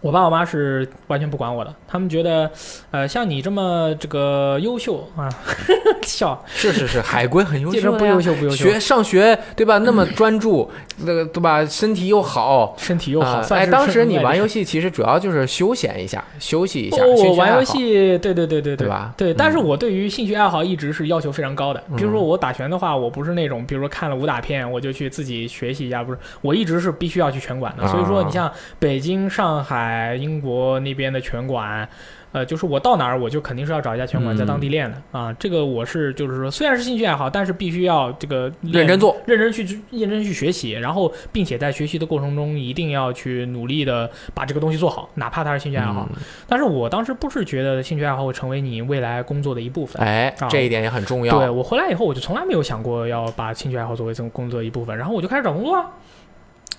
[0.00, 2.50] 我爸我妈是完全不管我的，他们觉得，
[2.90, 5.28] 呃，像你这么这个优秀啊，
[6.02, 9.78] 笑，是是是，海归很优秀不优秀不优秀，学上学对吧？
[9.78, 11.64] 那么专注，那个对吧？
[11.66, 12.76] 身体又好。
[12.78, 21.82] 身体又好，啊哎，当时你玩游戏其实主要就是休闲一下，休息一下，哦，我玩游戏，对对对对对吧对，嗯但是我对于兴趣爱好一直是要求非常高的。
[21.96, 27.86] 比如说嗯我打拳的话，我不是那种，比如说看了武打片我就去自己学习一下，不是，我一直是必须要去拳馆的。
[27.88, 29.87] 所以说，啊你像北京、上海、
[30.18, 31.88] 英国那边的拳馆。
[32.30, 35.32] 呃，就是我到哪儿，我就肯定是要找一家拳馆嗯在当地练的、啊。
[35.38, 46.06] 这个我是就是说，虽然是兴趣爱好，但是必须要这个认真做，认真去认真去学习，然后并且在学习的过程中一定要去努力的把这个东西做好，哪怕它是兴趣爱好。
[46.12, 50.02] 嗯但是我当时不是觉得兴趣爱好会成为你未来工作的一部分。
[50.02, 51.34] 哎啊，这一点也很重要。
[51.38, 55.92] 对我回来以后，我就从来没有想过要把兴趣爱好作为这种工作的一部分，然后我就开始找工作啊，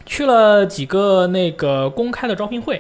[0.05, 2.79] 去了几个那个公开的招聘会。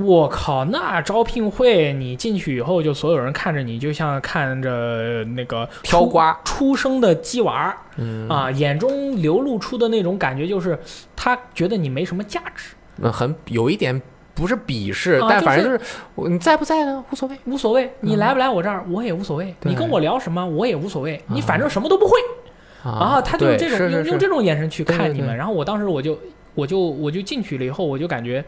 [0.00, 8.28] 我靠，那招聘会你进去以后，就所有人看着你，就像看着那个出挑瓜，出生的鸡娃儿嗯。
[8.28, 10.78] 啊，眼中流露出的那种感觉就是
[11.14, 14.00] 他觉得你没什么价值，那很有一点
[14.34, 15.80] 不是鄙视，啊但反正就是
[16.14, 17.36] 我你在不在呢，无所谓。
[17.44, 22.12] 无所谓，你嗯来不来我这儿我也无所谓，你跟我聊什么我也无所谓，你反正什么都不会。
[22.82, 26.18] 啊，他就是这种用用这种眼神去对对对看你们，然后我当时我就
[26.54, 28.42] 我就我就进去了以后，我就感觉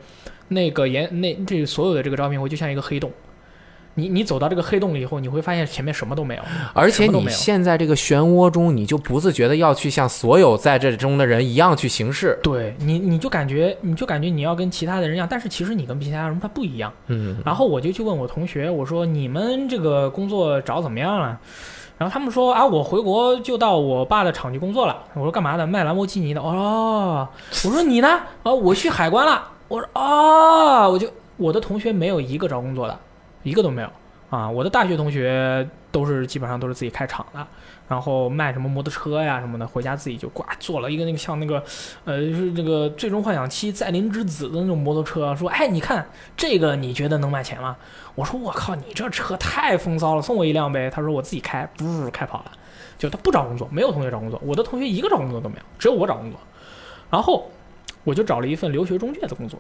[0.53, 3.11] 那个研那这所有的这个招聘会就像一个黑洞，
[3.95, 6.43] 你你走到这个黑洞里以后，你会发现前面什么都没有，
[6.73, 12.39] 而且你什么都没有陷在这个漩涡中，你就不自觉的要去像所有在这中的人一样去行事。
[12.43, 16.93] 对你你就感觉你就感觉你要跟其他的人一样，但是其实你跟其他人他不一样。
[17.09, 21.39] 嗯，然后我就去问我同学，我说你们这个工作找怎么样了？
[21.99, 25.05] 然后他们说啊，我回国就到我爸的厂去工作了。
[25.15, 25.65] 我说干嘛的？
[25.65, 26.41] 卖兰博基尼的。
[26.41, 27.29] 哦，
[27.65, 28.09] 我说你呢？
[28.43, 29.52] 啊，我去海关了。
[29.73, 32.99] 我说啊，我就我的同学没有一个找工作的，
[33.43, 33.89] 一个都没有
[34.29, 34.51] 啊。
[34.51, 37.47] 我的大学同学都是基本上都是自己开厂的，
[37.89, 41.65] 然后卖什么摩托车呀什么的，回家自己就挂做了一个那个像那个
[42.05, 47.75] 呃，就是那个《最终幻想七：再临之子》的那种摩托车，说哎，你看这个你觉得能卖钱吗？
[48.15, 50.91] 我说我靠，你这车太风骚了，送我一辆呗。
[50.91, 52.53] 他说我自己开，不开跑了。
[52.99, 56.39] 就他不找工作，没有同学找工作，我的同学一个找工作都没有，只有我找工作。
[57.11, 57.51] 然后
[58.05, 59.59] 我就找了一份留学中介的工作。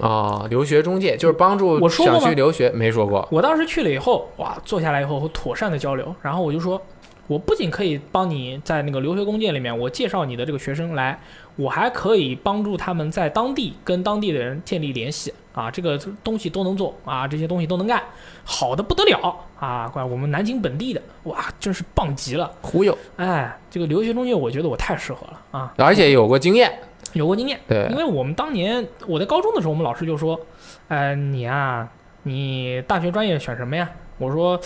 [0.00, 3.26] 哦，留学中介就是帮助想我说过去留学，没说过。
[3.30, 6.78] 我当时去了以后，哇，坐下来以后会妥善的交流，然后我就说，
[7.26, 11.18] 我不仅可以帮你在那个留学中介里面，我介绍你的这个学生来，
[11.56, 18.02] 我还可以帮助他们在当地跟当地的人建立联系啊，这个东西都能做啊，这些东西都能干，
[18.44, 19.88] 好的不得了啊！
[19.88, 22.52] 怪我们南京本地的，哇，真是棒极了！
[22.60, 26.78] 忽悠，哎，这个留学中介，我觉得我太适合了啊，而且有过经验。
[27.12, 27.60] 有过经验。
[27.68, 30.40] 对因，为我们当年我在高中的时候，我们老师就说，
[30.88, 31.88] 呃，你啊，
[32.22, 33.88] 你大学专业选什么呀？
[34.18, 34.60] 我说，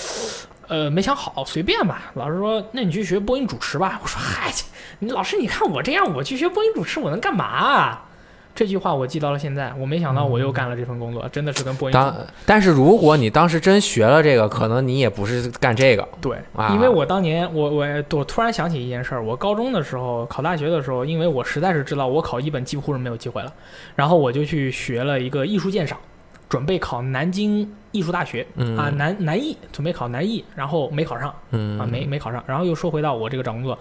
[0.69, 2.13] 呃，没想好，随便吧。
[2.15, 4.01] 老师说，那你去学播音主持吧。
[4.03, 4.53] 我说，嗨，
[4.99, 8.07] 你老师你看我这样，我去学播音主持，我能干嘛啊？
[8.55, 12.15] 这句话我记到了现在，我没想到我又干了这份工作，真的是跟播音当
[12.45, 16.07] 但是如果你当时真学了这个，可能你也不是干这个。
[16.21, 23.51] 对啊，因为我当年我我我突然想起一件事儿，我高中的时候考大学的时候，因为我实在是知道我考一本几乎是没有机会了，
[23.95, 25.97] 然后我就去学了一个艺术鉴赏，
[26.49, 28.47] 准备考南京艺术大学。
[28.57, 28.77] 嗯。
[28.77, 31.35] 啊南南艺，准备考南艺，然后没考上。
[31.53, 31.79] 嗯。
[31.79, 33.79] 啊没没考上，然后又说回到我这个找工作，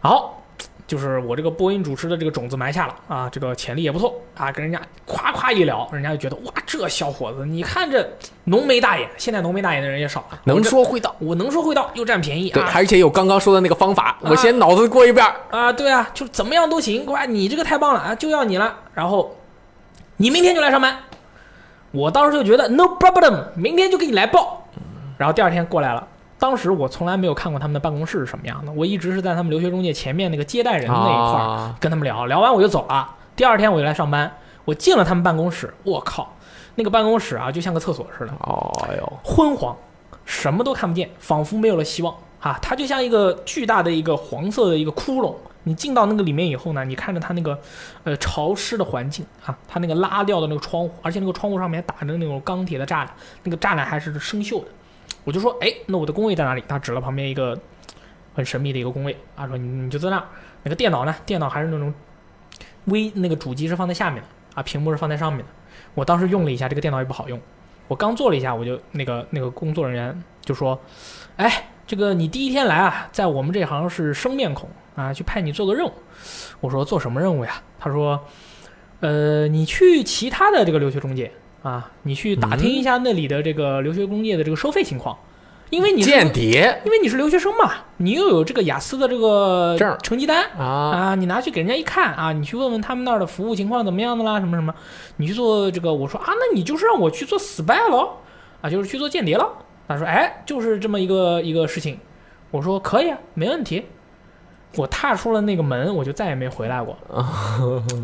[0.00, 0.40] 好。
[0.86, 8.06] 就是我这个播音主持的这个种子埋下了啊，这个潜力也不错啊，跟人家夸夸一聊，人家就觉得哇，这小伙子，你看这
[8.44, 15.34] 浓眉大眼，现在浓眉大眼的人也少了，能说会道，我能说会道，又占便宜对，啊而且有刚刚说的那个方法，我先脑子过一遍儿。
[15.50, 19.34] 啊，对啊，就怎么样都行，哇，你这个太棒了啊，就要你了，然后
[20.18, 20.96] 你明天就来上班，
[21.92, 24.68] 我当时就觉得 no problem，明天就给你来报，
[25.16, 26.06] 然后第二天过来了。
[26.44, 33.16] 当时我从来没有看过他们的办公室是什么样的，我一直是在他们留学中介前面那个接待人那一块跟他们聊，聊完我就走了。
[33.34, 34.30] 第二天我就来上班，
[34.66, 36.36] 我进了他们办公室，我靠，
[36.74, 39.74] 那个办公室啊就像个厕所似的，哦哟，昏黄，
[40.26, 42.58] 什么都看不见，仿佛没有了希望啊！
[42.60, 45.34] 它就像一个巨大的一个黄色的一个窟窿。
[45.62, 47.58] 你进到那个里面以后呢，你看着它那个
[48.02, 53.10] 呃潮湿的环境啊，它那个拉掉的那个窗户，而且那个窗户上面还打着那种钢铁的栅栏，
[53.44, 54.66] 那个栅栏还是生锈的。
[55.24, 56.62] 我就说，哎，那我的工位在哪里？
[56.68, 57.58] 他指了旁边一个
[58.34, 60.24] 很神秘的一个工位啊，说你你就在那儿。
[60.62, 61.14] 那个电脑呢？
[61.26, 61.92] 电脑还是那种
[62.86, 65.46] 微那个主机是放在下面的啊，屏幕是放在上面的。
[65.94, 67.38] 我当时用了一下，这个电脑也不好用。
[67.86, 70.78] 我刚做了一下，我就那个那个工作人员就说
[71.36, 75.92] ：“哎，这个你第一天来啊，在我们这行是生面孔啊，去派你做个任务。”
[76.60, 78.18] 我说：“做什么任务呀？”他说
[79.00, 81.30] ：“呃，你去其他的这个留学中介
[81.64, 85.16] 啊，你去打听一下那里的这个留学工业的这个收费情况，
[85.70, 94.74] 因为你是间谍因为你是留学生嘛，你又有这个雅思的这个证成绩单。”啊，啊，你拿去给人家一看啊，你去问问他们那儿的服务情况怎么样的啦，什么什么，
[95.16, 98.18] 你去做这个，我说啊，那你就是让我去做 spy 咯，
[98.60, 99.48] 啊，就是去做间谍了。
[99.88, 101.98] 他说，哎，就是这么一个一个事情。
[102.50, 103.84] 我说可以啊，没问题。
[104.76, 106.96] 我踏出了那个门，我就再也没回来过。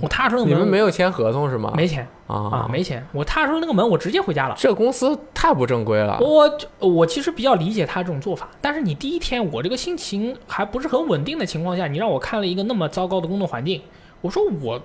[0.03, 1.73] 我踏出那个你，们没有签合同是吗？
[1.77, 3.05] 没钱啊，啊没钱。
[3.13, 4.55] 我踏出那个门，我直接回家了。
[4.59, 6.19] 这个公司太不正规了。
[6.21, 13.81] 我我其实比较理解他这种做法，但是你第一天我这个心情还不是很稳定的情况下，你让我看了一个那么糟糕的工作环境，
[14.21, 14.81] 我说我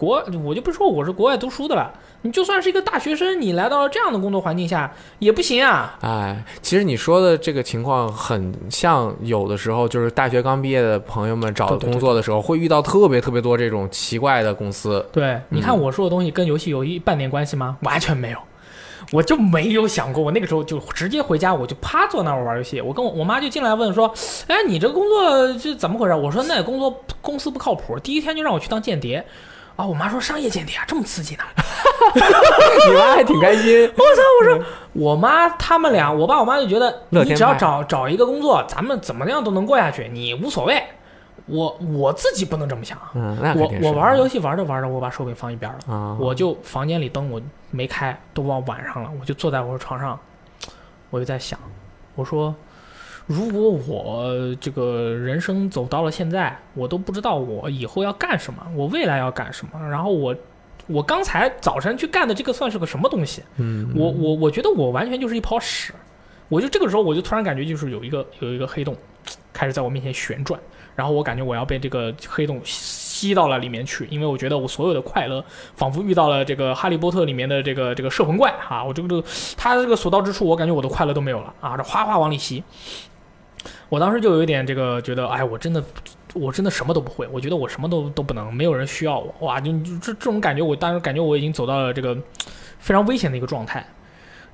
[0.00, 5.98] 国我就不说我是国外读书的了，你就算是一个大学生，你来到了这样的工作环境下也不行啊。
[6.00, 15.04] 哎，其实你说的这个情况很像，有的时候就是大学刚毕业的朋友们找工作的时候，会遇到特别特别多这种奇怪的公司。
[15.12, 17.76] 对，你看我说的东西跟游戏有一半点关系吗？
[17.82, 18.38] 完全没有。
[19.12, 22.80] 我就没有想过，我那个时候就直接回家，我就趴坐那儿玩游戏。
[22.80, 24.12] 我跟我我妈就进来问说
[24.46, 29.24] ：“哎，你这工作是怎么回事？”我说：“那工作公司不靠谱，第一天就让我去当间谍。”
[29.76, 31.44] 啊，我妈说：“商业间谍啊，这么刺激呢？
[32.86, 33.86] ”你妈还挺开心。
[33.96, 34.22] 我操！
[34.40, 40.82] 我说我妈他们俩，我爸我妈就觉得你只要找找一个工作，咱们怎么样都能过下去，你无所谓。
[41.46, 45.92] 我我自己不能这么想，嗯，那肯我我玩游戏玩着玩着，我把手柄放一边了。
[45.92, 47.40] 啊，我就房间里灯我
[47.70, 50.16] 没开，都到晚上了，我就坐在我床上，
[51.10, 51.58] 我就在想，
[52.14, 52.54] 我说，
[53.30, 60.34] 如果我这个人生走到了现在，我都不知道我以后要干什么，我未来要干什么，然后我。
[60.86, 63.44] 我刚才早晨去干的这个算是个什么东西？
[63.58, 65.92] 嗯，我我我觉得我完全就是一泡屎，
[66.48, 68.96] 我就这个时候我就突然感觉就是有一个有一个黑洞
[69.52, 70.58] 开始在我面前旋转，
[70.96, 75.44] 然后我感觉我要被这个黑洞吸到了里面去，因为我觉得我所有的快乐
[75.76, 79.24] 仿佛遇到了这个哈利波特里面的这个这个摄魂怪哈、我这个这个
[79.56, 82.64] 他这个所到之处，我感觉我的快乐都没有了啊，这哗哗往里吸。
[83.88, 85.82] 我当时就有一点这个觉得，哎，我真的
[86.34, 92.16] 我真的什么都不会，我觉得我什么都都不能，没有人需要我，哇，就这这种感觉，我当时感觉我已经走到了这个
[92.78, 93.84] 非常危险的一个状态。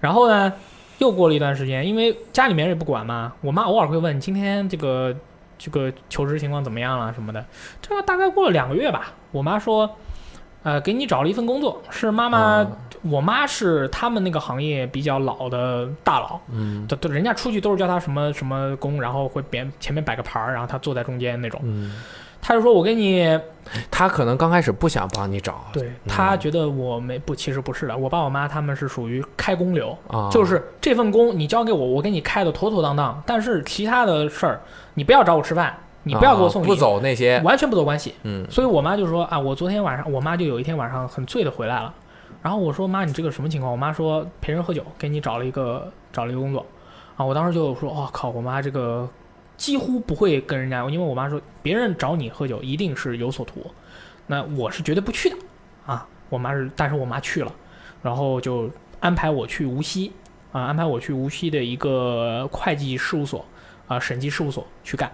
[0.01, 0.53] 然后呢，
[0.99, 5.15] 又过了一段时间，因为家里面也不管嘛，我妈偶尔会问今天这个
[5.59, 7.45] 这个求职情况怎么样了什么的。
[7.81, 9.97] 这个大概过了两个月吧，我妈说，
[10.67, 12.67] 呃，给你找了一份工作，是妈妈，啊。
[13.03, 16.85] 我妈是他们那个行业比较老的大佬，嗯。
[16.89, 21.61] 都都人家出去都是叫他什么什么工，然后会别前面摆个牌儿，然后他坐在中间那种。
[21.63, 21.93] 嗯，
[22.43, 23.39] 他就说我给你
[23.93, 34.61] 他可能刚开始不想帮你找，对他觉得我没不，其实不是的，我爸我妈他们是属于开工流，啊，就是这份工你交给我，我给你开的妥妥当当，但是其他的事儿
[34.95, 35.73] 你不要找我吃饭，
[36.07, 38.15] 你不要给我送不走那些，完全不走关系。
[38.23, 41.93] 嗯所以我妈就说啊，我昨天晚上，我妈就有一天晚上很醉的回来了，
[42.43, 43.73] 然后我说妈，你这个什么情况？
[43.73, 46.65] 我妈说陪人喝酒，给你找了一个找了一个工作，
[47.17, 49.09] 啊，我当时就说，哦靠，我妈这个
[49.57, 53.69] 几乎不会跟人家，因为我妈说别人找你喝酒一定是有所图，
[54.29, 55.37] 那我是绝对不去的
[55.87, 56.07] 啊。
[56.29, 57.53] 我妈是，但是我妈去了，
[58.01, 58.71] 然后就
[59.01, 60.13] 安排我去无锡
[60.53, 63.45] 啊，安排我去无锡的一个会计事务所
[63.89, 65.11] 啊，审计事务所去干。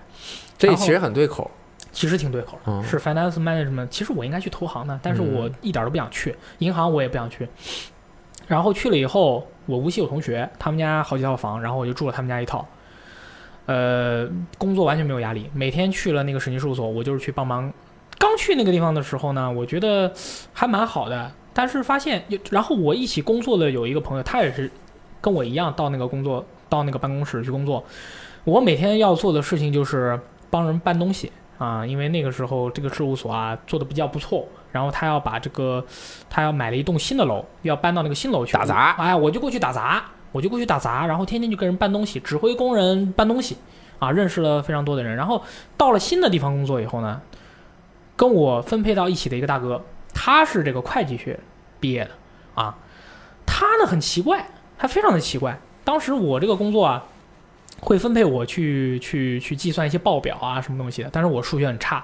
[0.68, 1.50] 然后这其实很对口，
[1.92, 3.88] 其实挺对口是 finance management。
[3.88, 7.48] 其实我应该去投行的，但是我一点都不想去，银行我也不想去。
[8.46, 12.66] 然后去了以后，我无锡有同学，他们家好几套房，然后我就住了他们家一套。
[13.66, 14.28] 呃，
[14.58, 17.72] 工作完全没有压力，每天去了那个审计事务所，我就是去帮忙。
[18.18, 20.12] 刚去那个地方的时候呢，我觉得
[20.52, 24.70] 还蛮好的，但是发现，然后我一起工作的有一个朋友，他也是
[25.20, 27.82] 跟我一样到那个工作到那个办公室去工作。
[28.44, 30.18] 我每天要做的事情就是
[30.52, 35.82] 帮人搬东西啊，因为那个时候这个事务所啊做的比较不错，然后他要把这个
[36.28, 43.56] 他要买了一栋新的楼，要搬到那个新楼去打杂哎，我就过去打杂，我就过去打杂，然后天天就跟人搬东西，指挥工人搬东西
[43.98, 45.16] 啊，认识了非常多的人。
[45.16, 45.42] 然后
[45.78, 47.22] 到了新的地方工作以后呢，
[48.14, 51.40] 跟我分配到一起的一个大哥，他是这个会计学
[51.80, 52.10] 毕业的
[52.54, 52.76] 啊，
[53.46, 54.46] 他呢很奇怪，
[54.76, 55.58] 他非常的奇怪。
[55.84, 57.04] 当时我这个工作啊，
[57.84, 62.00] 会分配我去去去计算一些报表啊什么东西的，但是我数学很差，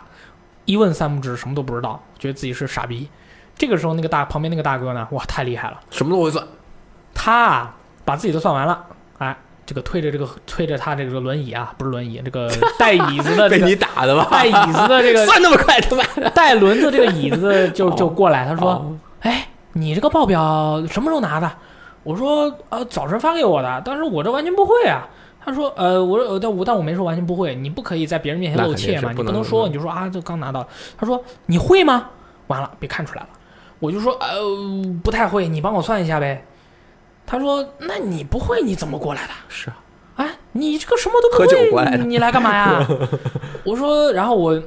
[0.64, 3.08] 一问三不知，什么都不知道，觉得自己是傻逼。
[3.56, 5.80] 这个时候，那个大旁边那个大哥呢，哇，太厉害了。
[5.90, 6.44] 什么都会算，
[7.14, 8.84] 他啊，把自己都算完了，
[9.18, 14.26] 哎，这个推着这个推着他这个轮椅啊，不是轮椅，这个带椅子的这被你打的吧？
[14.30, 16.28] 带椅子的这个 算那么快，他妈的！
[16.34, 21.50] 带轮子这个椅子就就过来，他说哦：“哎，你这个报表什么时候拿的？”
[22.04, 25.08] 我说：“呃，早晨发给我的，但是我这完全不会啊。”
[25.48, 30.66] 他说：“呃，我说但我但我没说完全不会，你不可以在别人面前露怯嘛，你不能不能说嗯你就说啊，这刚拿到。”
[30.96, 32.10] 他说：“你会吗？”
[32.48, 33.28] 完了，被看出来了。
[33.78, 34.38] 我就说：“呃，
[35.02, 36.44] 不太会，你帮我算一下呗。”
[37.26, 39.32] 他说：“那你不会，你怎么过来的？
[39.48, 39.76] 是啊，
[40.16, 42.86] 哎，你这个什么都不喝会，酒过来你来干嘛呀？
[43.64, 44.60] 我说，然后我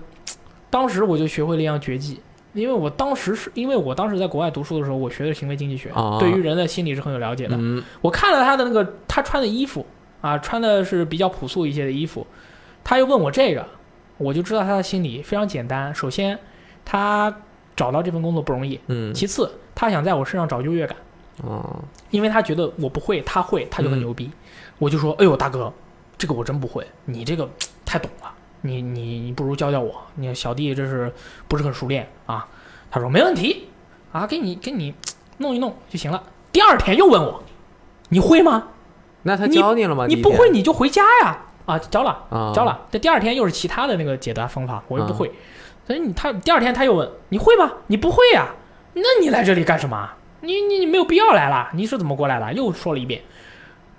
[0.70, 2.22] 当时我就学会了一样绝技，
[2.54, 7.56] 因为我当时是因为我当时在国外读书的时候，我学的是行为经济学，啊对于人的心理是很有了解的。
[7.60, 9.86] 嗯，我看了他的那个他穿的衣服
[10.22, 12.26] 啊，穿的是比较朴素一些的衣服，
[12.84, 13.66] 他又问我这个，
[14.18, 15.94] 我就知道他的心理非常简单。
[15.94, 16.38] 首先，
[16.86, 17.36] 他
[17.76, 20.96] 找到这份工作不容易；嗯，其次，他想在我身上找优越感。
[21.44, 24.30] 哦，因为他觉得我不会，他会，他就很牛逼。
[24.78, 25.74] 我就说，哎呦，大哥，
[26.18, 27.50] 这个我真不会，你这个
[27.84, 28.32] 太懂了，
[28.62, 31.12] 你你你不如教教我，你小弟这是
[31.48, 32.48] 不是很熟练啊？
[32.92, 33.70] 他说没问题，
[34.12, 34.94] 啊，给你给你
[35.38, 36.22] 弄一弄就行了。
[36.52, 37.42] 第二天又问我，
[38.10, 38.68] 你会吗？
[39.24, 40.06] 那他教你了吗？
[40.08, 41.38] 你不会你就回家呀。
[41.66, 42.80] 啊，教了，啊，教了。
[42.92, 45.32] 这第二天又是其他的那个解答方法，我又不会。
[45.86, 47.72] 所以你他第二天他又问你会吗？
[47.88, 48.48] 你不会呀？
[48.94, 50.10] 那你来这里干什么？
[50.42, 51.70] 你你你没有必要来了。
[51.74, 52.52] 你是怎么过来的？
[52.54, 53.22] 又说了一遍。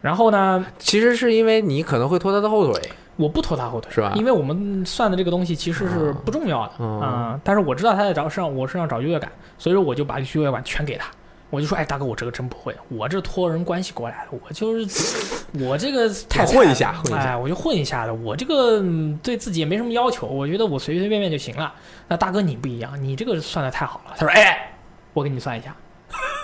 [0.00, 2.82] 然后呢，其实是因为你可能会拖他的后腿，
[3.14, 11.06] 我不拖他后腿，是吧因为我们算的这个东西其实是不重要的哦啊、但是我知道他在找身上我身上找优越感，所以说我就把优越感全给他。
[11.52, 15.20] 我就说，哎，大哥，我这个真不会，我这托人关系过来的，我就是
[15.62, 21.74] 我这个太混一下混一下哎，我就混一下的，我这个嗯对自己也没什么要求，我觉得我随随便便就行了。
[22.08, 24.14] 那大哥你不一样，你这个算的太好了。
[24.16, 24.72] 他说，哎，
[25.12, 25.76] 我给你算一下，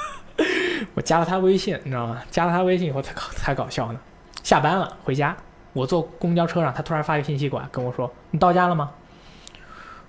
[0.92, 2.20] 我加了他微信，你知道吗？
[2.30, 3.98] 加了他微信以后才搞才搞笑呢。
[4.42, 5.34] 下班了回家，
[5.72, 8.90] 我坐公交车上，他突然发一个信息过来跟我说：“你到家了吗？”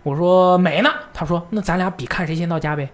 [0.03, 0.89] 我说没呢。
[1.13, 2.89] 他说：“那咱俩比看谁先到家呗。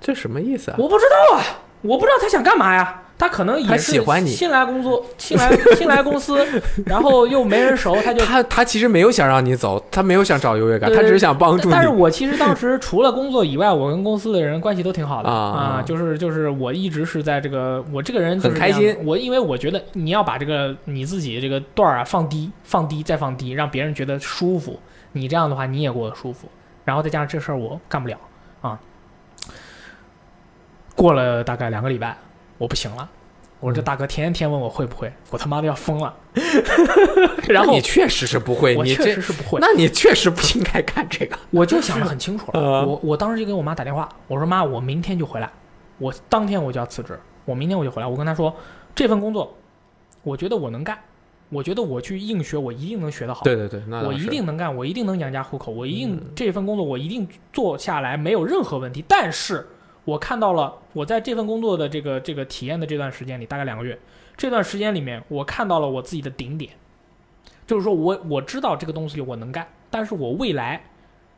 [0.00, 0.76] 这什么意思啊？
[0.78, 1.44] 我不知道啊，
[1.82, 3.02] 我不知道他想干嘛呀。
[3.20, 6.38] 他可能也是喜欢你新来工作，新来 新来公司，
[6.86, 11.70] 然后又没人熟， 他就他他其实没有想让你走，他没有想找优越感，他只是想帮助你。
[11.70, 24.80] 但是我其实当时除了工作以外，我跟公司的人关系都挺好的啊就是就是我一直是在这个我这个人很开心我因为我觉得你要把这个你自己这个段儿啊放低，放低再放低，让别人觉得舒服，
[25.12, 26.48] 你这样的话你也过得舒服，
[26.86, 28.29] 然后再加上这事儿我干不了啊。
[31.00, 32.14] 过了大概两个礼拜，
[32.58, 33.08] 我不行了。
[33.58, 36.14] 我说这大哥天天问我会不会，我他妈的要疯了。
[37.48, 41.38] 然后你确实是不会，我确实是不会，那你确实不应该干这个。
[41.50, 45.50] 我就想的很清楚了，呃我我当时就给我妈打电话，我说妈，我明天就回来，
[45.96, 48.06] 我当天我就要辞职，我明天我就回来。
[48.06, 48.54] 我跟她说，
[48.94, 49.56] 这份工作，
[50.22, 50.98] 我觉得我能干，
[51.48, 53.42] 我觉得我去硬学，我一定能学得好。
[53.44, 59.02] 对对对，那我一定能干，我一定能养家糊口，我一定、嗯这份工作我一定做下来没有任何问题。
[59.08, 59.66] 但是
[60.04, 63.98] 我看到了我在这份工作的这个这个体验的这段时间里，大概两个月，
[64.36, 66.72] 这段时间里面，我看到了我自己的顶点，
[67.66, 70.82] 就是说我我知道这个东西我能干，但是我未来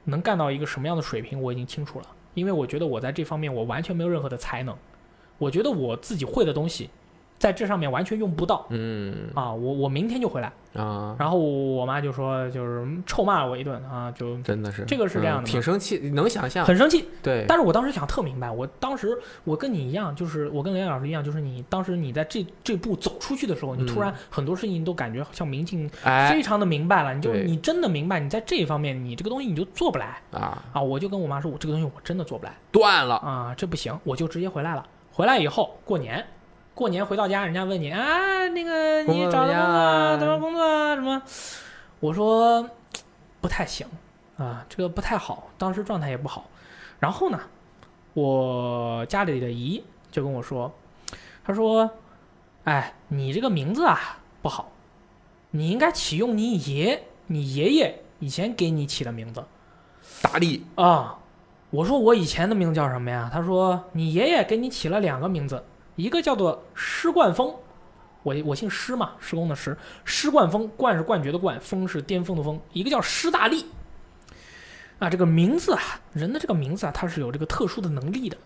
[0.04, 4.76] 能干到一个什么样的水平，我已经清楚了，因为我觉得我在这方面我完全没有任何的才能，
[5.38, 6.88] 我觉得我自己会的东西，
[7.42, 10.52] 在这上面完全用不到嗯啊，我我明天就回来。
[10.74, 16.64] 啊，然后我妈就说，就是臭骂了我一顿啊，就真的是这个是这样的嗯挺生气，能想象。
[16.64, 17.08] 很生气。
[17.20, 30.80] 对，但是我当时想特明白，我当时我跟你一样，就是我跟雷老师一样，就是你当时你在这这步走出去的时候，你突然很多事情都感觉像明镜哎非常的明白了，你就你真的明白，你在这一方面你这个东西你就做不来啊，啊！
[30.80, 33.16] 我就跟我妈说，我这个东西我真的做不来断了。
[33.16, 34.86] 啊，这不行，我就直接回来了。
[35.10, 36.24] 回来以后过年。
[36.74, 40.94] 过年回到家，人家问你啊，那个你找到工作怎么样啊怎么工作啊？
[40.94, 41.22] 什么？
[42.00, 42.68] 我说
[43.40, 43.86] 不太行
[44.38, 46.48] 啊，这个不太好，当时状态也不好。
[46.98, 47.38] 然后呢，
[48.14, 50.72] 我家里的姨就跟我说，
[51.44, 51.90] 她说
[52.64, 54.72] ：“哎，你这个名字啊不好，
[55.50, 59.44] 你应该启用你爷你爷爷以前给你起的名字
[60.22, 61.18] 大力啊。”
[61.70, 63.30] 我说我以前的名字叫什么呀？
[63.32, 65.64] 他说你爷爷给你起了两个名字，
[65.96, 67.54] 一个叫做施冠峰，
[68.22, 73.66] 我我姓施嘛，施工的施，施冠峰，冠是冠绝的冠，峰是巅峰的峰，一个叫施大力。
[74.98, 75.82] 啊，这个名字啊，
[76.12, 78.36] 人的这个名字啊，它是有这个特殊的能力的。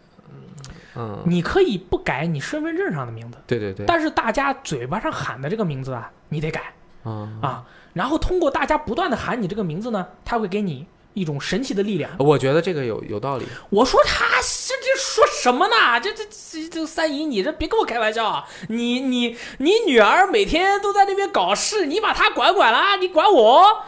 [0.99, 6.73] 嗯，你可以不改你身份证上的名字，对对对，但是大家嘴巴上喊的这个名字啊，你得改
[7.05, 7.67] 嗯，啊。
[7.93, 12.11] 然后通过大家不断的喊你这个名字呢，他会给你一种神奇的力量。
[12.19, 13.47] 我觉得这个有有道理。
[13.69, 14.86] 我说他这这
[15.17, 15.99] 说什么呢？
[15.99, 18.47] 这这这这三姨，你这别跟我开玩笑啊！
[18.69, 23.83] 你你你女儿每天都在那边搞事，你把她管管啦，你管我？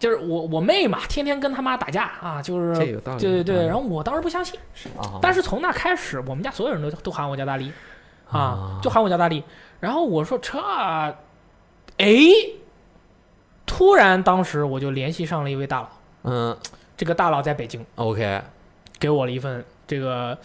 [0.00, 3.56] 就是我我妹嘛，天天跟他妈打架啊，就是这有道理对对对。
[3.66, 4.58] 嗯然后我当时不相信，
[4.98, 7.72] 啊，但是从那开始，我们家所有人都都喊我叫大力
[8.28, 9.44] 啊啊，就喊我叫大力。
[9.78, 10.58] 然后我说这，
[11.98, 12.18] 哎，
[13.64, 15.88] 突然当时我就联系上了一位大佬，
[16.24, 16.56] 嗯
[16.96, 17.86] 这个大佬在北京。
[17.94, 18.42] ，OK，
[18.98, 20.36] 给我了一份这个，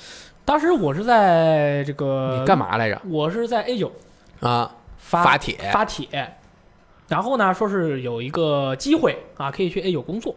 [0.46, 2.58] 当时我是在这个你干？
[2.58, 3.02] 嘛来着？
[3.08, 3.92] 我是在 A 九
[4.40, 6.36] 啊，发发帖发帖，
[7.08, 10.36] 然后呢说是有一个机会啊，可以去 A 九工作，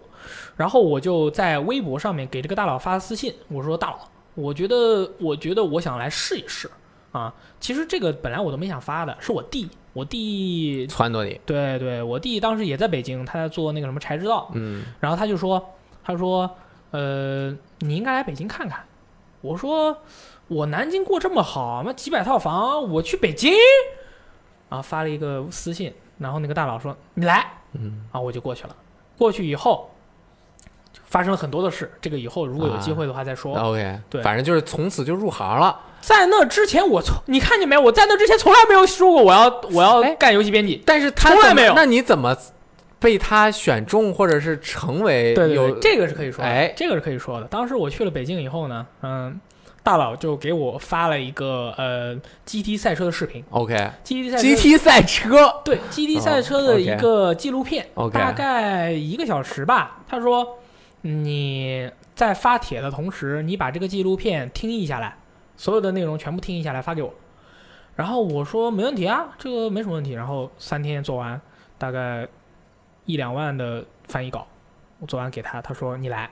[0.57, 3.99] 然后我就在微博上面给这个大佬发私信，我说大佬，
[4.35, 6.71] 我觉得我觉得我想来试一试
[7.13, 10.87] 啊，其实这个本来我都没想发的，是我弟，我弟。
[10.87, 15.63] 撺掇你，对对，我弟当时也在北京，他在做那个什么柴之道，嗯然后他就说，
[16.05, 16.51] 他说，
[16.91, 17.51] 呃，
[17.81, 18.79] 你应该来北京看看。
[19.43, 19.97] 我说，
[20.49, 23.53] 我南京过这么好，那几百套房，我去北京，
[24.71, 28.77] 然后发了一个私信，然后那个大佬说你来，嗯，啊，我就过去了。
[29.19, 29.91] 过去以后，
[30.93, 33.55] 就发生了很多的事，这个以后如果有机会的话再说。
[33.55, 35.79] ，OK，对反正就是从此就入行了。
[36.01, 37.81] 在那之前，我从你看见没有？
[37.81, 40.83] 我在那之前从来没有说过我要我要哎干游戏编辑。
[40.87, 42.37] 但是他从来没有那你怎么
[43.03, 47.47] 被他选中，或者是成为对对有对，这个是可以说的，哎这个是可以说的。
[47.49, 49.41] 当时我去了北京以后呢，嗯，
[49.83, 52.15] 大佬就给我发了一个呃
[52.47, 60.03] GT 赛车的视频 OK，GT 赛车 GT 赛车对 GT 赛车的一个纪录片，OK 大概一个小时吧。
[60.09, 60.59] 他说
[61.01, 65.17] 你在发帖的同时，你把这个纪录片听译下来，
[65.57, 67.13] 所有的内容全部听译下来发给我。
[67.97, 70.13] 然后我说没问题啊，这个没什么问题。
[70.13, 71.41] 然后三天做完，
[71.77, 72.27] 大概
[73.05, 74.47] 一两万的翻译稿，
[74.99, 76.31] 我做完给他，他说你来，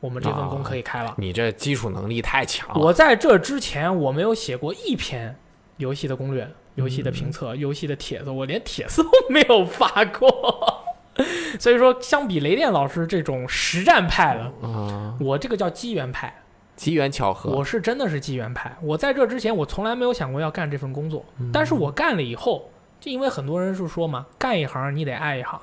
[0.00, 1.14] 我们这份工可以开了。
[1.16, 2.74] 你这基础能力太强了。
[2.84, 5.34] 我在这之前我没有写过一篇
[5.78, 10.84] 游戏的攻略、游戏的评测、游戏的帖子，我连帖子都没有发过。
[11.58, 16.32] 所以说，相比雷电老师这种实战派的，啊，我这个叫机缘派，
[16.76, 18.74] 机缘巧合，我是真的是机缘派。
[18.80, 22.70] 我在这之前，我从来没有想过要干这份工作，但是我干了以后，
[23.00, 25.60] 就因为很多人是说嘛，干一行你得爱一行。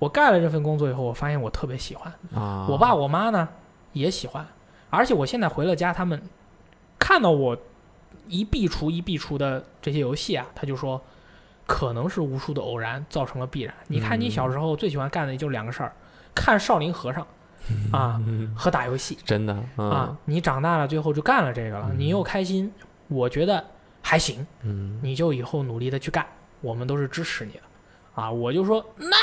[0.00, 2.12] 我干了这份工作以后，我发现我特别喜欢。
[2.34, 3.48] 啊，我爸我妈呢
[3.92, 4.44] 也喜欢，
[4.90, 6.20] 而且我现在回了家，他们
[6.98, 7.56] 看到我
[8.26, 11.00] 一壁橱一壁橱的这些游戏啊，他就说
[11.66, 13.72] 可能是无数的偶然造成了必然。
[13.86, 15.92] 你看你小时候最喜欢干的也就两个事儿，
[16.34, 17.26] 看少林和尚
[17.92, 18.20] 啊
[18.56, 22.72] 和打游戏 真的啊啊，，你长大了最后就干了这个了，你又开心，
[23.08, 23.62] 我觉得
[24.00, 26.26] 还行，嗯，你就以后努力的去干，
[26.62, 27.60] 我们都是支持你的
[28.14, 28.30] 啊。
[28.30, 29.16] 我就说那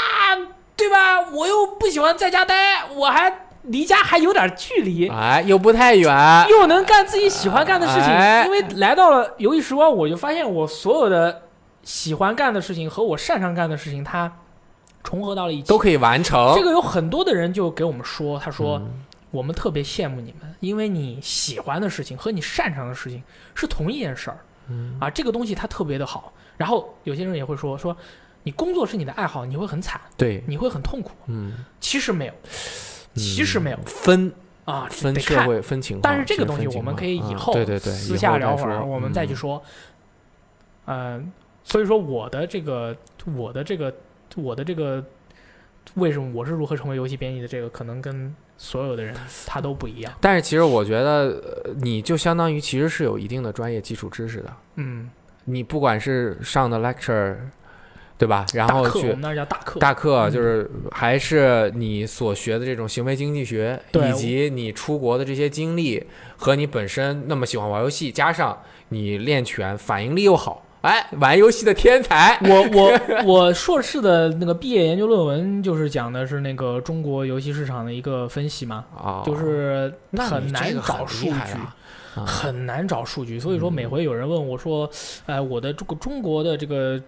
[0.78, 1.20] 对吧？
[1.32, 8.04] 我又不喜欢在家待，我还离家还有点距离，哎，又不太远，又能干自己喜欢干的事情。
[8.04, 11.42] 哎因为来到了游戏时光，我就发现我所有的
[11.84, 14.32] 喜欢干的事情和我擅长干的事情，它
[15.04, 15.68] 重合到了一起。
[15.68, 16.54] 都可以完成。
[16.56, 23.22] 这个有很多的人就给我们说，他说、嗯我们特别羡慕你们，因为你喜欢的事情和你擅长的事情
[23.54, 24.38] 是同一件事儿。
[24.70, 26.32] 嗯啊，这个东西它特别的好。
[26.56, 27.96] 然后有些人也会说说，
[28.48, 31.12] 你工作是你的爱好，你会很惨，对，你会很痛苦。
[31.26, 32.34] 嗯，其实没有，
[33.14, 34.32] 其实没有分
[34.64, 35.44] 啊，分社。
[35.44, 39.62] 会分情况，但是这个东西我们可以以后对对对私下聊会儿，我们再去嗯说。
[40.86, 41.30] 嗯、
[41.66, 42.96] 所以说我的这个，
[43.36, 43.94] 我的这个，
[44.38, 45.04] 我的这个，
[45.96, 49.14] 为什么我是如何成为游戏编辑的这个，可能跟所有的人
[49.46, 50.14] 他都不一样。
[50.22, 54.54] 但是其实我觉得，呃你就相当于其实是有一定的专业基础知识的。
[54.76, 55.10] 嗯，
[55.44, 57.36] 你不管是上的 lecture，
[58.18, 58.46] 对吧？
[58.54, 66.04] 然后去那叫大课，大课，嗯就是还是你所学的这种行为经济学，以及你出国的这些经历
[66.36, 68.58] 和你本身那么喜欢玩游戏，加上
[68.90, 72.40] 你练拳反应力又好，哎，玩游戏的天才。
[72.42, 81.34] 我我 我硕士的那个毕业研究论文就是讲的是那个中国游戏市场的一个分析嘛，啊，就是很难找数据。
[82.26, 84.90] 很难找数据，所以说每回有人问我说，
[85.28, 87.00] 哎，我的这个中国的这个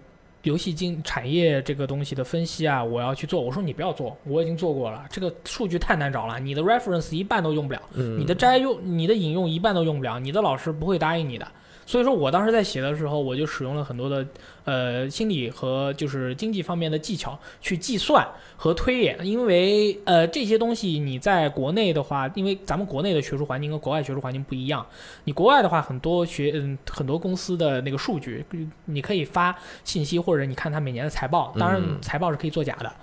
[0.50, 11.48] 游戏经产业这个东西的分析啊，我要去做，我说你不要做，我已经做过了，这个数据太难找了，你的 reference 一半都用不了，嗯你的摘用、你的引用一半都用不了，你的老师不会答应你的。
[11.90, 14.24] 所以说我当时在写的时候，我就使用了很多的
[14.64, 18.24] 呃心理和就是经济方面的技巧去计算
[18.56, 24.86] 和推演，因为呃这些东西你在国内的话，因为咱们国内的学术环境跟国外学术环境不一样，
[25.24, 32.94] 你国外的话很多学嗯很多公司的那个数据，嗯你可以发信息或者你看他每年的财报，当然嗯财报是可以作假的，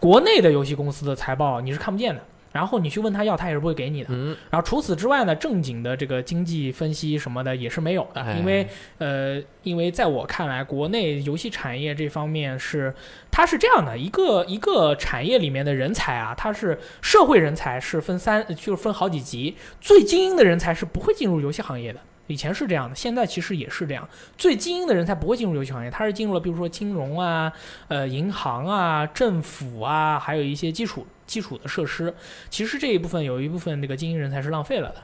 [0.00, 2.20] 国内的游戏公司的财报你是看不见的。
[2.54, 4.10] 然后你去问他要，他也是不会给你的。
[4.12, 8.68] 嗯然后除此之外呢，正经的这个经济分析什么的也是没有的，哎因为
[8.98, 12.94] 呃，因为在我看来，国内游戏产业这方面是
[13.32, 21.98] 它是这样的一个一个产业里面的人才啊，它是社会人才是分三，就是分好几级，最精英的人才是不会进入游戏行业的。
[22.26, 24.08] 以前是这样的，现在其实也是这样。
[24.38, 27.52] 最精英的人才不会进入游戏行业，他是进入了比如说金融啊、
[27.88, 32.14] 呃银行啊、政府啊，还有一些基础基础的设施。
[32.50, 34.96] 其实这一部分有一部分这个精英人才是浪费了的，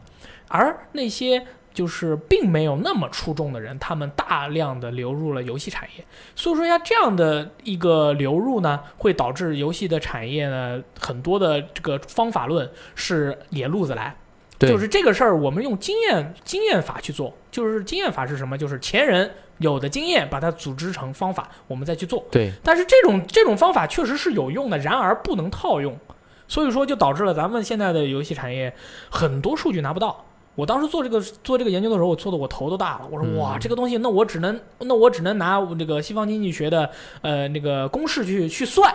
[0.48, 6.04] 而那些就是并没有那么出众的人，他们大量的流入了游戏产业。
[6.34, 14.16] 所以说像，这样的一个流入呢，会导致游戏的产业呢很多的这个方法论是野路子来。
[14.60, 17.34] 对就是这个事儿，我们用经验经验法去做。
[17.50, 18.56] 就是经验法是什么？
[18.56, 19.28] 就是前人
[19.58, 22.24] 有的经验，把它组织成方法，我们再去做。
[22.30, 25.98] 对，但是这种这种方法确实是有用的，然而不能套用，
[26.46, 28.72] 所以说就导致了咱们现在的游戏产业
[29.10, 30.24] 很多数据拿不到。
[30.54, 33.08] 我当时做这个做这个研究的时候，我做的我头都大了。
[33.10, 36.88] 我说嗯哇，这个东西，那我只能那我只能拿我这个西方经济学的
[37.22, 38.94] 呃那个公式去去算，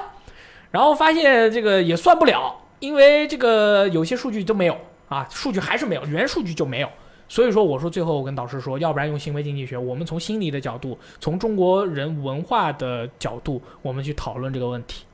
[0.72, 6.90] 然后发现这个也算不了，因为这个有些数据都没有啊，数据还是没有，原数据就没有。
[7.28, 15.06] 所以说，我说最后我跟导师说，要不然用行为经济学，我们从心理的角度，从中国人文化的角度，我们去讨论这个问题。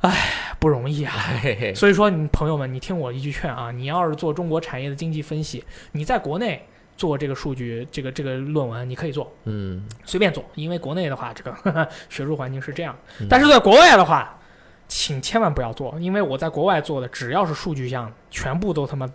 [0.00, 1.12] 唉，不容易啊。
[1.74, 6.62] 所以说，你朋友们，你听我一句劝啊，你要是做中国产业的经济分析，你在国内
[6.96, 13.26] 做这个数据，这个这个论文，你可以做，嗯，随便做，因为国内的话，这个 学术环境是这样嗯。
[13.28, 14.37] 但是在国外的话，
[14.88, 19.06] 请千万不要做，因为我在国外做的只要是数据项，全部都他妈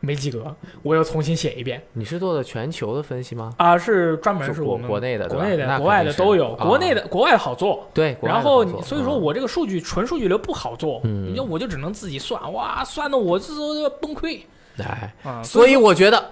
[0.00, 3.54] 没及格，我又重新写一遍你是做的全球的分析吗？
[3.56, 7.88] 啊，是专门是我们国内的对国内的、国外的都有，啊国内的国外的好做。
[7.94, 14.40] 对，然后所以说嗯我这个数据纯数据流不好做，嗯那我就只能自己算，哇，算的我这都要崩溃
[14.78, 15.42] 哎，啊！
[15.44, 16.30] 所以我觉得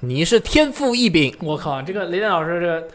[0.00, 2.88] 你是天赋异禀，我靠，这个雷电老师这个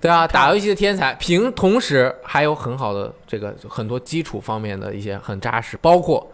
[0.00, 6.30] 对啊，打游戏的天才，平同时还有很好的这个很多基础方面的一些很扎实，包括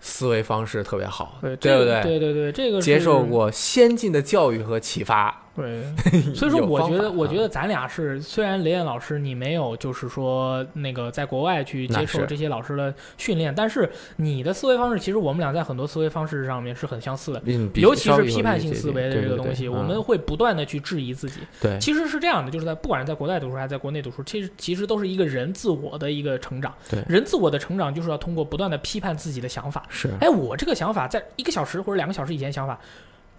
[0.00, 2.02] 思维方式特别好，对对不对？
[2.02, 5.82] 对对对，这个接受过先进的教育和启发，对，
[6.36, 17.42] 所以说我觉得，我觉得咱俩是，虽然雷燕老师你没有，就是说那个在国外去接受这些老师的训练，但是你的思维方式，其实我们俩在很多思维方式上面是很相似的。
[17.46, 21.40] 嗯，尤其是批判性思维的这个东西，我嗯们会不断的去质疑自己。
[21.60, 26.72] 对其实是这样的，就是在不管是在国外读书还是在国内读书，其实其实都是一个人自我的一个成长。
[26.88, 29.84] 对人自我的成长就是要通过不断的批判自己的想法。
[29.88, 32.78] 是哎，我这个想法在一个小时或者两个小时以前想法，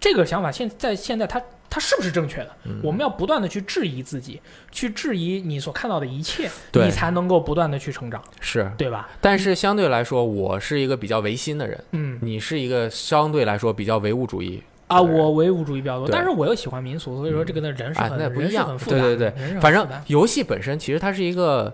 [0.00, 2.50] 这个想法现在现在它它是不是正确的？
[2.64, 2.80] 嗯。
[2.82, 4.40] 我们要不断的去质疑自己，
[4.72, 6.86] 去质疑你所看到的一切，对。
[6.86, 9.08] 你才能够不断的去成长，是，对吧？
[9.20, 12.18] 但是相对来说，我是一个比较唯心的人，嗯。
[12.22, 14.62] 你是一个相对来说比较唯物主义。
[14.88, 19.60] 啊，我唯物主义比较多，但是我又喜欢民俗，所以说这个呢人是啊很、人是那不一样很复杂的，对对。
[19.60, 21.72] 反正游戏本身其实它是一个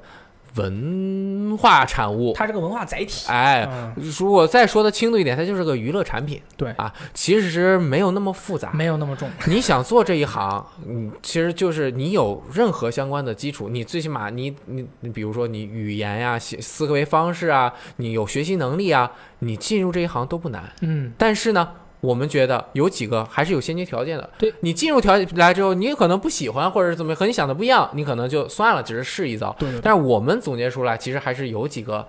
[0.57, 6.41] 文化产物，它是个文化载体，哎，嗯，如果再说的轻度一点，它就是个娱乐产品。
[6.57, 8.73] 对啊，其实没有那么复杂。
[8.73, 19.11] 没有那么重， 你想做这一行，嗯，其实就是你有任何相关的基础，你最起码你你你，比如说你语言呀、写思维方式啊，你有学习能力啊，
[19.41, 20.73] 你进入这一行都不难。
[20.81, 21.69] 嗯，但是呢，
[22.01, 24.31] 我们觉得有几个还是有先决条件的。
[24.39, 29.55] 对你进入条件来之后，你可能不喜欢，或者是怎么和你想的不一样，你可能就算了，只是试一遭。
[29.59, 29.81] 对对对。
[29.83, 32.07] 但是我们总结出来，其实还是有几个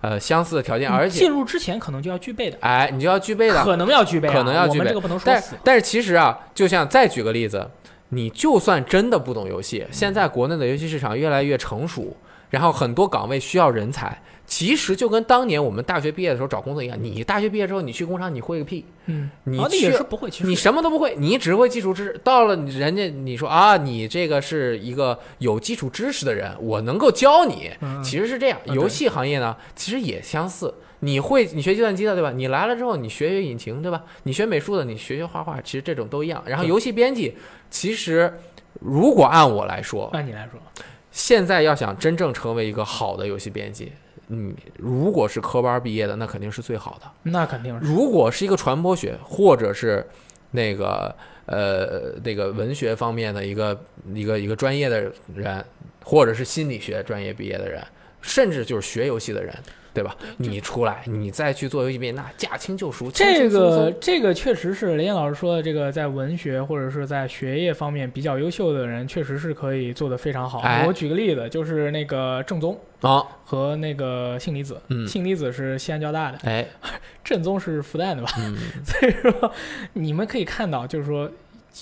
[0.00, 3.62] 呃相似的条件，而且进入之前可能就要具备的，哎，你就要具备的。
[3.64, 5.56] 可能要具备啊、可能要具备我们这个不能说但死。
[5.62, 7.70] 但是其实啊，就像再举个例子，
[8.08, 12.16] 你就算真的不懂游戏，现在国内的游戏市场越来越成熟，
[12.50, 14.20] 然后很多岗位需要人才。
[14.48, 22.20] 其实就跟当年我们大学毕业的时候找工作一样，你大学毕业之后你去工厂，你会个屁，嗯，你啊也去是不会，你什么都不会，你只会基础知识。
[22.24, 27.70] 到了人家你说啊，你这个是一个有基础知识的人，我能够教你。
[27.82, 30.72] 嗯其实是这样，嗯游戏行业呢，其实也相似。
[31.00, 32.32] 你会，你学计算机的，对吧？
[32.34, 34.02] 你来了之后，你学学引擎，对吧？
[34.22, 36.42] 你学美术的，你学学画画，其实这种都一样。
[36.46, 37.36] 然后游戏编辑，
[37.70, 38.32] 其实
[38.80, 40.58] 如果按我来说，按你来说，
[41.12, 43.92] 现在要想真正成为一个好的游戏编辑，
[44.28, 47.10] 嗯，如果是科班毕业的，那肯定是最好的。
[47.22, 50.06] 那肯定是如果是一个传播学，或者是
[50.50, 51.14] 那个
[51.46, 53.78] 呃那个文学方面的一个
[54.12, 55.64] 一个一个专业的人，
[56.04, 57.82] 或者是心理学专业毕业的人，
[58.20, 59.54] 甚至就是学游戏的人，
[59.94, 60.16] 对吧？
[60.36, 63.10] 你出来，你再去做游戏编辑，那驾轻就熟。
[63.10, 70.60] 这个松这个确实是雷燕老师说的，这个在文学或者是在学业方面比较优秀的人，确实是可以做得非常好。
[70.60, 76.66] 哎我举个例子，就是那个正宗啊，和那个信离子，嗯信离子是西安交大的，哎，
[77.24, 78.30] 正宗是复旦的吧？
[78.38, 79.52] 嗯， 所以说
[79.94, 81.30] 你们可以看到，就是说。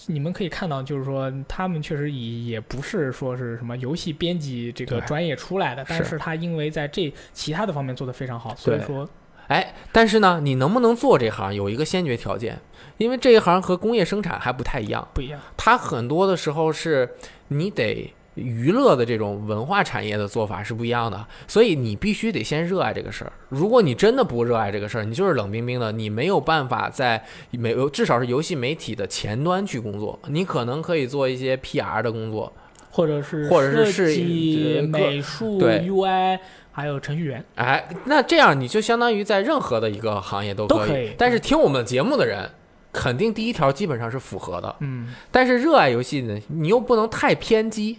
[0.06, 9.08] 你们可以看到，就是说，他们确实也也不是说是什么游戏编辑这个专业出来的，但是是他因为在这其他的方面做得非常好，所以说
[9.48, 12.58] 哎，但是呢，你能不能做这行有一个先决条件，
[12.98, 15.06] 因为这一行和工业生产还不太一样。
[15.14, 15.40] 不一样。
[15.56, 17.08] 它很多的时候是
[17.48, 23.32] 你得娱乐的这种文化产业的做法是不一样的，所以你必须得先热爱这个事儿。
[23.48, 30.18] 如果你真的不热爱这个事儿，你就是冷冰冰的，你没有办法在美至少是游戏媒体的前端去工作。
[30.28, 32.52] 你可能可以做一些 PR 的工作，
[32.90, 36.38] 或者是或者是设是计、这个美术、对 UI，
[36.72, 41.12] 还有程序员，哎，那这样你就相当于在任何的一个行业都可以。
[41.16, 42.50] 但是听我们的节目的人，
[42.92, 44.76] 肯定第一条基本上是符合的。
[44.80, 47.98] 嗯，但是热爱游戏呢，你又不能太偏激，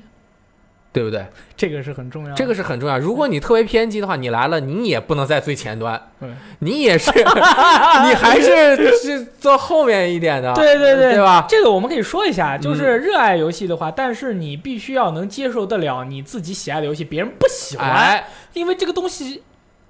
[0.97, 1.23] 对不对？
[1.55, 2.35] 这个是很重要的。
[2.35, 2.97] 这个是很重要。
[2.97, 6.27] 如果你特别偏激的话，你来了，你也不能在最前端，对
[6.59, 11.45] 你也是， 你还是是坐后面一点的，对对对对吧？
[11.47, 19.43] 这个我们可以说一下，嗯就是热爱游戏的话，但是你必须要能接受得了你自己喜爱的游戏，别人不喜欢，哎，因为这个东西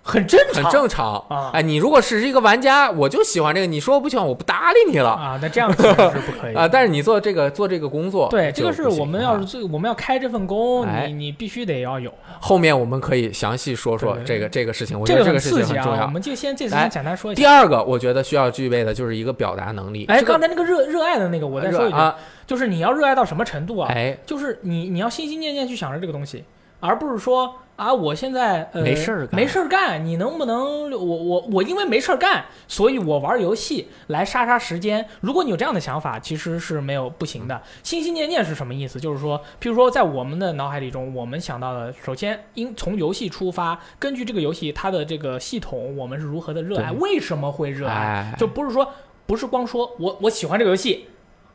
[0.07, 5.37] 很正常，很正常啊哎，你如果是一个玩家，我就喜欢这个，你说我不喜欢，我不搭理你了啊。
[5.41, 6.65] 那这样其实是不可以 啊。
[6.67, 15.81] 但是你做这个做这个工作，对，这个是我们要啊是最我们要开这份工，哎你你必须得要有，后面我们可以详细说说这个这个事情，我觉这个得这个事很刺激啊。
[15.81, 16.07] 我情很重要。
[16.07, 17.39] 们就先这次先简单说一下。
[17.39, 20.05] 第二个，我觉得需要具备的就是一个表达能力。
[20.07, 22.15] 哎，这个刚才那个热热爱的那个，我再说一句，啊，
[22.45, 23.91] 就是你要热爱到什么程度啊？
[23.93, 26.45] 哎，就是你你要心心念念去想着这个东西，
[26.79, 35.07] 而不是说啊，我现在呃没事儿干没事儿干，你能不能我我我因为没事儿干，所以我玩游戏来杀杀时间。
[35.21, 37.61] 如果你有这样的想法，其实是没有不行的。
[37.83, 38.99] 心心念念是什么意思？
[38.99, 48.91] 就是说，譬如说在我们的脑海里中，我们想到的，首先应从游戏出发，根据这个游戏它的这个系统，我们是如何的热爱，为什么会热爱，哎，就不是说
[49.27, 51.07] 不是光说我我喜欢这个游戏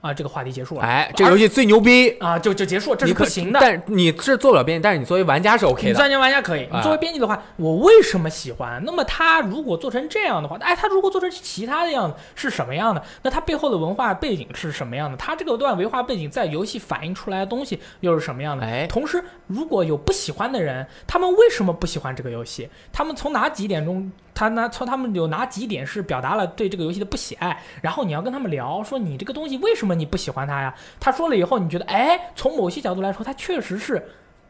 [0.02, 0.82] 啊，这个话题结束了。
[0.82, 3.60] 哎，这个游戏最牛逼，啊，就就结束，这是不行的。
[3.60, 5.88] 但是你是做不了编辑，但是你作为玩家是 OK 的。
[5.88, 8.82] 你钻研玩家可以，你啊作为编辑的话，我为什么喜欢？
[8.84, 13.02] 那么他如果做成这样的话，哎，他如果做成其他的样子是什么样的？
[13.22, 15.16] 那他背后的文化背景是什么样的？
[15.16, 18.66] 他这个段文化背景在游戏反映出来的东西又是什么样的？
[18.66, 22.68] 哎同时，如果有不喜欢的人，他们为什么不喜欢这个游戏？
[22.92, 27.62] 他们从哪几点中，他那从他们有哪几点是表达了对这个游戏的不喜爱？
[27.82, 30.74] 然后你要跟他们聊，说你这个东西为什么你不喜欢它呀？
[30.98, 34.02] 他说了以后，你觉得，哎，从某些角度来说，他确实是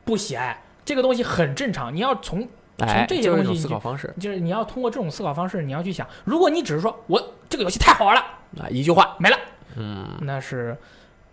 [0.04, 1.94] 不喜爱这个东西，很正常。
[1.94, 2.46] 你要从
[2.78, 8.20] 从，这些东西思考方式就是你要通过这种思考方式，你要去想，如果你只是说我这个游戏太好玩了，
[8.60, 9.36] 啊，一句话，没了，
[9.76, 10.76] 嗯，那是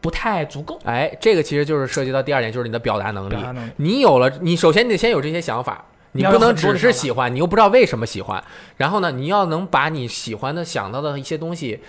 [0.01, 0.80] 不太足够。
[0.85, 3.41] 哎，这个其实就是涉及到第二点，就是你的表达能力表。
[3.41, 8.44] 达能力你有了，你首先你得先有这些想法，你不能只是喜欢，你又不知道为什么喜欢。
[8.77, 11.80] 然后呢，你要能把你喜欢的、想到的一些东西，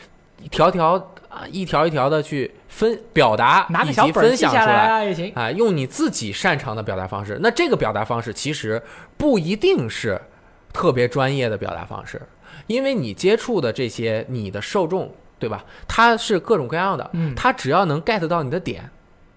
[0.42, 0.94] 一条条
[1.28, 4.66] 啊，一条一条的去分表达，拿个以及分小本儿记享出来。
[4.66, 5.32] 下来啊也行。
[5.34, 7.38] 啊，用你自己擅长的表达方式。
[7.40, 8.82] 那这个表达方式其实
[9.16, 10.20] 不一定是
[10.72, 12.20] 特别专业的表达方式，
[12.66, 15.64] 因为你接触的这些你的受众，对吧？
[15.88, 18.88] 他是各种各样的，嗯它只要能 get 到你的点，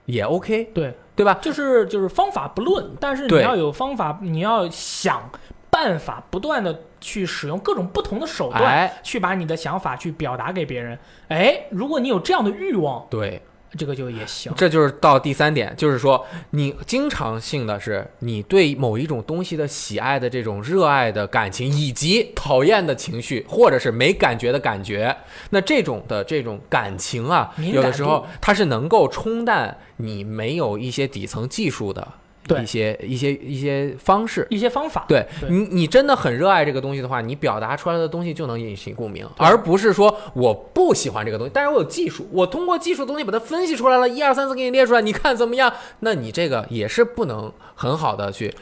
[0.05, 1.33] 也 OK，对，对吧？
[1.41, 5.29] 就是就是方法不论，但是你要有方法，你要想
[5.69, 10.97] 办法，不断的去使用各种不同的手段，哎，去把你的想法去表达给别人。
[11.29, 13.41] 哎，如果你有这样的欲望，对，
[13.77, 14.51] 这个就也行。
[14.55, 25.15] 这就是到第三点，就是说你经常性的是你对某一种东西的喜爱的这种热爱的感情，以及讨厌的情绪，或者是没感觉的感觉。
[25.49, 32.22] 那这种的这种感情啊，有的时候它是能够冲淡你没有一些底层技术的对
[32.61, 34.45] 一些一些一些方式。
[34.49, 35.05] 一些方法。
[35.07, 45.71] 对对你，你真的很热爱这个东西的话，你表达出来的东西就能引起共鸣，而不是说我不喜欢这个东西，但是我有技术，我通过技术的东西把它分析出来了，一二三四给你列出来，你看怎么样？
[45.99, 48.53] 那你这个也是不能很好的去，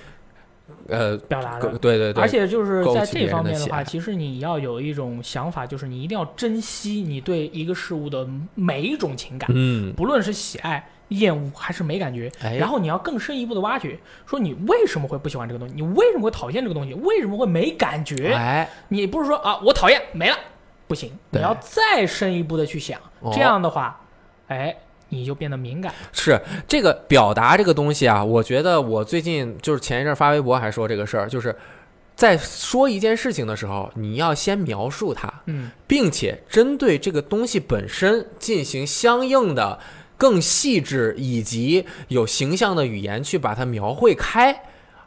[0.88, 1.70] 呃，表达的。
[1.80, 12.32] 对对对，而且就是在这方面的话，其实你要有一种想法，就是你一定要珍惜你对一个事物的每一种情感，嗯，不论是喜爱、厌恶还是没感觉。
[12.42, 18.34] 哎，然后你要更深一步的挖掘，说你为什么会不喜欢这个东西，你为什么会讨厌这个东西，为什么会没感觉？
[18.34, 20.36] 哎，你不是说啊，我讨厌没了，
[20.88, 24.02] 不行，你要再深一步的去想，哦这样的话，
[24.48, 24.76] 哎，
[25.10, 25.94] 你就变得敏感。
[26.12, 31.56] 是这个表达这个东西啊，我觉得我最近就是前一阵发微博还说这个事儿，就是
[32.16, 39.80] 在说一件事情的时候，你要先描述它，嗯，并且针对这个东西本身进行相应的
[40.22, 44.56] 更细致以及有形象的语言去把它描绘开，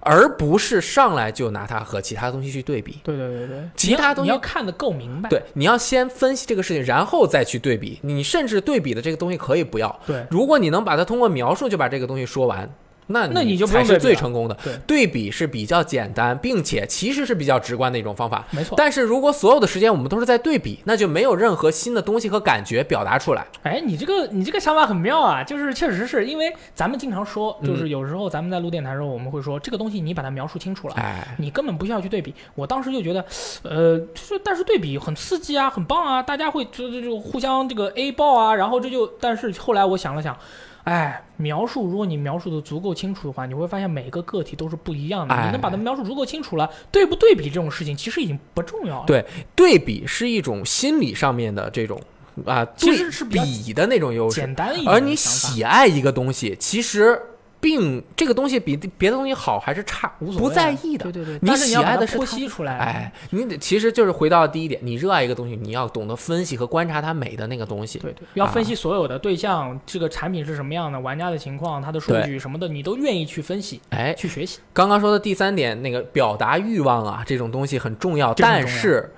[0.00, 2.98] 而不是上来就拿它和其他东西去对比。
[3.04, 5.30] 对对对对，其他东西你要看得够明白。
[5.30, 8.00] 对，你要先分析这个事情，然后再去对比。
[8.02, 12.68] 你甚至对比的这个东西可以不要，对如果你能把它通过描述就把这个东西说完，
[13.08, 14.56] 那那你就不才是最成功的。
[14.62, 18.46] 对对比是比较简单，并且其实是比较直观的一种方法。
[18.50, 18.74] 没错。
[18.76, 23.46] 但是如果所有的时间我们都是在对比，那就没有任何新的东西和感觉表达出来。
[23.62, 30.94] 哎，你这个你这个想法很妙啊，就是确实是因为咱们经常说，嗯就是有时候咱们在录电台的时候，我们会说这个东西你把它描述清楚了。
[30.94, 33.24] 哎，你根本不需要去对比，我当时就觉得，
[33.62, 40.36] 呃，就是但是对比很刺激啊，很棒啊，大家会就就就互相这个 A 爆啊，然后这就，但是后来我想了想，
[40.84, 49.04] 哎，描述如果你描述的足够清楚的话，你会发现每个个体都是不一样的，哎你能把它描述足够清楚了，对不对比这种事情其实已经不重要了。
[49.06, 49.24] 对
[49.56, 52.00] 对比是一种心理上面的这种
[52.44, 54.40] 啊，其实是比的那种优势。
[54.40, 57.18] 简单一点而你喜爱一个东西，其实
[57.64, 60.54] 并这个东西比别的东西好还是差，无所谓啊。
[60.54, 61.10] 在意的。
[61.10, 61.24] 对。
[61.24, 67.98] 对对，你但是你要把它喜爱的是它剖析出来，哎，你得其实就是回到第一点，你热爱一个东西，你要懂得分析和观察它美的那个东西。
[68.00, 74.58] 对对，要分啊析所有的对象，这个产品是什么样的，玩家的情况，它的数据什么的，你都愿意去分析、哎，去学习。
[74.74, 79.10] 刚刚说的第三点，那个表达欲望啊，这种东西很重要，但是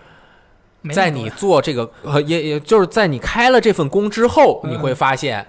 [0.93, 5.44] 在你做这个呃，也也就是在你开了这份工之后，嗯你会发现，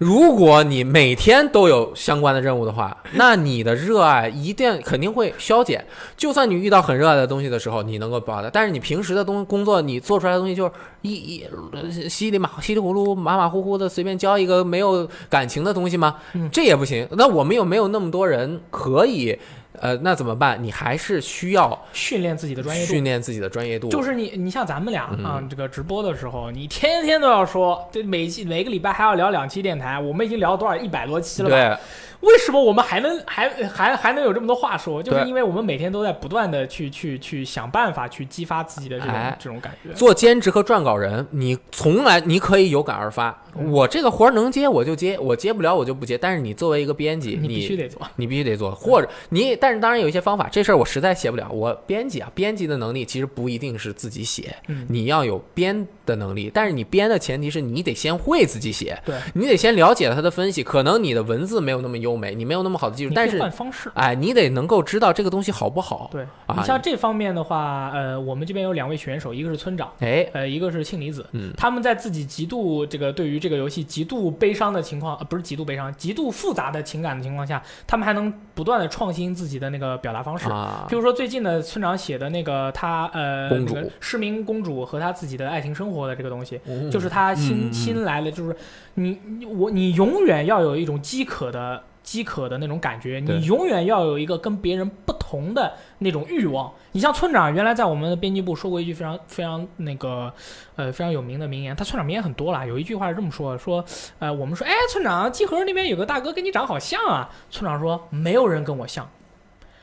[0.00, 5.84] 如果你每天都有相关的任务的话，那你的热爱一定肯定会消减。
[6.16, 10.70] 就算你遇到很热爱的东西的时候，你能够把它，但是你平时的东工作，你做出来的东西就是
[11.02, 16.16] 一一呃稀里马稀里糊涂、马马虎虎的随便教一个没有感情的东西吗？
[16.32, 17.06] 嗯这也不行。
[17.10, 19.38] 那我们又没有那么多人可以。
[19.80, 20.62] 呃，那怎么办？
[20.62, 23.02] 你还是需要训练自己的专业度训。
[23.02, 23.88] 练自己的专业度。
[23.88, 31.56] 就是你，你像咱们俩嗯啊，这个直播的时候，你天天都要说，对每期每个礼拜还要聊两期电台，我们已经聊了多少一百多期了吧？
[31.56, 31.76] 对，
[32.20, 35.02] 为什么我们还能还还还能有这么多话说？
[35.02, 39.92] 就是因为我们每天都在不断的去去去想办法去激发自己的这种、哎这种感觉。
[39.94, 46.18] 做兼职和撰稿人，你从来你可以有感而发，嗯我这个活儿能接我就接，我接不了我就不接。
[46.18, 48.02] 但是你作为一个编辑，你你必须得做。
[48.16, 51.48] 你必须得做，或者你，但是当然有一些方法，这事儿我实在写不了。
[51.50, 60.62] 我编辑啊，编辑的能力其实不一定是自己写，嗯，你要有编的能力，但是你编的前提是你得先会自己写，对，你得先了解它的分析。
[60.62, 63.90] 可能你的文字没有那么优美，你没有那么好的技术，但是换方式。
[63.94, 66.08] 哎，你得能够知道这个东西好不好。
[66.12, 71.24] 对啊你像这方面的话，呃，我们这边有两位选手，一个是村长，哎，呃，一个是庆离子。
[71.32, 80.50] 嗯，他们在自己极度这个对于这个游戏极度悲伤的情况，呃，不是极度悲伤，极度复杂的情感的情况下，他们还能不断的创新自己的那个表达方式。
[80.50, 80.84] 啊。
[80.86, 83.74] 比，如说最近的村长写的那个他呃公主。
[83.74, 86.90] 那个失明公主和他自己的爱情生活的这个东西，嗯。
[86.90, 88.54] 就是他新、新来的，就是
[88.96, 96.72] 你你我你永远要有一种饥渴的饥渴的那种感觉，你永远要有一个跟别人不同的那种欲望。
[96.92, 100.32] 你像村长原来在我们的编辑部说过一句非常非常那个
[100.76, 103.84] 呃非常有名的名言，他村长名言很多啦，有一句话是这么说的，说
[104.18, 109.08] 呃我们说哎村长集合那边有个大哥跟你长好像啊，村长说没有人跟我像。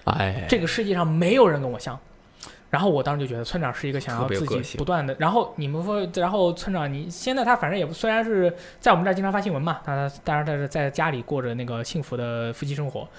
[0.06, 1.98] 哎，这个世界上没有人跟我像。
[2.78, 13.10] 然后我当时就觉得村长是一个想要自己不断的，然后你们说，然后村长你现在他反正也不虽然是在我们这儿经常发新闻嘛，他当然他是在家里过着那个幸福的夫妻生活，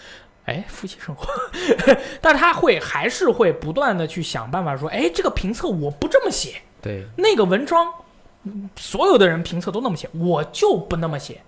[0.45, 1.27] 哎，夫妻生活，
[2.23, 7.93] 但是他会还是会不断的去想办法说，哎，这个评测我不这么写，对，那个文章
[8.45, 11.41] 嗯所有的人评测都那么写，我就不那么写。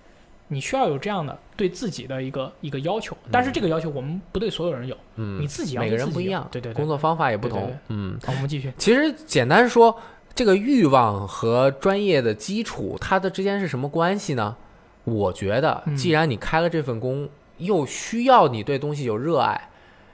[0.53, 6.75] 你需要有这样的对自己的一个一个要求，但是这个要求我们不对所有人有，嗯，你自己要每个人不一样，对对对。
[6.75, 8.19] 工作方法也不同对对对，嗯。
[8.25, 8.73] 好，我们继续。
[8.77, 9.97] 其实简单说，
[10.35, 14.57] 这个欲望和专业的基础，它的之间是什么关系呢？
[15.05, 19.69] 我觉得，嗯既然你开了这份工，又需要你对东西有热爱，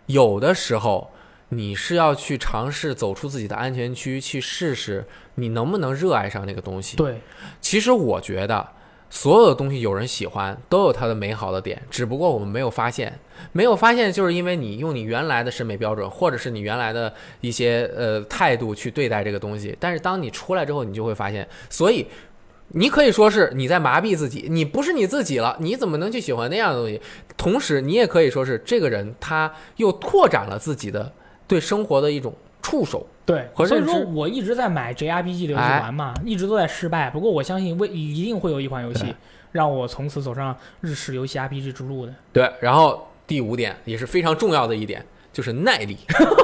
[0.05, 1.09] 有的时候
[1.49, 5.03] 你是要去尝试走出自己的安全区，去试试
[5.33, 6.95] 你能不能热爱上那个东西。
[6.95, 7.21] 对，
[7.59, 8.67] 其实我觉得
[9.09, 13.17] 所有的东西有人喜欢，都有它的美好的点，只不过我们没有发现。
[13.51, 19.75] 没有发现，就是因为你用你原来的审美标准，或者是你原来的一些呃态度去对待这个东西。
[19.79, 22.05] 但是当你出来之后，你就会发现，所以
[22.69, 26.99] 你可以说是你在麻痹自己，你不是你自己了，你怎么能去喜欢那样的东西？
[27.37, 31.13] 同时，你也可以说是这个人他又拓展了自己的
[31.47, 32.33] 对生活的一种
[32.67, 33.07] 触手。
[33.25, 37.09] 对，所以说我一直在买 JRPG 的游戏哎玩嘛，一直都在失败。
[37.09, 39.15] 不过我相信未一定会有一款游戏
[39.53, 42.13] 让我从此走上日式游戏 RPG 之路的。
[42.33, 45.05] 对，然后第五点也是非常重要的一点，
[45.37, 45.95] 就是耐力。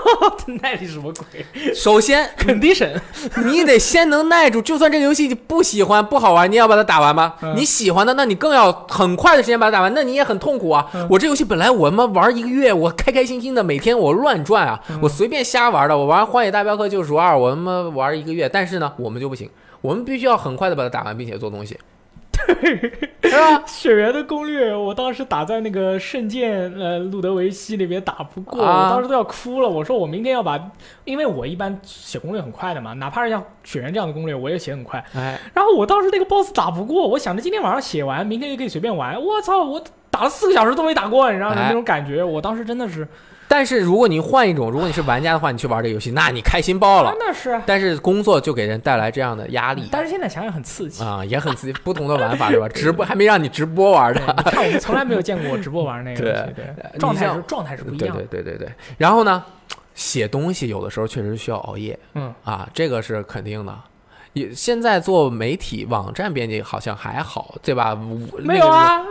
[0.61, 1.43] 耐力什么鬼
[1.73, 2.29] 首先？
[2.37, 2.91] Condition
[3.45, 7.35] 你得先能耐住，就算这个游戏你不喜欢、不好玩，你也要把它打完吧。
[7.41, 10.87] 嗯你喜欢的，那你更要很快的时间把它打完，那你也很痛苦啊。
[10.93, 15.97] 嗯我这游戏本来我他妈玩一个月，我开开心心的，每天我乱转啊，嗯我随便瞎玩的。
[15.97, 19.49] 我玩《荒野大镖客：救赎二》，我他妈玩一个月，但是呢，我们就不行，
[19.81, 21.75] 我们必须要很快的把它打完，并且做东西，
[22.33, 23.63] 是吧？
[23.67, 29.69] 雪原的攻略，我当时打在那个圣剑呃路德维希那边打不过，啊我当时都要哭了。
[29.69, 30.59] 我说我明天要把，
[31.05, 35.03] 因为我一般写攻略很快的嘛，哪怕是像雪原这样的攻略，我也写很快。
[35.15, 39.21] 哎，然后我当时那个 boss 打不过，我想着今天晚上写完，明天就可以随便玩。
[39.21, 43.07] 我操，我打了四个小时都没打过，你知道那种感觉，我当时真的是，
[43.55, 47.27] 但是如果你换一种，如果你是玩家的话，你去玩这个游戏，那你开心爆了真。
[47.27, 47.61] 的是。
[47.67, 49.87] 但是工作就给人带来这样的压力。
[49.91, 51.03] 但是现在想想很刺激。
[51.03, 52.67] 啊，也很刺激，不同的玩法是吧？
[52.73, 58.41] 直播还没让你直播玩对，的，你看我们从来没有见过我直播玩那个对对，状态是状态是不一样的对。
[58.41, 58.73] 对对对。
[58.97, 59.43] 然后呢，
[59.93, 63.77] 写东西有的时候确实需要熬夜嗯，啊，这个是肯定的。
[64.33, 67.97] 也现在做媒体网站编辑好像还好，对吧？
[68.39, 69.01] 没有，啊，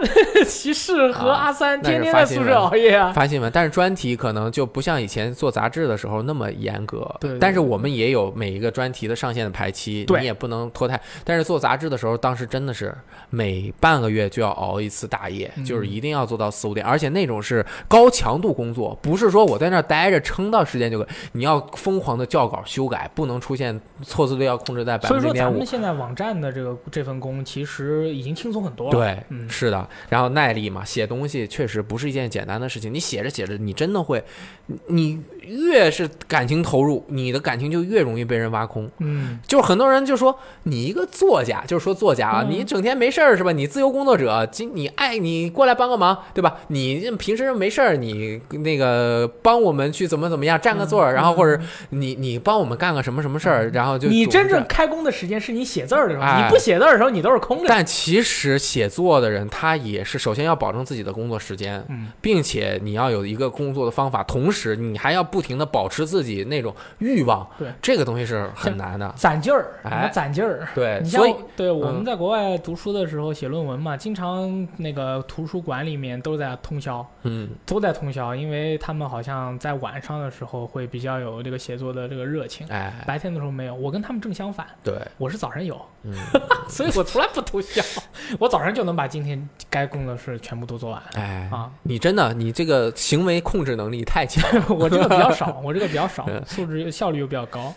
[0.46, 3.12] 骑士 和啊阿三天天在宿舍熬夜啊。
[3.12, 7.08] 发新闻，但是专题可能就不像以前做杂志的时候那么严格。
[7.20, 11.00] 对对但是我们也有每一个专题的上线的排期，你也不能拖太。
[11.24, 12.94] 但是做杂志的时候，当时真的是
[13.30, 25.66] 每半个月就要熬一次大夜，嗯就是一定要做到四五点，而且那种是高强度工作，不是说我在那儿待着撑到时间就可以，你要疯狂的校稿修改，不能出现错字率要控制在百所以说，咱们。
[25.66, 28.92] 现在网站的这个这份工其实已经轻松很多了。
[28.92, 32.92] 对，嗯是的，然后耐力嘛，写东西确实不是一件简单的事情。
[32.92, 34.22] 你写着写着，你真的会，
[34.66, 38.90] 你你越是感情投入，你的感情就越容易被人挖空。
[38.98, 43.52] 嗯，就是很多人就说你一个作家，就是说作家啊，嗯你整天没事儿是吧？
[43.52, 46.58] 你自由工作者，今你爱你过来帮个忙，对吧？
[46.68, 51.60] 你平时没事儿，你那个帮我们去怎么怎么样占个座儿，然后或者
[51.90, 57.64] 你你帮我们干个什么什么事儿，然后就嗯你真正开工的时间是你写字儿的时候，哎你不写字儿的时候，你都是空着。
[57.68, 67.48] 但其实写作的人，他也是首先要保证自己的工作时间，嗯，并且你要有一个工作的方法，同时你还要不停的保持自己那种欲望。
[67.58, 69.10] 对，这个东西是很难的。
[69.16, 70.68] 攒劲儿，哎攒劲儿。
[70.74, 83.74] 对，你像所以对我们嗯在国外读书的时候写论文嘛，经常那个图书馆里面都在通宵，嗯，都在通宵，因为他们好像在晚上的时候会比较有这个写作的这个热情，哎，白天的时候没有。
[83.74, 86.14] 我跟他们正相反，对，我是早上有，嗯，
[86.68, 87.82] 所以我从来不偷笑，
[88.40, 91.70] 我早上就能把今天该工的事全部都做完哎，啊。
[91.82, 94.42] 你真的，你这个行为控制能力太强。
[94.76, 97.72] 我这个比较少，我这个比较少嗯，素质效率又比较高。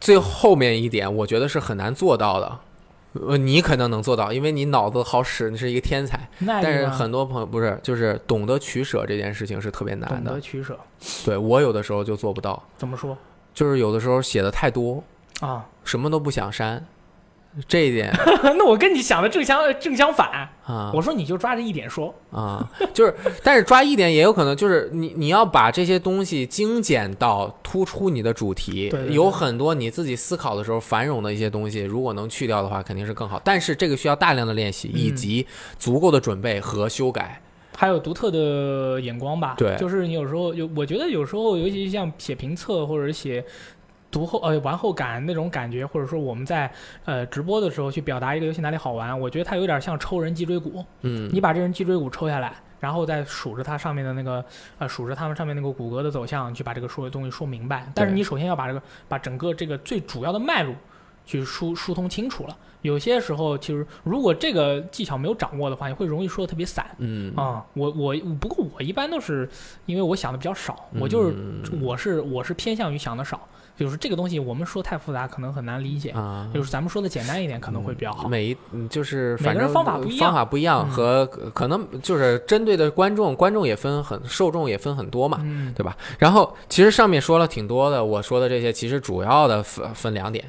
[0.00, 2.58] 最后面一点，我觉得是很难做到的。
[3.26, 6.28] 呃，你可能能做到，因为你脑子好使，你是一个天才。
[6.46, 10.40] 但是很多朋友不是，就是懂得取舍这件事情是特别难的懂得。
[10.40, 10.78] 取舍，
[11.24, 13.16] 对我有的时候就做不到，怎么说
[13.54, 15.02] 就是有的时候写的太多，
[15.40, 15.64] 啊？
[15.82, 16.86] 什么都不想删，
[17.68, 18.12] 这一点。
[18.56, 20.90] 那我跟你想的正相正相反，啊。
[20.94, 29.14] 我说你就抓着一点说，啊，就是，但是抓一点也有可能就是你你要把这些东西精简到突出你的主题，对对对。
[29.14, 33.40] 有很多你自己思考的时候繁荣的一些东西，如果能去掉的话，肯定是更好。
[33.44, 35.46] 但是这个需要大量的练习，以嗯及
[35.78, 37.40] 足够的准备和修改。
[37.78, 39.54] 还有独特的眼光吧。
[39.58, 39.76] 对。
[39.76, 43.44] 就是你有时候有，我觉得有时候，尤其像写评测或者写
[44.10, 46.70] 读后呃玩后感那种感觉，或者说我们在
[47.04, 50.84] 呃直播的时候去表达一个游戏哪里好玩，我觉得它有点像抽人脊椎骨。
[51.02, 54.44] 嗯，你把这人脊椎骨抽下来，然后再数着它上面的那个
[54.78, 57.90] 呃数着它们上面那个骨骼的走向，去把这个说的东西说明白。
[57.94, 60.74] 但是你首先要把这个把整个这个最主要的脉络
[61.24, 62.56] 去疏疏通清楚了。
[62.82, 66.86] 有些时候，其实如果这个技巧没有掌握的话，你会容易说的特别散。
[66.98, 69.48] 嗯啊、我我不过我一般都是
[69.86, 73.40] 因为我想的比较少，我就是嗯我是我是偏向于想的少，
[73.76, 78.28] 就是这个东西我们说太复杂可能很难理解，啊，就是咱们说的简单一点可能会比较好。
[78.28, 85.96] 每一嗯就是每个人反正方法不一样方法不一样，嗯和可能就是针对的观众，观众也分很受众也分很多嘛，嗯，对吧？
[86.18, 90.44] 然后其实上面说了挺多的，我说的这些其实主要的分分两点，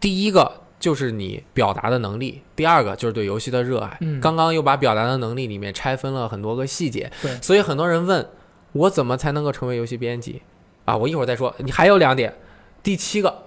[0.00, 0.50] 第一个
[0.80, 3.98] 就是你表达的能力，第二个就是对游戏的热爱。
[4.00, 8.26] 嗯刚刚又把表达的能力里面拆分了很多个细节，对所以很多人问
[8.72, 10.40] 我怎么才能够成为游戏编辑
[10.86, 10.96] 啊？
[10.96, 11.54] 我一会儿再说。
[11.58, 12.34] 你还有两点，
[12.82, 13.46] 第七个。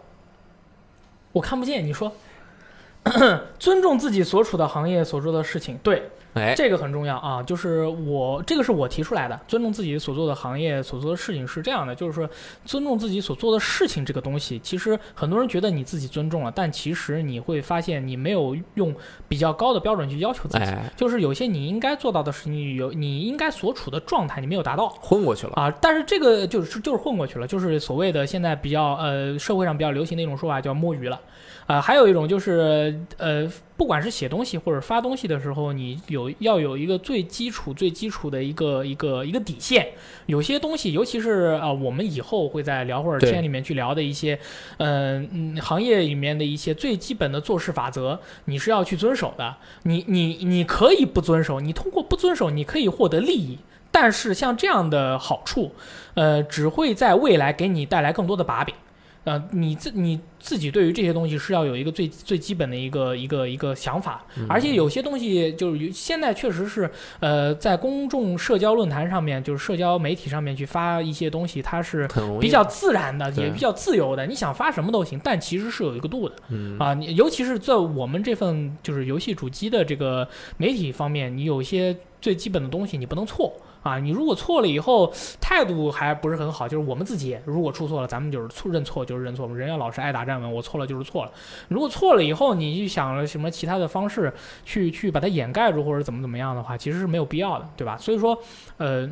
[1.33, 2.11] 我看不见，你说。
[3.59, 12.29] 尊重自己所处的行业所做的事情，对，哎，这个很重要啊，就是我这个是我提出来的，尊重自己所做的行业所做的事情是这样的，就是说
[12.65, 18.93] 尊重自己所做的事情这个东西，其实很多人觉得你自己尊重了，但其实你会发现你没有用
[19.27, 24.89] 比较高的标准去要求自己，哎，就是有些你应该做到的事情，有你应该所处的状态你没有达到。
[25.01, 25.53] 混过去了。
[25.55, 31.19] 啊，但是这个就是就是混过去了，就是所谓的现在比较呃社会上比较流行的一种说法叫摸鱼了，
[31.67, 39.87] 啊、还有一种就是呃不管是写东西或者发东西的时候，你有要有一个最基础最基础的一个一个一个底线，
[40.27, 44.39] 有些东西尤其是啊、我们以后会在聊会儿对天里面去聊的一些，
[44.77, 53.57] 呃嗯行业里面的一些最基本的做事法则，你是要去遵守的，你你你可以不遵守，你通过不遵守你可以获得利益。
[53.91, 55.73] 但是像这样的好处，
[56.13, 58.75] 呃，只会在未来给你带来更多的把柄。
[59.25, 66.89] 呃，你自你自己对于这些东西是要有一个最最基本的一个一个一个想法，而且有些东西就是现在确实是，
[67.19, 72.07] 呃，在公众社交论坛上面，就是社交媒体上面去发一些东西，它是
[72.39, 76.35] 比较自然的，也比较自由的，你想发什么都行，但其实是有一个度的。
[76.49, 80.27] 嗯啊，你尤其是在我们这份就是游戏主机的这个
[80.57, 83.51] 媒体方面，你有一些最基本的东西你不能错
[83.85, 83.97] 啊。
[83.97, 91.31] 你如果错了以后态度还不是很好，就是我们自己如果出错了，咱们就是错认错就是认错，人要老实爱打站稳，我错了就是错了。
[91.69, 94.33] 如果错了以后，你就想了什么其他的方式
[94.65, 97.95] 去去把它掩盖住或者怎么怎么样的话，其实是没有必要的，对吧？
[97.97, 98.37] 所以说，
[98.77, 99.09] 呃。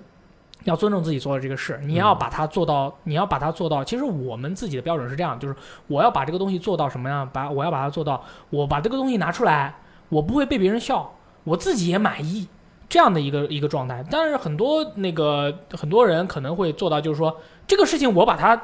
[0.65, 3.83] 要尊重自己做的这个事，你要把它做到，你要把它做到。
[3.83, 5.53] 其实我们自己的标准是这样，就是
[5.87, 9.75] 我要把这个东西做到什么样，把我要把它做到，我把这个东西拿出来，
[10.07, 11.11] 我不会被别人笑，
[11.43, 12.47] 我自己也满意，
[12.93, 14.05] 这样的一个一个状态。
[14.11, 18.61] 但是很多那个很多人可能会做到，就是说这个事情我把它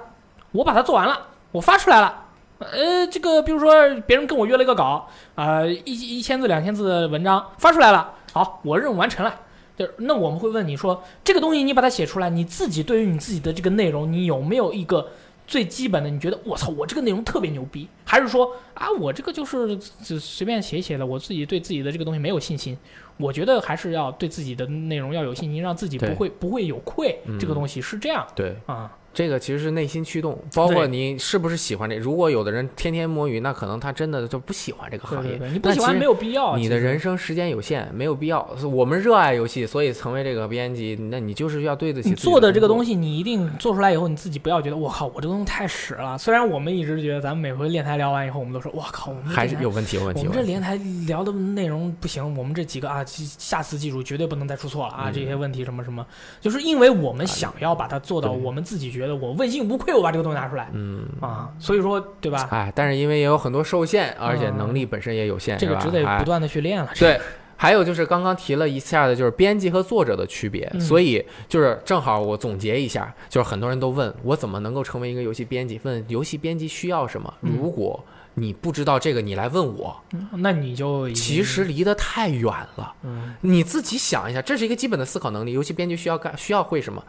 [0.52, 1.20] 我把它做完了，
[1.52, 2.26] 我发出来了。
[2.60, 3.74] 呃，这个比如说
[4.06, 9.34] 别人跟我约了一个稿，啊、一一千字两千字的文章发出来了，好，我任务完成了。
[9.76, 15.08] 就那我们会问你说，这个东西你把它写出来，你自己对于你自己的这个内容，你有没有一个
[15.50, 16.10] 最基本的？
[16.12, 22.78] 你觉得我操，我这个内容特别牛逼，还是说啊，我这个就是只随便写一写的，我自己对自己的这个东西没有信心？
[23.18, 27.20] 我觉得还是要对自己的内容要有信心，让自己不会不会有愧。
[27.26, 31.96] 嗯这个东西是这样对，啊，这个其实是内心驱动，包括你是不是喜欢这。
[31.98, 35.32] 如果有的人天天摸鱼，那可能他真的就不喜欢这个行业。
[35.32, 36.56] 对对对，你不喜欢没有必要。
[36.56, 38.48] 你的人生时间有限，没有必要。
[38.72, 42.96] 我们热爱游戏，所以成为这个编辑，那你就是要对得起你做的这个东西。
[42.96, 46.18] 你一定做出来以后，你自己不要觉得我靠，我这东西太屎了。
[46.18, 50.22] 虽然我们一直觉得，咱们每回练台聊完以后，我们都说我靠，我们还是有问题，有问题。
[50.22, 50.76] 我们这连台
[51.08, 55.10] 聊的内容不行，我们这几个啊，记下次记住绝对不能再出错了啊！
[55.10, 56.06] 嗯这些问题什么什么，
[56.40, 62.48] 就是因为我们想要把它做到，我们自己觉得我问心无愧，我把这个东西拿出来嗯，啊，所以说对吧？
[62.52, 66.90] 哎，但是因为也有很多受限，而且能力本身也有限，这个只得不断的去练了。
[66.98, 67.20] 对，
[67.56, 77.34] 还有就是刚刚提了一下的，就是编辑和作者的区别，嗯所以就是正好我总结一下，就是很多人都问我怎么能够成为一个游戏编辑，问游戏编辑需要什么？
[77.42, 78.04] 嗯如果
[78.36, 80.02] 你不知道这个，你来问我，
[80.38, 82.46] 那你就其实离得太远
[82.78, 82.94] 了。
[83.04, 87.04] 嗯你自己想一下，这是一个基本的思考能力，游戏编辑需要干，需要会什么？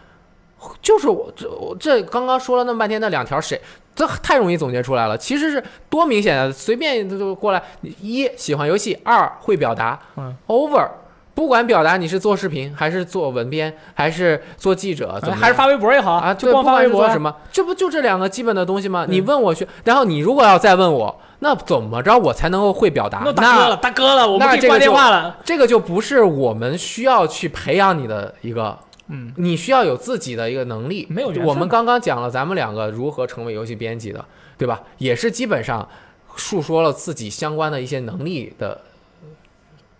[0.83, 3.61] 就是我这我这刚刚说了那么半天，那两条谁
[3.95, 5.17] 这太容易总结出来了。
[5.17, 7.63] 其实是多明显啊，随便就过来，
[8.01, 10.89] 一喜欢游戏，二会表达，嗯，over。
[11.33, 19.07] 不管表达你是做视频还是做文编还是做记者，怎么还是发微博也好啊，就光发微博什么，这不就这两个基本的东西吗？
[19.09, 23.23] 你问我去，然后你如果要再问我，那怎么着我才能够会表达？
[23.25, 25.35] 那大哥了，大哥了，我们可以挂电话了。
[25.43, 28.77] 这个就不是我们需要去培养你的一个，
[29.11, 31.07] 嗯，你需要有自己的一个能力。
[31.11, 34.25] 没有我们刚刚讲了咱们两个如何成为游戏编辑的，
[34.57, 34.81] 对吧？
[34.99, 35.89] 也是基本上
[36.37, 38.81] 述说了自己相关的一些能力的，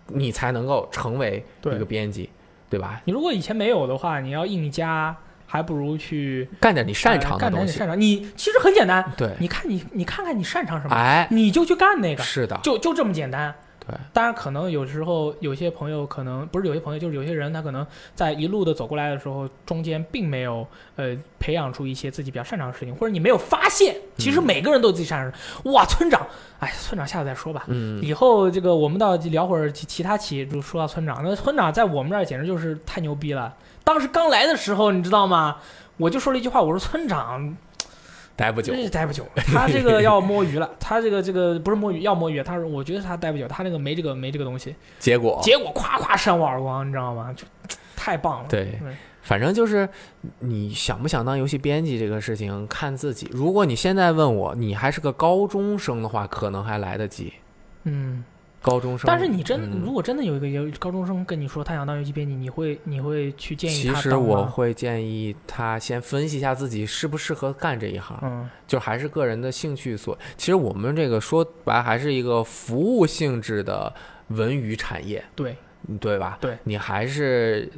[0.07, 2.31] 你才能够成为一个编辑，
[2.69, 3.01] 对吧？
[3.05, 5.17] 你如果以前没有的话，你要硬加，
[5.47, 7.67] 还不如去干点你擅长的东西。
[7.67, 8.01] 你擅长。
[8.01, 13.53] 你其实很简单，对，你看你你看看你擅长什么，哎，你就去干那个，是的，就就这么简单。
[13.87, 20.67] 对，当然可能有时候有些朋友可能不是有些朋友，就是有些人他可能在一路的走过来的时候，中间并没有
[20.97, 25.71] 呃培养出一些自己比较擅长的事情，或者你没有发现，其实嗯每个人都有自己擅长的。
[25.73, 26.27] 哇，村长，
[26.59, 27.65] 哎，村长下次再说吧。
[27.69, 33.55] 嗯，以后这个我们到聊会儿其其他企业，就说到村长，那村长在我们这儿简直就是太牛逼了。
[33.83, 35.57] 当时刚来的时候，你知道吗？
[35.97, 37.57] 我就说了一句话，我说村长
[38.41, 42.43] 待不久，这待不久， 他这个要摸鱼了，他这个这个不是摸鱼，要摸鱼。
[42.43, 44.75] 他说，我觉得他待不久，他那个没这个没这个东西。
[44.99, 47.31] 结果结果夸夸扇我耳光，你知道吗？
[47.35, 47.45] 就
[47.95, 48.47] 太棒了。
[48.49, 49.87] 对对，反正就是
[50.39, 53.29] 你想不想当游戏编辑这个事情看自己。
[53.31, 57.35] 如果你现在问我，你还是个高中生的话，可能还来得及。
[57.85, 58.25] 嗯，
[58.63, 64.45] 高中生，但是你真、嗯如果真的有一个有高中生跟你说他想当游戏编辑，你会你会去建议其他其实我？
[64.45, 70.17] 会建议他先分析一下自己适不适合干这一行，嗯，就还是个人的兴趣所。
[70.37, 73.93] 其实我们这个说白还是一个服务性质的
[74.29, 75.57] 文娱产业，对，
[76.01, 76.37] 对吧？
[76.41, 77.71] 对，你还是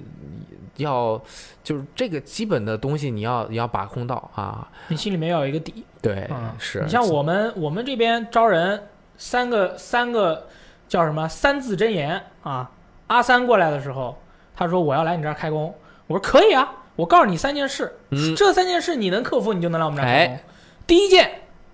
[0.76, 1.22] 要
[1.62, 4.68] 就是这个基本的东西，你要你要把控到啊。
[4.88, 5.84] 你心里面要有一个底。
[6.00, 8.82] 对，嗯，是你像我们我们这边招人，
[9.16, 10.48] 三个三个
[10.92, 12.70] 叫什么三字真言啊？
[13.06, 14.20] 阿三过来的时候，
[14.54, 15.74] 他说我要来你这儿开工，
[16.06, 20.34] 我说可以啊，我告诉你三件事，嗯这三件事你能克服，你就能来我们这儿开工。
[20.34, 20.44] 哎
[20.86, 21.30] 第一件，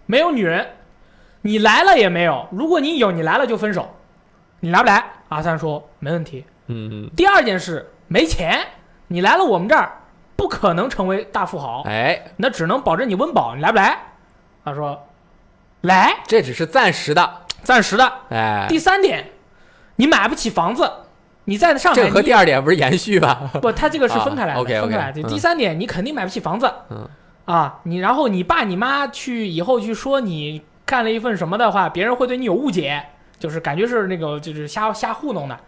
[0.07, 0.65] 没有女人，
[1.40, 3.89] 你来了也没有，如果你有，你来了就分手，
[4.61, 5.05] 你来不来？
[5.31, 6.45] 阿三说没问题。
[6.69, 8.65] 嗯，第二件事，没钱，
[9.09, 10.01] 你来了我们这儿
[10.36, 13.99] 不可能成为大富豪，哎，那只能保证你温饱，你来不来？
[14.65, 15.09] 他说
[15.81, 18.12] 来，这只是暂时的，暂时的。
[18.30, 19.30] 哎，第三点，
[19.97, 20.90] 你买不起房子，
[21.44, 23.51] 你在上海这个和第二点不是延续吧？
[23.60, 25.20] 不，他这个是分开来的，分开来的。
[25.22, 27.09] 嗯第三点，你肯定买不起房子，嗯
[27.44, 33.02] 啊，你然后你爸你妈去以后去说你干了一份什么的话，别人会对你有误解，
[33.39, 35.59] 就是感觉是那个就是瞎瞎糊弄的，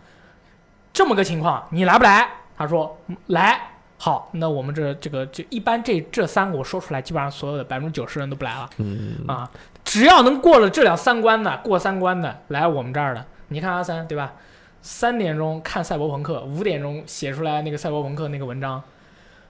[0.93, 2.29] 这么个情况，你来不来？
[2.57, 3.61] 他说嗯来。
[4.03, 8.71] 好，那我们这这个这一般这这三个我说出来，基本上所有的百分之九十人都不来了。
[8.79, 9.47] 嗯，啊，
[9.91, 14.35] 只要能过了这两三关的，过三关的，来我们这儿的，你看阿三对吧？
[14.83, 18.81] 三点钟看赛博朋克，五点钟写出来那个赛博朋克那个文章，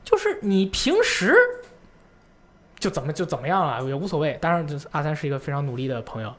[0.03, 1.37] 就是你平时
[2.79, 4.39] 就怎么就怎么样了也无所谓。
[4.41, 6.35] 当然，就是阿三是一个非常努力的朋友，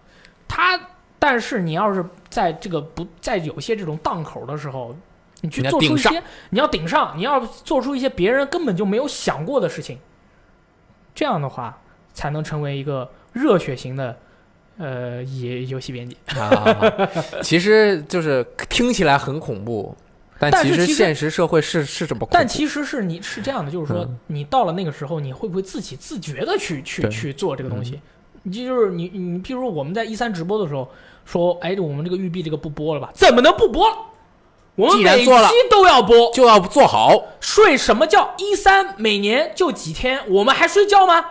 [0.48, 0.80] 他
[1.20, 4.96] 但是你要是在这个不在有些这种档口的时候，
[5.42, 10.00] 你去做出一些，你要顶上，你要做出一些别人根本就没有想过的事情，
[11.14, 11.78] 这样的话
[12.16, 14.18] 才能成为一个热血型的
[14.78, 16.18] 呃也游戏编辑。
[16.38, 17.10] 啊，
[17.42, 19.96] 其实就是听起来很恐怖，
[20.40, 22.34] 但其实现实社会是是这么恐怖。
[22.34, 28.00] 但其实是你是这样的，就是说嗯你到了那个时候，你会不会自己自觉的去去去做这个东西？
[28.44, 30.90] 你就是你你譬如我们在一三直播的时候
[31.26, 33.12] 说，哎，我们这个育碧这个不播了吧？
[33.14, 33.96] 怎么能不播了？
[34.76, 35.30] 我们每期
[35.70, 38.34] 都要播，就要做好，睡什么觉？
[38.38, 41.24] 一三每年就几天，我们还睡觉吗？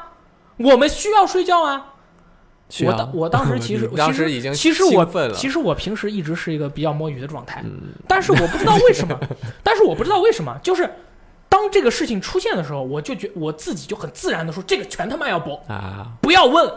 [0.58, 1.86] 我们需要睡觉吗？
[2.84, 9.18] 我当我当时 其实你当时已经其实我其实我平时一直是一个比较摸鱼的状态，嗯但是我不知道为什么，
[9.62, 10.88] 但是我不知道为什么，就是
[11.48, 16.72] 当这个事情出现的时候，我就觉我自己就很自然的说，这个全他妈要播，啊，不要问。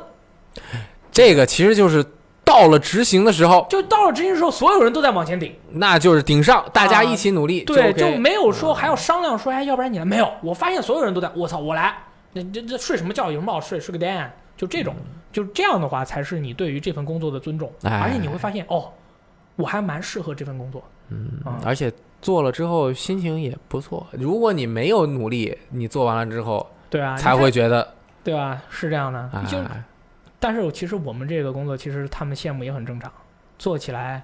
[1.12, 2.04] 这个其实就是
[2.44, 11.96] 到了执行的时候，就到了执行的时候，所有人都在往前顶，那就是顶上，大家一起努力，对就没有说还要商量说，哎，要不然你来，没有，我发现所有人都在，我操，我来，
[12.34, 13.32] 那这这睡什么觉？
[13.32, 13.80] 有什么好睡？
[13.80, 14.96] 睡个蛋，就这种，
[15.34, 18.90] 就这样的话，才是你对于这份工作的尊重，哎而且你会发现，哦，
[19.58, 21.92] 我还蛮适合这份工作，嗯啊，而且
[22.22, 24.08] 做了之后心情也不错。
[24.12, 27.94] 如果你没有努力，你做完了之后对啊，才会觉得，
[28.24, 28.62] 对吧？
[28.70, 29.84] 是这样的，就哎，
[30.40, 33.12] 但是其实我们这个工作，其实他们羡慕也很正常，
[33.58, 34.22] 做起来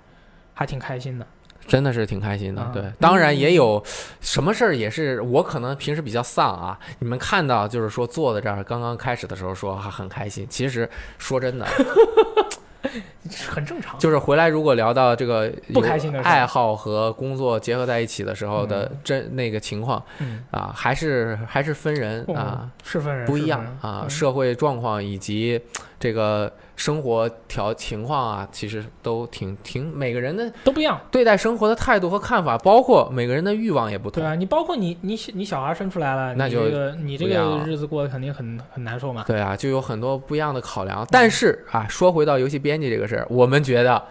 [0.54, 1.26] 还挺开心的。
[1.70, 2.62] 真的是挺开心的。
[2.62, 2.72] 啊。
[2.74, 3.82] 对，当然也有
[4.20, 11.66] 什么事儿也是我可能平时比较丧啊，你们看到就是说坐在这儿刚刚开始的时候说还很开心，其实说真的，
[13.50, 14.00] 很正常。
[14.00, 22.70] 就是回来如果聊到这个不开心的爱好和工作结合在一起的时候的真那个情况嗯，啊，还是还是分人哦啊。
[22.84, 24.10] 是分人不一样啊，嗯。
[24.10, 25.60] 社会状况以及
[26.00, 34.24] 这个生活条情况啊，其实都挺挺每个人的都不一样，对待生活的态度和看法，包括每个人的欲望也不同。
[34.24, 34.34] 对啊？
[34.34, 39.26] 你包括你你你小孩生出来了，那就这个你这个日子过得肯定很很难受嘛。
[39.28, 41.06] 对啊，就有很多不一样的考量。
[41.12, 44.02] 但是啊，说回到游戏编辑这个事儿，我们觉得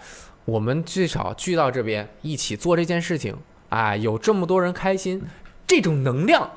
[0.45, 3.35] 我们至少聚到这边一起做这件事情，
[3.70, 5.23] 啊，有这么多人开心，
[5.66, 6.51] 这种能量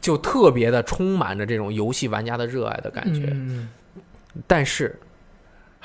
[0.00, 3.28] 就特别的充满着这种游戏玩家的热爱的感觉。
[3.30, 3.68] 嗯
[4.46, 4.96] 但是，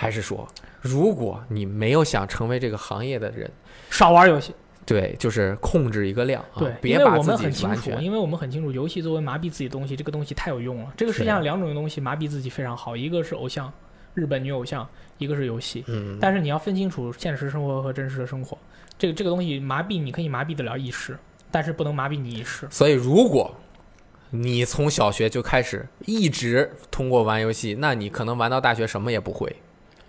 [0.04, 0.48] 还是说，
[0.82, 3.50] 如果你没有想成为这个行业的人，
[3.90, 4.54] 少玩游戏。
[4.86, 10.92] 对，就是控制一个量啊，对，因别为我们把自己很清楚，完全因为我们很清楚，游戏作为麻痹自己的东西，这个东西太有用了。
[10.98, 13.72] 这个世界上两种东西麻痹自己非常好，一个是偶像，
[14.14, 14.86] 日本女偶像，
[15.20, 15.86] 一个是游戏。
[15.88, 18.58] 嗯，但是你要分清楚现实生活和真实的生活，
[18.98, 21.18] 这个这个东西麻痹你可以麻痹得了一时，
[21.50, 22.68] 但是不能麻痹你一世。
[22.70, 23.56] 所以如果
[24.32, 29.56] 你从小学就开始一直通过玩游戏，那你可能玩到大学什么也不会。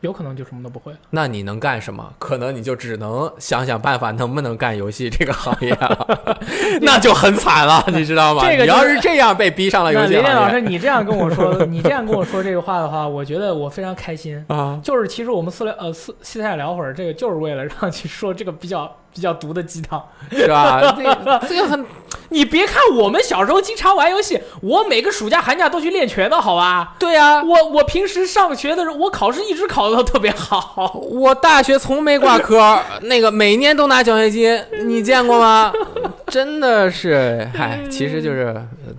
[0.07, 0.99] 有可能就什么都不会了。
[1.11, 2.13] 那你能干什么？
[2.19, 6.39] 可能你就只能想想办法，能不能干游戏这个行业了，
[6.83, 8.43] 那就很惨了，你知道吗？
[8.49, 14.45] 这个就是你要是这样被逼上了游戏行业林老师，你这样跟我说，你这样跟我说这个话的话，我觉得我非常开心。
[14.49, 20.03] 啊，就是其实我们私聊呃私私下聊会儿，这个就是为了让你说这个比较比较毒的鸡汤。
[20.31, 20.93] 是吧？
[20.99, 21.87] 这个这个很
[22.31, 26.95] 你别看我们小时候经常玩游戏，我每个暑假寒假都去练拳的好吧？
[26.99, 27.43] 对啊。
[27.43, 30.93] 我我平时上学的时候，我考试一直考的都特别好。
[31.11, 35.73] 我大学从没挂科， 那个每年都拿奖学金，你见过吗？
[36.27, 38.47] 真的是，嗨，其实就是、
[38.87, 38.95] 呃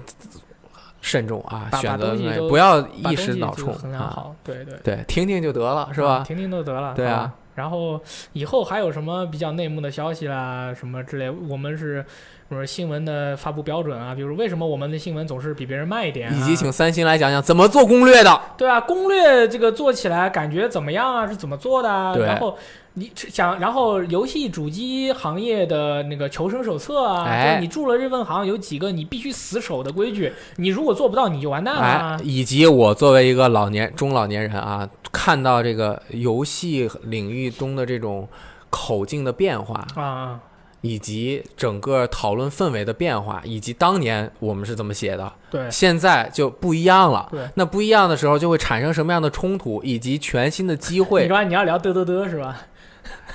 [1.01, 2.15] 慎重啊，选择
[2.49, 4.25] 不要一时脑冲啊。
[4.43, 4.73] 对对。
[4.83, 6.23] 对，听听就得了，是吧？
[6.25, 6.93] 听听就得了。
[6.95, 7.31] 对啊。
[7.55, 7.99] 然后
[8.33, 12.05] 以后还有什么比较内幕的消息啦，什么之类，我们是，
[12.47, 18.41] 比如新闻的发布标准啊，比如为什么我们的新闻总是比别人慢一点、啊，以及请三星来讲讲怎么做攻略的。
[18.55, 21.27] 对啊，攻略这个做起来感觉怎么样啊？
[21.27, 22.15] 是怎么做的啊？
[22.15, 22.55] 然后
[22.93, 38.27] 你想，然后游戏主机行业的那个求生手册啊，哎就是你入了日本行有几个你必须死守的规矩，你如果做不到你就完蛋了、以及我作为一个老年中老年人啊，看到这个游戏领域中的这种
[38.69, 40.39] 口径的变化，啊，
[40.85, 47.27] 以及整个讨论氛围的变化，以及当年我们是怎么写的，对现在就不一样了。
[47.31, 47.41] 对。
[47.55, 51.35] 那不一样的时候，就会产生什么样的冲突，以及全新的机会 你会。
[51.35, 52.61] 说你要聊嘚嘚嘚是吧？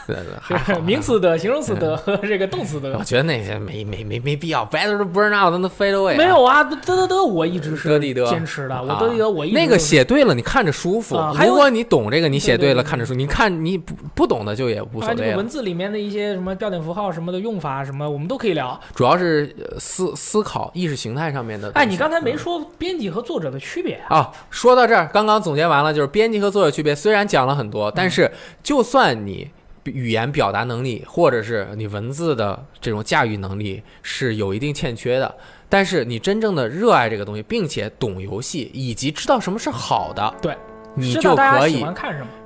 [0.85, 3.05] 名词的、形容词的和这个动词的我。
[3.05, 6.17] 觉得那些没没没没必要，better to burn out than to fade away 啊。
[6.17, 8.83] 没有啊，得得得，我一直是得地得坚持的。
[8.83, 11.17] 我啊嘚地嘚，我一那个写对了，你看着舒服。
[11.47, 13.17] 如果你懂这个，你写，对对对看着舒服。
[13.17, 15.47] 你看你不不懂的就也无所谓文。
[15.47, 18.79] 字里面的一些什么标点符号什么的用法什么，我们都可以聊。
[18.95, 21.71] 主要是呃思思考意识形态上面的。
[21.75, 24.19] 哎，你刚才没嗯说编辑和作者的区别啊？
[24.19, 26.95] 啊，说到这儿，刚刚总结完了，就是编辑和作者区别。
[26.95, 28.31] 虽然讲了很多，但是
[28.63, 29.51] 就算你
[29.85, 35.35] 语言表达能力，或者是你文字的这种驾驭能力是有一定欠缺的，
[35.69, 40.57] 但是你真正的热爱这个东西，并且懂游戏，以及知道什么是好的，对，
[40.95, 41.85] 你就可以。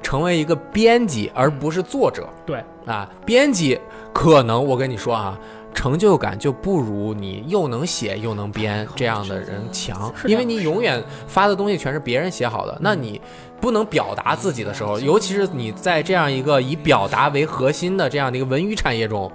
[0.03, 2.29] 成为一个编辑，而不是作者。
[2.47, 3.81] 对啊，编辑
[4.13, 5.37] 可能我跟你说啊，
[5.73, 13.21] 成就感就不如你又能写又能编这样的人强，因为你永远发的东西全是别人写好的，那你
[13.61, 19.31] 不能表达自己的时候，尤其是你在这样一个以表达为核心的这样的一个文娱产业中，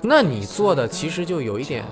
[0.00, 1.84] 那你做的其实就有一点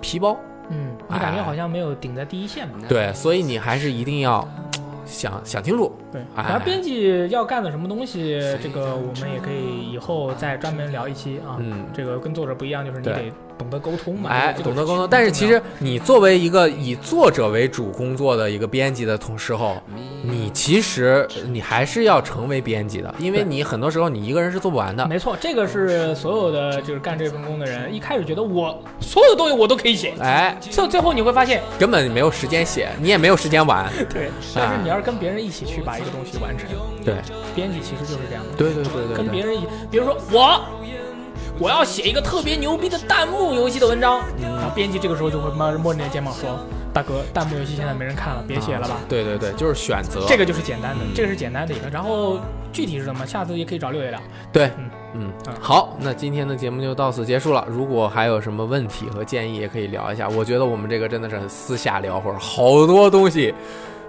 [0.00, 0.36] 皮包。
[0.68, 2.74] 嗯，你感觉哎好像没有顶在第一线嘛？
[2.88, 4.46] 对，所以你还是一定要
[5.04, 5.92] 想想清楚。
[6.12, 11.58] 对，哎然后编辑要干的什么东西，这个我们也可以以后再专门聊一期啊。
[11.58, 14.30] 嗯，这个跟作者不一样，就是你得懂得沟通嘛。
[14.30, 15.06] 哎，懂得沟通。
[15.10, 19.76] 但是其实你作为一个以作者为主工作的一个编辑的同时候，
[20.22, 25.06] 你其实你还是要成为编辑的，因为你很多时候你一个人是做不完的。
[25.06, 33.90] 没错，这个是所有的就是干这份工的人一开始觉得我所有的东西我都可以写，哎，最最后你会发现，根本没有时间写，你也没有时间玩。
[34.08, 36.66] 对，但是你要是跟别人一起去把一个东西完成，
[37.04, 37.16] 对，
[37.54, 38.56] 编辑其实就是这样的。
[38.56, 40.64] 对对对对对跟别人一，比如说我，
[41.60, 46.58] 我要写一个特别牛逼的弹幕游戏的文章，嗯然后编辑这个时候就会摸摸着你的肩膀说
[46.90, 48.94] ：“大哥，弹幕游戏现在没人看了，别写了吧。
[48.94, 51.90] 啊对对对，就是选择这个就是简单的，嗯这个是简单的一个。
[51.90, 52.38] 然后
[52.72, 54.18] 具体是什么，下次也可以找六爷聊。
[54.50, 57.62] 对嗯，嗯嗯，好，那今天的节目就到此结束了。
[57.68, 60.26] 如果还有什么问题和建议，也可以聊一下。
[60.30, 63.54] 我觉得我们这个真的是私下聊会儿，好多东西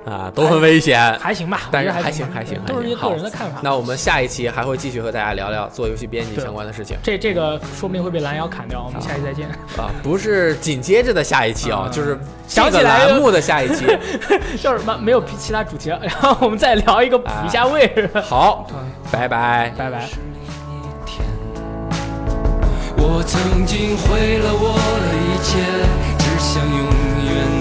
[0.05, 0.99] 啊都很危险。
[1.19, 3.59] 还行吧，但是我觉得还还行还行都是一个个人的看法。
[3.61, 9.47] 那我们下一期还会继续和大家聊聊做游戏编辑相关的事情这这个说不定会被拦腰砍掉，我们下期再见。
[9.77, 12.09] 啊，不是紧接着的下一期啊，啊就是
[12.47, 13.85] 这个想起来栏目的下一期。
[14.61, 18.09] 就是没没有其他主题了，然后我们再聊一个补一下位？
[18.23, 18.77] 好， 嗯，
[19.11, 19.73] 拜拜。
[19.77, 20.07] 拜拜。
[23.03, 25.59] 我曾经毁了我的一切，
[26.19, 26.85] 只想永
[27.25, 27.60] 远。